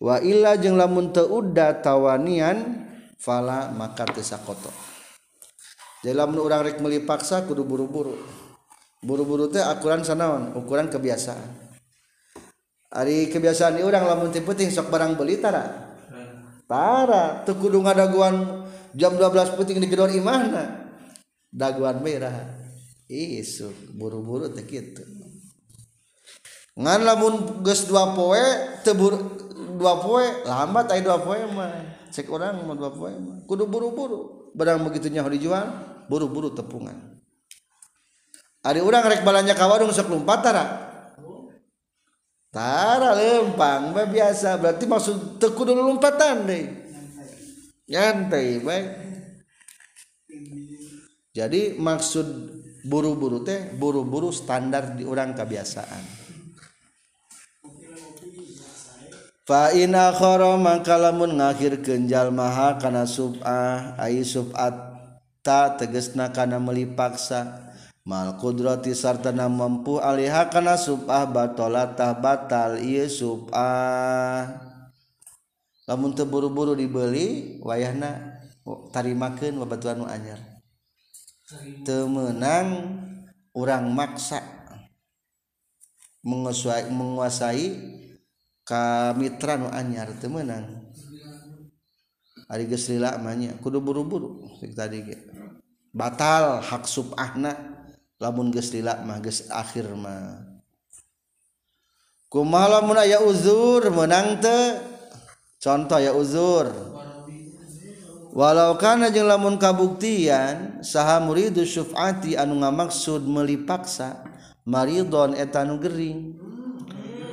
Wa 0.00 0.16
illa 0.24 0.56
jeung 0.56 0.80
lamun 0.80 1.12
teu 1.12 1.28
udda 1.28 1.84
tawanian 1.84 2.88
fala 3.20 3.68
maka 3.76 4.08
teu 4.08 4.24
sakoto 4.24 4.72
dalam 6.04 6.36
urang 6.36 6.64
rek 6.64 6.80
meuli 6.80 7.04
paksa 7.04 7.44
kudu 7.44 7.64
buru-buru. 7.64 8.16
Buru-buru 9.04 9.52
teh 9.52 9.60
ukuran 9.60 10.00
sanaon 10.00 10.56
ukuran 10.56 10.88
kebiasaan. 10.88 11.64
Hari 12.92 13.28
kebiasaan 13.28 13.80
orang 13.84 14.08
lamun 14.08 14.32
teu 14.32 14.40
penting 14.40 14.72
sok 14.72 14.88
barang 14.88 15.20
beli 15.20 15.36
tara? 15.36 15.64
Tara. 16.64 17.44
Teu 17.44 17.56
kudu 17.56 17.84
ngadaguan 17.84 18.64
jam 18.96 19.16
12 19.16 19.56
penting 19.60 19.80
di 19.80 19.88
gedor 19.88 20.08
imahna 20.08 20.83
daguan 21.54 22.02
merah. 22.02 22.34
Isu 23.06 23.70
buru-buru 23.94 24.50
teh 24.50 24.66
kitu. 24.66 25.06
Ngan 26.74 27.06
lamun 27.06 27.62
geus 27.62 27.86
dua 27.86 28.10
poe 28.18 28.42
teu 28.82 28.98
dua 29.78 30.02
poe 30.02 30.26
lambat 30.42 30.90
aya 30.90 31.06
dua 31.06 31.22
poe 31.22 31.38
mah. 31.54 31.70
Cek 32.10 32.26
orang 32.26 32.66
mau 32.66 32.74
dua 32.74 32.90
poe 32.90 33.14
mah. 33.14 33.46
Kudu 33.46 33.70
buru-buru. 33.70 34.50
Barang 34.58 34.82
begitu 34.82 35.06
nyaho 35.06 35.30
dijual 35.30 35.66
buru-buru 36.10 36.50
tepungan. 36.50 36.98
Ari 38.64 38.82
orang 38.82 39.06
rek 39.06 39.22
balanya 39.22 39.54
ka 39.54 39.70
warung 39.70 39.94
sok 39.94 40.10
lompat 40.10 40.40
tara? 40.42 40.64
Tara 42.50 43.14
lempang 43.14 43.94
baik 43.94 44.10
biasa. 44.10 44.58
Berarti 44.58 44.88
maksud 44.88 45.38
teku 45.38 45.62
dulu 45.62 45.84
lompatan 45.84 46.48
deh. 46.48 46.64
Nyantai 47.84 48.64
baik 48.64 48.86
jadi 51.34 51.76
maksud 51.76 52.26
buru-buru 52.86 53.42
teh 53.42 53.74
buru-buru 53.74 54.30
standar 54.30 54.94
di 54.94 55.02
orang 55.02 55.34
kebiasaan 55.34 56.04
fa 59.44 59.74
in 59.74 59.92
akhara 59.98 60.54
maka 60.54 60.96
lamun 60.96 61.36
ngakhirkeun 61.36 62.06
jalma 62.06 62.78
kana 62.78 63.04
sub'ah 63.04 63.98
ai 63.98 64.22
sub'at 64.22 64.94
ta 65.44 65.76
tegesna 65.76 66.32
kana 66.32 66.56
meuli 66.56 66.88
paksa 66.88 67.64
mal 68.04 68.36
qudrati 68.36 68.92
sartana 68.92 69.48
mampu 69.48 69.96
alaiha 69.96 70.52
kana 70.52 70.76
sub'ah 70.76 71.24
batalatah 71.28 72.12
batal 72.20 72.76
ieu 72.80 73.08
sub'ah. 73.08 74.60
Lamun 75.84 76.16
teu 76.16 76.24
buru-buru 76.24 76.72
dibeli 76.72 77.60
wayahna 77.60 78.40
oh, 78.64 78.88
tarimakeun 78.88 79.60
babatuan 79.60 80.00
nu 80.00 80.08
anyar. 80.08 80.53
temenang 81.86 82.98
orang 83.54 83.86
maksa. 83.92 84.42
Menguasai, 86.24 86.88
menguasai 86.88 87.66
kamitra 88.64 89.60
nu 89.60 89.68
anyar 89.68 90.08
temenang. 90.16 90.88
Ari 92.48 92.64
geus 92.68 92.88
lila 92.88 93.16
manya 93.20 93.56
kudu 93.60 93.80
buru-buru 93.80 94.48
tadi 94.72 95.04
ge. 95.04 95.16
Batal 95.92 96.64
hak 96.64 96.88
subahna 96.88 97.52
lamun 98.16 98.48
geus 98.52 98.72
lila 98.72 99.00
mah 99.04 99.20
geus 99.20 99.48
akhir 99.52 99.92
mah. 99.92 100.44
Kumaha 102.32 102.80
lamun 102.80 102.98
aya 102.98 103.22
uzur 103.22 103.84
menang 103.94 104.42
teu? 104.42 104.80
Contoh 105.62 106.02
ya 106.02 106.12
uzur. 106.12 106.66
walau 108.34 108.74
karena 108.74 109.14
jeng 109.14 109.30
lamun 109.30 109.56
kabuktian 109.62 110.82
saha 110.82 111.22
muridu 111.22 111.62
syufati 111.62 112.34
anu 112.34 112.58
ngamaksud 112.58 113.22
melipaksa 113.22 114.26
maridon 114.66 115.38
etanu 115.38 115.78
gering. 115.78 116.34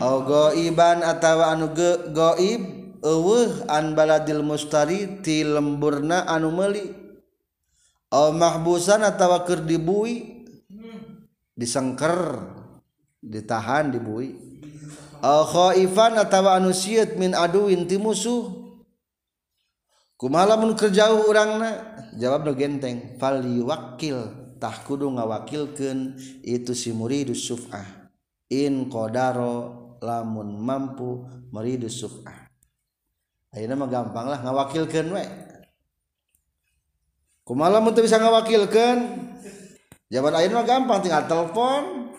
Ogo 0.02 0.54
iban 0.58 1.06
atawa 1.06 1.54
anu 1.54 1.74
ge, 1.78 2.14
goib 2.14 2.62
eueuh 3.02 3.66
an 3.70 3.94
baladil 3.98 4.42
mustari 4.46 5.22
ti 5.26 5.42
lemburna 5.46 6.26
anu 6.30 6.54
meuli. 6.54 6.86
Au 8.12 8.34
mahbusan 8.36 9.08
atawa 9.08 9.48
keur 9.48 9.64
dibui 9.64 10.46
disengker 11.56 12.44
ditahan 13.22 13.94
dibui. 13.94 14.36
Au 15.22 15.46
khaifan 15.46 16.18
atawa 16.18 16.58
anu 16.58 16.74
sieut 16.74 17.16
min 17.22 17.38
aduin 17.38 17.86
ti 17.86 18.02
musuh 18.02 18.61
kumalamun 20.22 20.78
kerjauh 20.78 21.26
orangna 21.26 21.98
jawab 22.14 22.46
nu 22.46 22.54
genteng 22.54 23.18
fal 23.18 23.42
wakil 23.42 24.42
tah 24.62 24.78
kudu 24.86 25.10
ngawakilkeun 25.10 26.14
itu 26.46 26.78
si 26.78 26.94
muridus 26.94 27.50
suf'ah. 27.50 28.14
In 28.54 28.94
qadaro 28.94 29.98
lamun 30.06 30.62
mampu 30.62 31.26
muridus 31.50 31.98
suf'ah. 31.98 32.46
Ayeuna 33.58 33.74
mah 33.74 33.90
gampang 33.90 34.30
lah 34.30 34.40
ngawakilkeun 34.46 35.10
we. 35.10 35.26
Kumalamun 37.42 37.98
teu 37.98 38.06
bisa 38.06 38.22
ngawakilkeun? 38.22 39.00
Jaban 40.14 40.38
ayeuna 40.38 40.62
mah 40.62 40.68
gampang 40.70 41.02
tinggal 41.02 41.26
telepon. 41.26 42.14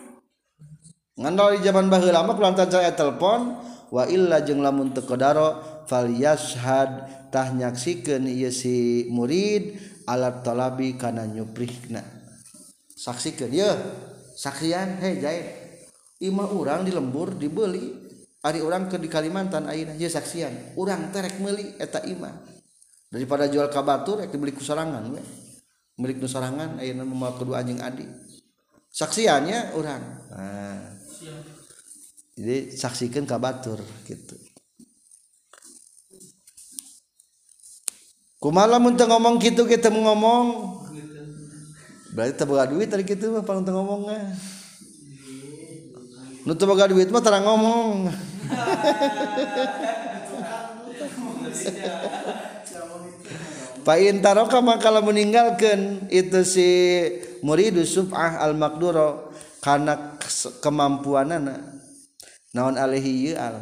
Ngandal 1.15 1.55
di 1.55 1.63
jaban 1.63 1.87
baheula 1.87 2.27
mah 2.27 2.35
kulantan 2.35 2.67
cara 2.67 2.91
telepon 2.91 3.55
wa 3.93 4.03
illa 4.09 4.43
jeung 4.43 4.59
lamun 4.59 4.91
teu 4.91 5.07
qadaro 5.07 5.72
falyashhadtahnyaksikan 5.87 8.27
si 8.51 9.07
murid 9.11 9.79
alat 10.07 10.43
talabi 10.43 10.97
kana 10.99 11.25
nyuprihna. 11.27 12.03
Saksikeun 12.93 13.51
ye. 13.51 13.71
Saksian 14.33 14.97
hei 14.97 15.21
jahit 15.21 15.45
ima 16.25 16.49
orang 16.49 16.81
di 16.81 16.89
lembur 16.89 17.37
dibeli 17.37 17.93
ari 18.41 18.65
orang 18.65 18.89
ke 18.89 18.97
di 18.97 19.05
Kalimantan 19.05 19.69
ayeuna. 19.69 19.93
Ye 19.93 20.09
saksian. 20.09 20.73
Orang 20.79 21.13
terek 21.13 21.37
meuli 21.37 21.77
eta 21.77 22.01
ima 22.07 22.33
daripada 23.13 23.45
jual 23.45 23.69
ka 23.69 23.85
batur 23.85 24.25
rek 24.25 24.33
dibeli 24.33 24.57
ku 24.57 24.65
sorangan 24.65 25.05
we. 25.13 25.21
Milik 26.01 26.17
nu 26.17 26.25
sorangan 26.25 26.81
ayeuna 26.81 27.05
moal 27.05 27.37
kedua 27.37 27.61
anjing 27.61 27.77
adi. 27.77 28.09
Saksiannya 28.93 29.73
orang 29.77 30.01
nah. 30.29 30.93
jadi 32.33 32.73
saksikan 32.73 33.29
ka 33.29 33.37
batur 33.37 33.77
gitu. 34.05 34.35
Kumala 38.43 38.75
mun 38.75 38.99
ngomong 38.99 39.39
gitu 39.39 39.63
kita 39.63 39.87
mau 39.87 40.11
ngomong? 40.11 40.47
Berarti 42.11 42.35
teu 42.35 42.51
duit 42.51 42.91
tadi 42.91 43.07
gitu 43.07 43.31
mah 43.31 43.47
paling 43.47 43.63
ngomongnya 43.63 44.35
nu 46.43 46.51
teu 46.51 46.67
duit 46.67 47.07
mah 47.07 47.23
terang 47.23 47.47
ngomong. 47.47 48.11
Pain 53.87 54.15
taroka 54.19 54.59
maka 54.59 54.91
meninggalkan 54.99 56.07
itu 56.11 56.43
si 56.43 56.69
muridu 57.43 57.83
sub'ah 57.83 58.43
al 58.43 58.55
makduro 58.55 59.31
karena 59.63 60.19
kemampuan 60.59 61.31
anak 61.31 61.63
naon 62.51 62.75
alaihi 62.75 63.35
al? 63.39 63.59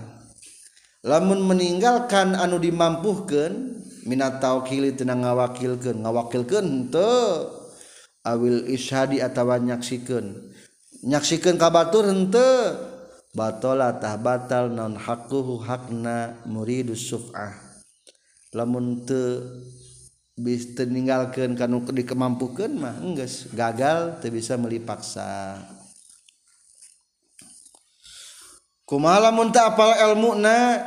Lamun 1.01 1.41
meninggalkan 1.41 2.37
anu 2.37 2.61
dimampuhkan 2.61 3.81
minat 4.07 4.41
tawkili 4.41 4.93
tenang 4.93 5.25
ngawakilkan 5.25 6.01
ngawakilkan 6.01 6.89
te 6.89 7.11
awil 8.25 8.65
ishadi 8.69 9.21
atawa 9.21 9.57
nyaksikan 9.57 10.51
nyaksikan 11.01 11.57
kabatur 11.57 12.05
hente 12.05 12.77
batola 13.31 13.95
tah 13.95 14.19
batal 14.19 14.69
non 14.71 14.99
hakuhu 14.99 15.63
hakna 15.63 16.35
muridu 16.47 16.93
suf'ah. 16.93 17.55
Lamun 18.51 19.07
te 19.07 19.39
bis 20.35 20.67
meninggalkan 20.75 21.55
kan 21.55 21.71
dikemampukan 21.71 22.71
mah 22.75 22.95
enggak 22.99 23.31
gagal 23.55 24.19
te 24.19 24.27
bisa 24.27 24.59
melipaksa. 24.59 25.59
Kumala 28.83 29.31
muntah 29.31 29.71
apal 29.71 29.95
ilmu 29.95 30.35
na? 30.35 30.83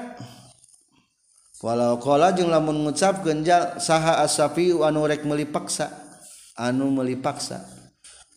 walau 1.64 1.96
kola 1.96 2.36
jeng 2.36 2.52
lamun 2.52 2.84
ngucap 2.84 3.24
genjal 3.24 3.80
saha 3.80 4.20
asafi 4.20 4.76
anu 4.76 5.08
rek 5.08 5.24
melipaksa. 5.24 5.88
Anu 6.60 6.92
melipaksa. 6.92 7.64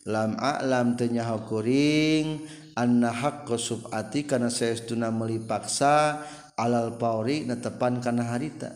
Lam 0.08 0.40
a'lam 0.40 0.96
tenyaho 0.96 1.44
kuring 1.44 2.40
anna 2.72 3.12
haqqo 3.12 3.60
sub'ati 3.60 4.24
kana 4.24 4.48
saestuna 4.48 5.12
melipaksa 5.12 6.24
alal 6.56 6.96
pauri 6.96 7.44
netepan 7.44 8.00
kana 8.00 8.24
harita. 8.32 8.72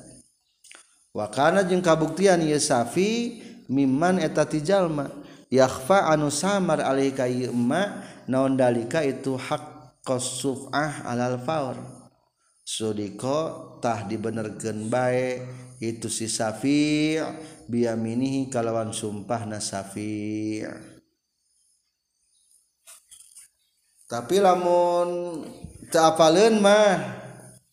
Wa 1.17 1.33
kana 1.33 1.65
jeung 1.65 1.81
kabuktian 1.81 2.45
ieu 2.45 2.61
safi 2.61 3.41
mimman 3.73 4.21
eta 4.21 4.45
tijalma 4.45 5.09
yakhfa 5.49 6.13
anu 6.13 6.29
samar 6.29 6.85
alika 6.85 7.25
ieu 7.25 7.49
emma 7.49 8.05
naon 8.29 8.61
dalika 8.61 9.01
itu 9.01 9.41
haqqo 9.41 10.21
sub'ah 10.21 11.09
alal 11.09 11.41
pauri 11.41 12.02
sudiko 12.73 13.77
tah 13.85 14.09
dibenerkeun 14.09 14.89
bae 14.89 15.45
itu 15.77 16.09
si 16.09 16.25
safi 16.25 17.21
biyaminihi 17.69 18.49
kalawan 18.49 18.97
sumpahna 18.97 19.61
safi' 19.61 20.65
tapi 24.09 24.41
lamun 24.41 25.45
teapalen 25.93 26.65
mah 26.65 26.97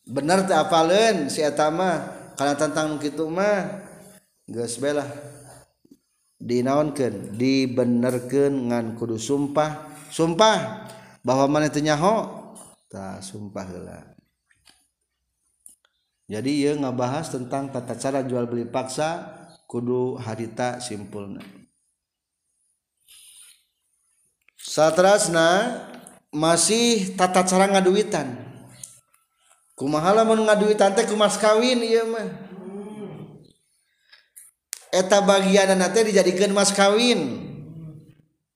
bener 0.04 0.44
teapalen 0.44 1.32
si 1.32 1.48
etama 1.48 2.04
karena 2.36 2.60
tentang 2.60 3.00
gitu 3.00 3.32
mah 3.32 3.88
geus 4.52 4.84
belah 4.84 5.08
dinaonkeun 6.40 7.36
dibenerkeun 7.36 8.72
ngan 8.72 8.96
kudu 8.96 9.20
sumpah. 9.20 9.92
Sumpah 10.10 10.90
bahwa 11.22 11.46
mana 11.46 11.70
teu 11.70 11.84
nyaho? 11.86 12.26
Tah 12.90 13.22
sumpah 13.22 13.70
heula 13.70 14.19
jadi 16.30 16.52
ia 16.54 16.72
ngebahas 16.78 17.34
tentang 17.34 17.74
tata 17.74 17.98
cara 17.98 18.22
jual 18.22 18.46
beli 18.46 18.70
paksa 18.70 19.26
kudu 19.66 20.14
harita 20.22 20.78
simpulna. 20.78 21.42
Satrasna 24.62 25.82
masih 26.30 27.18
tata 27.18 27.42
cara 27.42 27.66
ngaduitan. 27.74 28.46
Kumahala 29.74 30.22
mau 30.22 30.38
ngaduitan 30.38 30.94
teh 30.94 31.10
kumas 31.10 31.34
kawin 31.42 31.82
ieu 31.82 32.06
mah. 32.14 32.30
Eta 34.94 35.26
bagian 35.26 35.74
teh 35.90 36.14
dijadikeun 36.14 36.54
mas 36.54 36.70
kawin. 36.70 37.42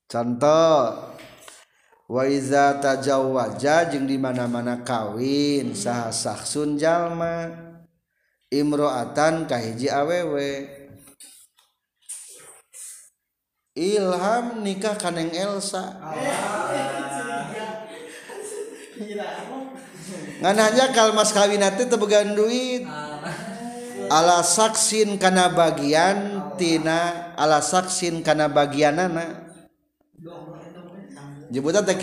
Contoh 0.05 1.12
waiza 2.07 2.79
tajawaja 2.83 3.89
jeung 3.91 4.07
di 4.07 4.19
mana-mana 4.19 4.83
kawin 4.83 5.71
saha 5.71 6.11
saksun 6.11 6.75
jalma 6.75 7.49
imroatan 8.51 9.47
kahiji 9.47 9.87
awewe 9.89 10.83
Ilham 13.73 14.61
nikah 14.61 14.93
kaneng 14.93 15.33
Elsa. 15.33 15.97
Ngan 20.45 20.93
kalmas 20.93 21.33
kawin 21.33 21.65
teh 21.73 21.89
tebegan 21.89 22.37
duit. 22.37 22.85
Ala 24.13 24.45
saksin 24.45 25.17
kana 25.17 25.49
bagian 25.49 26.53
tina 26.53 27.33
ala 27.33 27.65
saksin 27.65 28.21
kana 28.21 28.45
bagianana. 28.45 29.57
jebutan 31.51 31.83
teh 31.83 31.99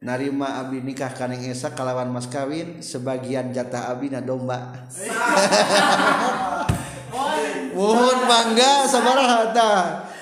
narima 0.00 0.64
abdi 0.64 0.80
nikah 0.80 1.12
kaning 1.12 1.52
esa 1.52 1.76
kalawan 1.76 2.08
mas 2.08 2.24
kawin 2.24 2.80
sebagian 2.80 3.52
jatah 3.52 3.92
abdi 3.92 4.08
na 4.08 4.24
domba. 4.24 4.56
Mohon 7.76 8.18
bangga 8.24 8.88
sabaraha 8.88 9.52
ta 9.52 9.72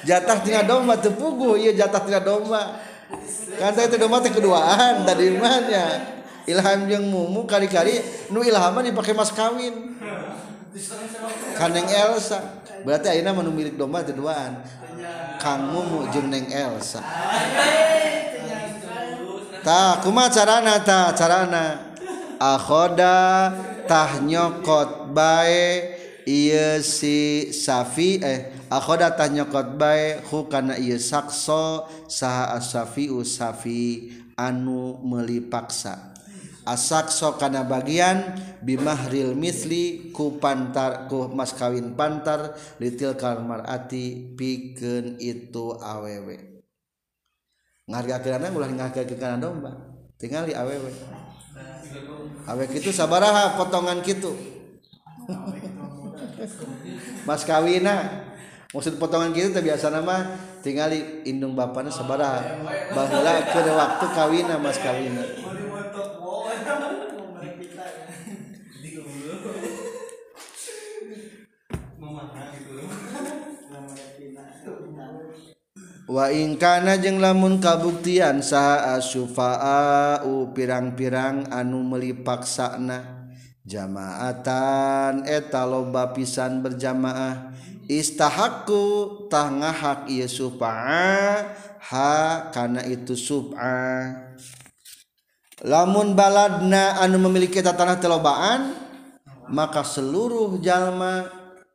jatah 0.03 0.43
tina 0.43 0.67
domba 0.67 0.99
teu 0.99 1.15
puguh 1.15 1.55
ieu 1.55 1.71
jatah 1.79 2.03
tina 2.03 2.19
domba. 2.19 2.83
Kan 3.55 3.71
teh 3.75 3.87
domba 3.95 4.19
teh 4.19 4.35
keduaan 4.35 5.07
tadi 5.07 5.39
mana 5.39 6.19
ilham 6.49 6.89
jeung 6.91 7.07
mumu 7.07 7.47
kali-kali 7.47 8.03
nu 8.35 8.43
ilhaman 8.43 8.83
dipake 8.83 9.15
mas 9.15 9.31
kawin. 9.31 9.95
Kaneng 11.55 11.87
Elsa. 11.87 12.58
berarti 12.89 13.13
Aina 13.13 13.37
menu 13.37 13.53
milik 13.53 13.77
domba 13.77 14.01
keduaan 14.01 14.65
kamu 15.37 15.81
mu 15.93 16.01
jengneng 16.09 16.49
Elsa. 16.49 17.05
Tak 19.61 20.01
kuma 20.01 20.33
carana 20.33 20.81
ta? 20.81 21.13
Carana 21.13 21.93
akhoda 22.41 23.53
tahnyokot 23.85 25.13
bae 25.13 25.85
iya 26.25 26.81
si 26.81 27.53
safi 27.53 28.25
eh 28.25 28.57
akhoda 28.73 29.13
tahnyokot 29.13 29.77
bae 29.77 30.25
hukana 30.33 30.81
iya 30.81 30.97
sakso 30.97 31.85
saha 32.09 32.57
asafi 32.57 33.13
usafi 33.13 34.17
anu 34.33 34.97
melipaksa. 35.05 36.08
asak 36.69 37.09
sok 37.09 37.41
kana 37.41 37.65
bagian 37.65 38.37
bimahril 38.61 39.33
misli 39.33 40.13
ku 40.13 40.37
pantar 40.37 41.09
ku 41.09 41.33
mas 41.33 41.57
kawin 41.57 41.97
pantar 41.97 42.53
litil 42.77 43.17
kalmarati 43.17 44.37
pikeun 44.37 45.17
itu 45.17 45.81
awewe 45.81 46.61
ngargakeunana 47.89 48.53
ulah 48.53 48.69
ngargakeun 48.69 49.17
kana 49.17 49.41
domba 49.41 49.73
tingali 50.21 50.53
awewe 50.53 50.93
awe 52.45 52.65
kitu 52.69 52.93
sabaraha 52.93 53.57
potongan 53.57 54.05
kitu. 54.05 54.37
Mas 57.29 57.45
kawina 57.45 58.25
maksud 58.73 58.97
potongan 58.97 59.37
kitu 59.37 59.53
teh 59.53 59.61
biasa 59.61 59.93
nama 59.93 60.33
tingali 60.65 61.29
indung 61.29 61.53
bapana 61.53 61.93
sabaraha. 61.93 62.41
Baheula 62.97 63.45
ke 63.53 63.61
waktu 63.69 64.07
kawina 64.17 64.57
mas 64.57 64.81
kawina 64.81 65.21
waingkana 76.09 76.97
jeung 76.97 77.21
lamun 77.21 77.61
kabuktian 77.61 78.41
saha 78.41 78.97
asyfaau 78.97 80.57
pirang-pirang 80.57 81.53
anu 81.53 81.85
melipaksana 81.85 83.29
jamaatan 83.69 85.29
eta 85.29 85.69
loba 85.69 86.17
pisan 86.17 86.65
berjamaah 86.65 87.53
istahaku 87.93 89.29
tangah 89.29 89.77
hak 89.77 90.01
ieu 90.09 90.25
sufa 90.25 90.73
ha 91.77 92.17
kana 92.57 92.89
itu 92.89 93.13
sub'a 93.13 94.09
lamun 95.61 96.17
baladna 96.17 97.05
anu 97.05 97.21
memiliki 97.29 97.61
tanah 97.61 98.01
telobaan 98.01 98.73
maka 99.53 99.85
seluruh 99.85 100.57
jalma 100.61 101.29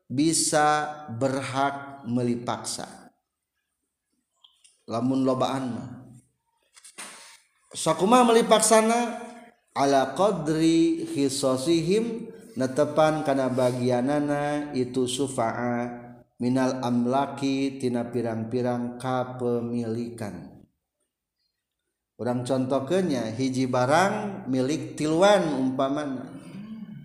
bisa 0.09 0.93
berhak 1.17 2.05
melipaksa. 2.05 3.02
Lamun 4.89 5.23
lobaan 5.23 5.65
mah. 5.75 5.89
Sakuma 7.73 8.21
melipaksana 8.21 9.17
ala 9.73 10.13
qadri 10.13 11.09
hisosihim 11.09 12.29
netepan 12.53 13.25
kana 13.25 13.49
bagianana 13.49 14.71
itu 14.77 15.09
sufa'a 15.09 15.89
minal 16.37 16.79
amlaki 16.85 17.81
tina 17.81 18.05
pirang-pirang 18.07 19.01
kapemilikan. 19.01 20.53
Orang 22.13 22.45
contohnya 22.45 23.33
hiji 23.33 23.65
barang 23.65 24.45
milik 24.45 24.93
tiluan 24.93 25.49
umpamana. 25.57 26.29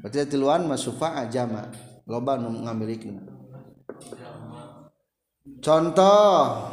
Berarti 0.05 0.37
tiluan 0.37 0.69
mah 0.69 0.77
sufa'a 0.77 1.27
jama 1.33 1.89
loba 2.09 2.41
nu 2.41 2.65
ngamilikna 2.65 3.21
contoh 5.61 6.73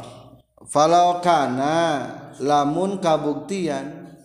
falokana 0.66 1.78
lamun 2.42 2.98
kabuktian 2.98 4.18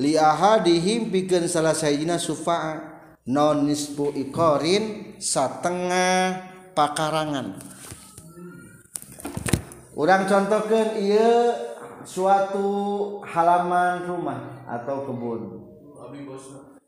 liahadihim 0.00 1.12
pikeun 1.12 1.44
salah 1.50 1.76
sayina 1.76 2.16
sufa'a 2.16 2.90
non 3.28 3.68
nisfu 3.68 4.14
ikorin 4.16 5.16
satengah 5.20 6.48
pakarangan. 6.72 7.60
Orang 9.92 10.24
contohkan 10.24 10.96
iya 10.96 11.52
suatu 12.08 13.20
halaman 13.20 14.08
rumah 14.08 14.64
atau 14.64 15.04
kebun. 15.04 15.40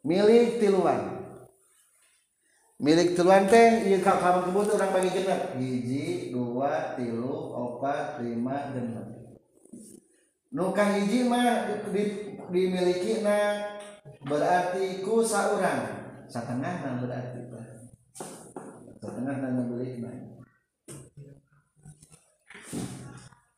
Milik 0.00 0.58
tiluan. 0.58 1.20
Milik 2.80 3.12
tiluan 3.14 3.46
teh 3.52 3.92
iya 3.92 4.00
kamar 4.00 4.48
kebun 4.48 4.66
orang 4.72 4.90
bagi 4.96 5.10
kita 5.12 5.54
hiji 5.60 6.32
dua 6.32 6.96
tilu 6.96 7.51
opat 7.82 8.22
lima 8.22 8.70
genap. 8.70 9.10
nuka 10.54 10.86
hiji 10.86 11.26
mah 11.26 11.82
di, 11.90 12.30
dimiliki 12.54 13.26
na 13.26 13.58
berarti 14.22 15.02
ku 15.02 15.26
saurang. 15.26 15.98
Setengah 16.30 16.78
na 16.78 17.02
berarti 17.02 17.42
pak 17.50 17.90
setengah 19.02 19.34
na 19.34 19.66
beli 19.66 19.98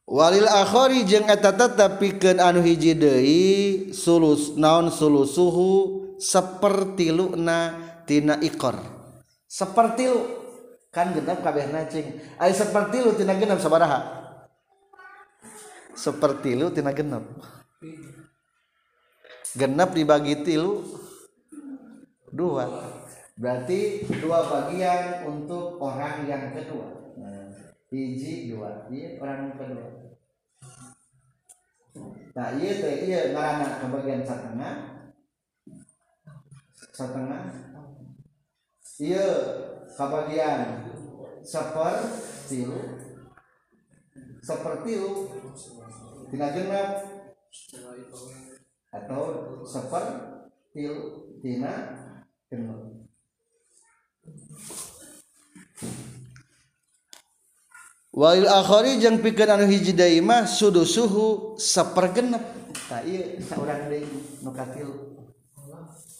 Walil 0.09 0.49
akhori 0.49 1.05
jeung 1.05 1.29
eta 1.29 1.53
tetep 1.53 2.01
anu 2.41 2.64
hiji 2.64 2.97
deui 2.97 3.45
sulus 3.93 4.57
naon 4.57 4.89
sulusuhu 4.89 6.16
sapertiluna 6.16 7.77
tina 8.09 8.41
ikor. 8.41 8.81
Seperti 9.45 10.09
lu 10.09 10.43
kan 10.95 11.11
genep 11.11 11.42
kabehna 11.42 11.84
cing. 11.90 12.22
Ai 12.38 12.55
sapertilu 12.55 13.18
tina 13.18 13.34
genep 13.34 13.59
sabaraha? 13.59 14.01
Sapertilu 15.99 16.70
tina 16.70 16.95
genep. 16.95 17.26
Genep 19.59 19.90
dibagi 19.90 20.47
tilu. 20.47 20.86
Dua. 22.30 22.66
Berarti 23.34 24.07
dua 24.22 24.47
bagian 24.47 25.26
untuk 25.26 25.82
orang 25.82 26.22
yang 26.30 26.55
kedua. 26.55 27.14
Nah, 27.18 27.51
dua. 27.90 28.86
Iya 28.90 29.18
orang 29.18 29.38
yang 29.51 29.57
kedua. 29.59 29.86
Nah 32.34 32.49
iya 32.59 32.70
teh 32.82 33.07
iya 33.07 33.30
ngarana 33.30 33.78
ke 33.78 33.86
bagian 33.95 34.26
setengah 34.26 34.74
setengah 36.90 37.42
iya 39.03 39.26
ke 39.90 40.05
bagian 40.07 40.86
seperti 41.42 42.66
seperti 44.38 44.92
tidak 46.30 46.51
genap 46.55 46.90
atau 48.95 49.22
seperti 49.66 50.82
tidak 51.42 51.78
Wail 58.14 58.47
akhari 58.47 59.03
jeung 59.03 59.18
pikeun 59.18 59.51
anu 59.51 59.66
hiji 59.66 59.90
deui 59.90 60.22
mah 60.22 60.47
sudusuhu 60.47 61.59
sapergenep. 61.59 62.47
Tah 62.86 63.03
ieu 63.03 63.42
saurang 63.42 63.90
deui 63.90 64.07
nu 64.38 64.55
katilu. 64.55 65.18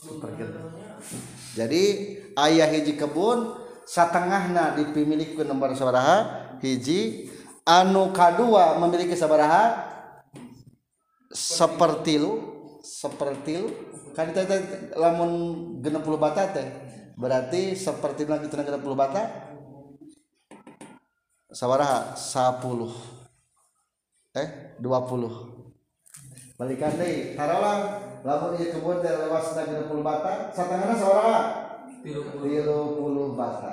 Sapergenep. 0.03 0.75
jadi 1.55 1.83
ayah 2.35 2.69
hiji 2.75 2.99
kebun 2.99 3.55
satengahna 3.87 4.75
dipimilik 4.75 5.39
ke 5.39 5.43
nomor 5.47 5.71
sabaraha 5.73 6.51
hiji. 6.61 7.31
Anu 7.65 8.13
kadua 8.13 8.77
memiliki 8.77 9.17
sabaraha 9.17 9.89
seperti 11.33 12.21
lu 12.21 12.37
seperti 12.85 13.57
lu 13.57 13.73
kan 14.13 14.29
itu 14.29 14.45
lamun 15.01 15.33
genep 15.81 16.05
puluh 16.05 16.21
bata 16.21 16.53
teh 16.53 16.69
berarti 17.17 17.73
seperti 17.73 18.29
lagi 18.29 18.53
itu 18.53 18.55
genep 18.61 18.85
puluh 18.85 18.99
bata? 18.99 19.49
Sabaraha 21.55 22.19
10 22.19 22.67
eh 24.35 24.75
20 24.83 25.64
balikan 26.55 26.95
deh. 26.99 27.35
Taruhlah 27.35 28.01
lamun 28.25 28.57
ieu 28.57 28.73
kebun 28.73 29.03
teh 29.05 29.13
lewasna 29.13 29.67
30 29.67 29.91
bata 30.01 30.49
satangana 30.55 30.95
saurawa 30.97 31.39
30 32.01 33.37
bata 33.37 33.73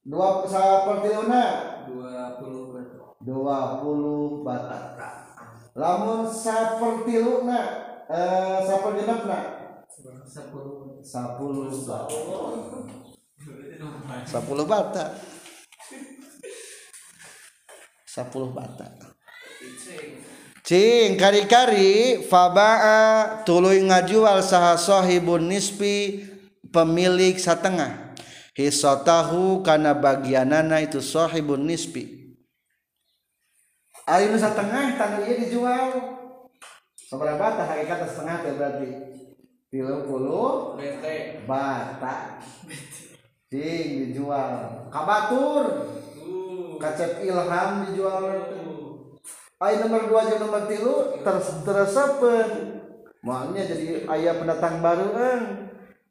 dua 0.00 0.42
sapertiluna 0.48 1.44
20 1.86 2.74
bata 2.74 3.14
20 3.22 4.42
bata 4.42 4.78
lamun 5.76 6.26
sapertiluna 6.26 7.60
eh 8.10 8.58
sapergenepna 8.66 9.40
10 9.90 11.04
10 11.04 11.04
batang. 11.84 12.08
10 14.24 14.64
bata 14.66 15.04
10 18.10 18.50
bata 18.56 18.86
cing 20.70 21.18
kari-kari 21.18 22.22
faba'a 22.30 23.42
tuluy 23.42 23.82
ngajual 23.82 24.38
saha 24.38 24.78
sahibun 24.78 25.50
nispi 25.50 26.22
pemilik 26.70 27.34
setengah 27.34 28.14
hisatahu 28.54 29.66
kana 29.66 29.98
bagianana 29.98 30.78
itu 30.78 31.02
sahibun 31.02 31.66
nispi. 31.66 32.38
Ari 34.06 34.30
nu 34.30 34.38
satengah 34.38 34.94
tanu 34.94 35.26
ieu 35.26 35.42
dijual. 35.42 35.90
Seberapa 36.94 37.34
bata 37.34 37.66
hakikat 37.66 38.06
setengah 38.06 38.36
teh 38.46 38.54
berarti. 38.54 38.90
Tiga 39.74 40.06
puluh 40.06 40.78
bata. 41.50 42.38
Cing 43.50 44.06
dijual. 44.06 44.86
Kabatur. 44.86 45.98
Kacep 46.78 47.26
ilham 47.26 47.90
dijual 47.90 48.54
Ay 49.60 49.76
nomor 49.76 50.08
dua 50.08 50.24
jam 50.24 50.40
nomor 50.40 50.64
tilu 50.64 51.20
terus 51.20 51.60
teresepen 51.68 52.80
makanya 53.20 53.68
jadi 53.68 54.08
ayah 54.08 54.40
pendatang 54.40 54.80
baru 54.80 55.12
eng 55.12 55.44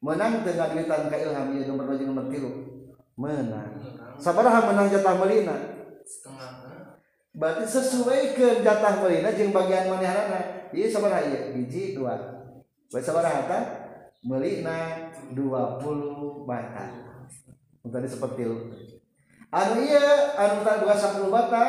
menang 0.06 0.46
dengan 0.46 0.70
duitan 0.70 1.10
ke 1.10 1.18
ilham 1.18 1.50
ya 1.58 1.66
nomor 1.66 1.90
dua 1.90 1.98
jam 1.98 2.14
nomor 2.14 2.30
tilu 2.30 2.50
menang. 3.18 3.74
Sabaraha 4.22 4.70
menang 4.70 4.94
jatah 4.94 5.18
melina? 5.18 5.58
Berarti 7.34 7.66
sesuai 7.66 8.38
ke 8.38 8.62
jatah 8.62 9.02
melina 9.02 9.34
jeung 9.34 9.50
bagian 9.50 9.90
manehanana 9.90 10.70
iya 10.70 10.86
sabaraha 10.86 11.26
iya. 11.26 11.50
Biji 11.50 11.98
dua. 11.98 12.22
Baik 12.94 13.02
sabaraha 13.02 13.50
ta 13.50 13.60
melina 14.22 15.10
dua 15.34 15.82
puluh 15.82 16.46
bata 16.46 17.18
tadi 17.82 18.06
seperti 18.06 18.46
itu. 18.46 18.58
Anu 19.50 19.82
iya 19.82 20.38
anu 20.38 20.62
tak 20.62 20.86
dua 20.86 20.94
sepuluh 20.94 21.34
bata 21.34 21.64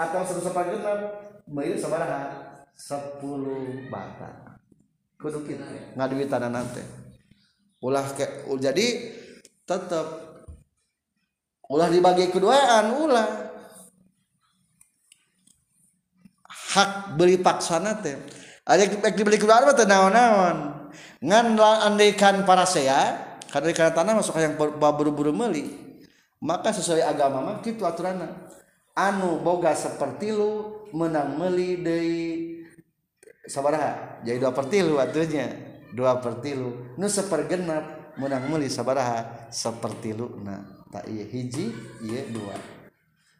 atau 0.00 0.24
satu 0.24 0.40
sepat 0.40 0.72
meuli 1.46 1.78
sabaraha 1.78 2.34
sepuluh 2.76 3.86
bata 3.88 4.58
kudu 5.16 5.46
kitu 5.48 5.64
ngaduit 5.96 6.28
tanah 6.28 6.50
nanti. 6.52 6.82
Ulah 7.80 8.04
ke 8.12 8.44
jadi 8.60 8.86
tetap 9.64 10.06
ulah 11.70 11.88
dibagi 11.88 12.28
keduaan 12.28 12.92
ulah. 13.00 13.28
Hak 16.76 17.16
beli 17.16 17.40
paksana 17.40 18.04
teh 18.04 18.16
ada 18.66 18.84
dibeli 19.14 19.40
keluar 19.40 19.64
mah 19.64 19.72
naon-naon. 19.72 20.56
Ngan 21.24 21.56
andaikan 21.56 22.44
para 22.44 22.68
saya 22.68 23.24
karena 23.48 23.88
tanah 23.94 24.12
masuk 24.20 24.36
yang 24.36 24.58
buru-buru 24.58 25.32
meli 25.32 25.86
maka 26.42 26.74
sesuai 26.74 27.00
agama 27.00 27.40
mah 27.40 27.56
kitu 27.64 27.80
aturanna 27.80 28.28
anu 28.96 29.44
boga 29.44 29.76
seperti 29.76 30.32
lu 30.32 30.72
menang 30.96 31.36
meli 31.36 31.84
dari 31.84 32.18
sabaraha. 33.44 34.24
Jadi 34.24 34.40
dua 34.40 34.52
pertilu 34.56 34.96
atunya 34.96 35.46
dua 35.92 36.18
pertilu 36.18 36.96
nu 36.96 37.06
sepergenap 37.06 38.16
menang 38.16 38.48
meli 38.48 38.72
sabaraha. 38.72 39.52
Seperti 39.52 40.16
lu 40.16 40.40
nah 40.40 40.64
tak 40.88 41.06
iya. 41.12 41.28
Hiji 41.28 41.70
iya 42.08 42.24
dua. 42.32 42.56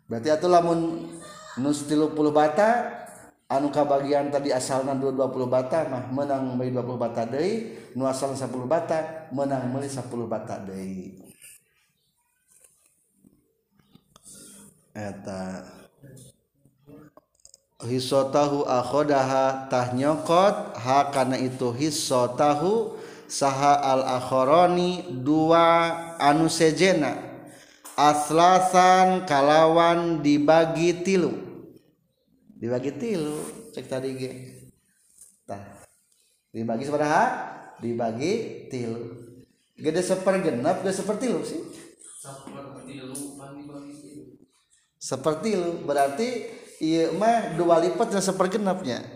Berarti 0.07 0.29
atuh 0.31 0.53
lamun 0.53 1.11
nu 1.57 1.71
tilu 1.73 2.13
puluh 2.13 2.31
bata 2.31 2.93
anu 3.47 3.71
kabagian 3.71 4.31
tadi 4.31 4.51
asalna 4.51 4.99
220 4.99 5.47
bata 5.47 5.87
mah 5.87 6.11
menang 6.11 6.59
bayi 6.59 6.75
20 6.75 6.99
bata 6.99 7.23
deui. 7.27 7.79
Nu 7.95 8.05
asal 8.05 8.35
10 8.35 8.51
bata 8.67 9.31
menang 9.31 9.71
meuli 9.71 9.87
10 9.87 10.03
bata 10.27 10.61
deui. 10.63 11.26
Eta. 14.97 15.69
Hisotahu 17.77 18.65
akhodaha 18.65 19.69
tah 19.69 19.93
nyokot 19.93 20.81
ha 20.81 21.13
kana 21.13 21.37
itu 21.37 21.77
hisotahu 21.77 22.97
saha 23.29 23.77
al 23.85 24.03
akhoroni 24.17 25.05
dua 25.21 25.93
anu 26.17 26.49
sejena. 26.49 27.21
Aslasan 27.97 29.29
kalawan 29.29 30.25
dibagi 30.25 31.05
tilu. 31.05 31.37
Dibagi 32.57 32.97
tilu 32.97 33.45
cek 33.77 33.85
tadi 33.93 34.09
ge. 34.17 34.33
Tah. 35.45 35.61
Dibagi 36.49 36.89
sabaraha 36.89 37.25
dibagi 37.85 38.65
tilu. 38.73 39.21
Gede 39.77 40.01
sepergenap 40.01 40.81
gede 40.81 40.93
seperti 40.97 41.29
lu 41.29 41.45
sih. 41.45 41.61
Seperti 42.17 43.05
lu 43.05 43.37
mandi 43.37 43.69
bagi 43.69 43.86
seperti 45.07 45.55
lu 45.55 45.87
berarti 45.87 46.51
iya 46.83 47.15
mah 47.15 47.55
dua 47.55 47.79
lipat 47.79 48.11
dan 48.11 48.19
sepergenapnya. 48.19 49.07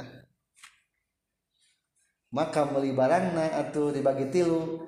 Maka 2.30 2.62
beli 2.62 2.94
barangna 2.94 3.58
atau 3.58 3.90
dibagi 3.90 4.30
tilu. 4.30 4.86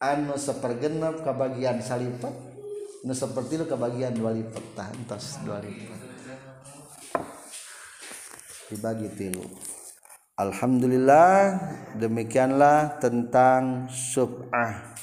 Anu 0.00 0.40
sepergenap 0.40 1.20
kebagian 1.20 1.84
salipat 1.84 2.32
anu 3.04 3.12
seperti 3.12 3.60
lu 3.60 3.68
kebagian 3.68 4.16
dua 4.16 4.32
lipat 4.32 4.64
tah 4.72 4.88
entos 4.88 5.36
dua 5.44 5.60
lipat. 5.60 6.00
Dibagi 8.72 9.08
tilu. 9.20 9.44
Alhamdulillah 10.40 11.60
demikianlah 12.00 12.96
tentang 12.98 13.86
sub'ah 13.92 14.93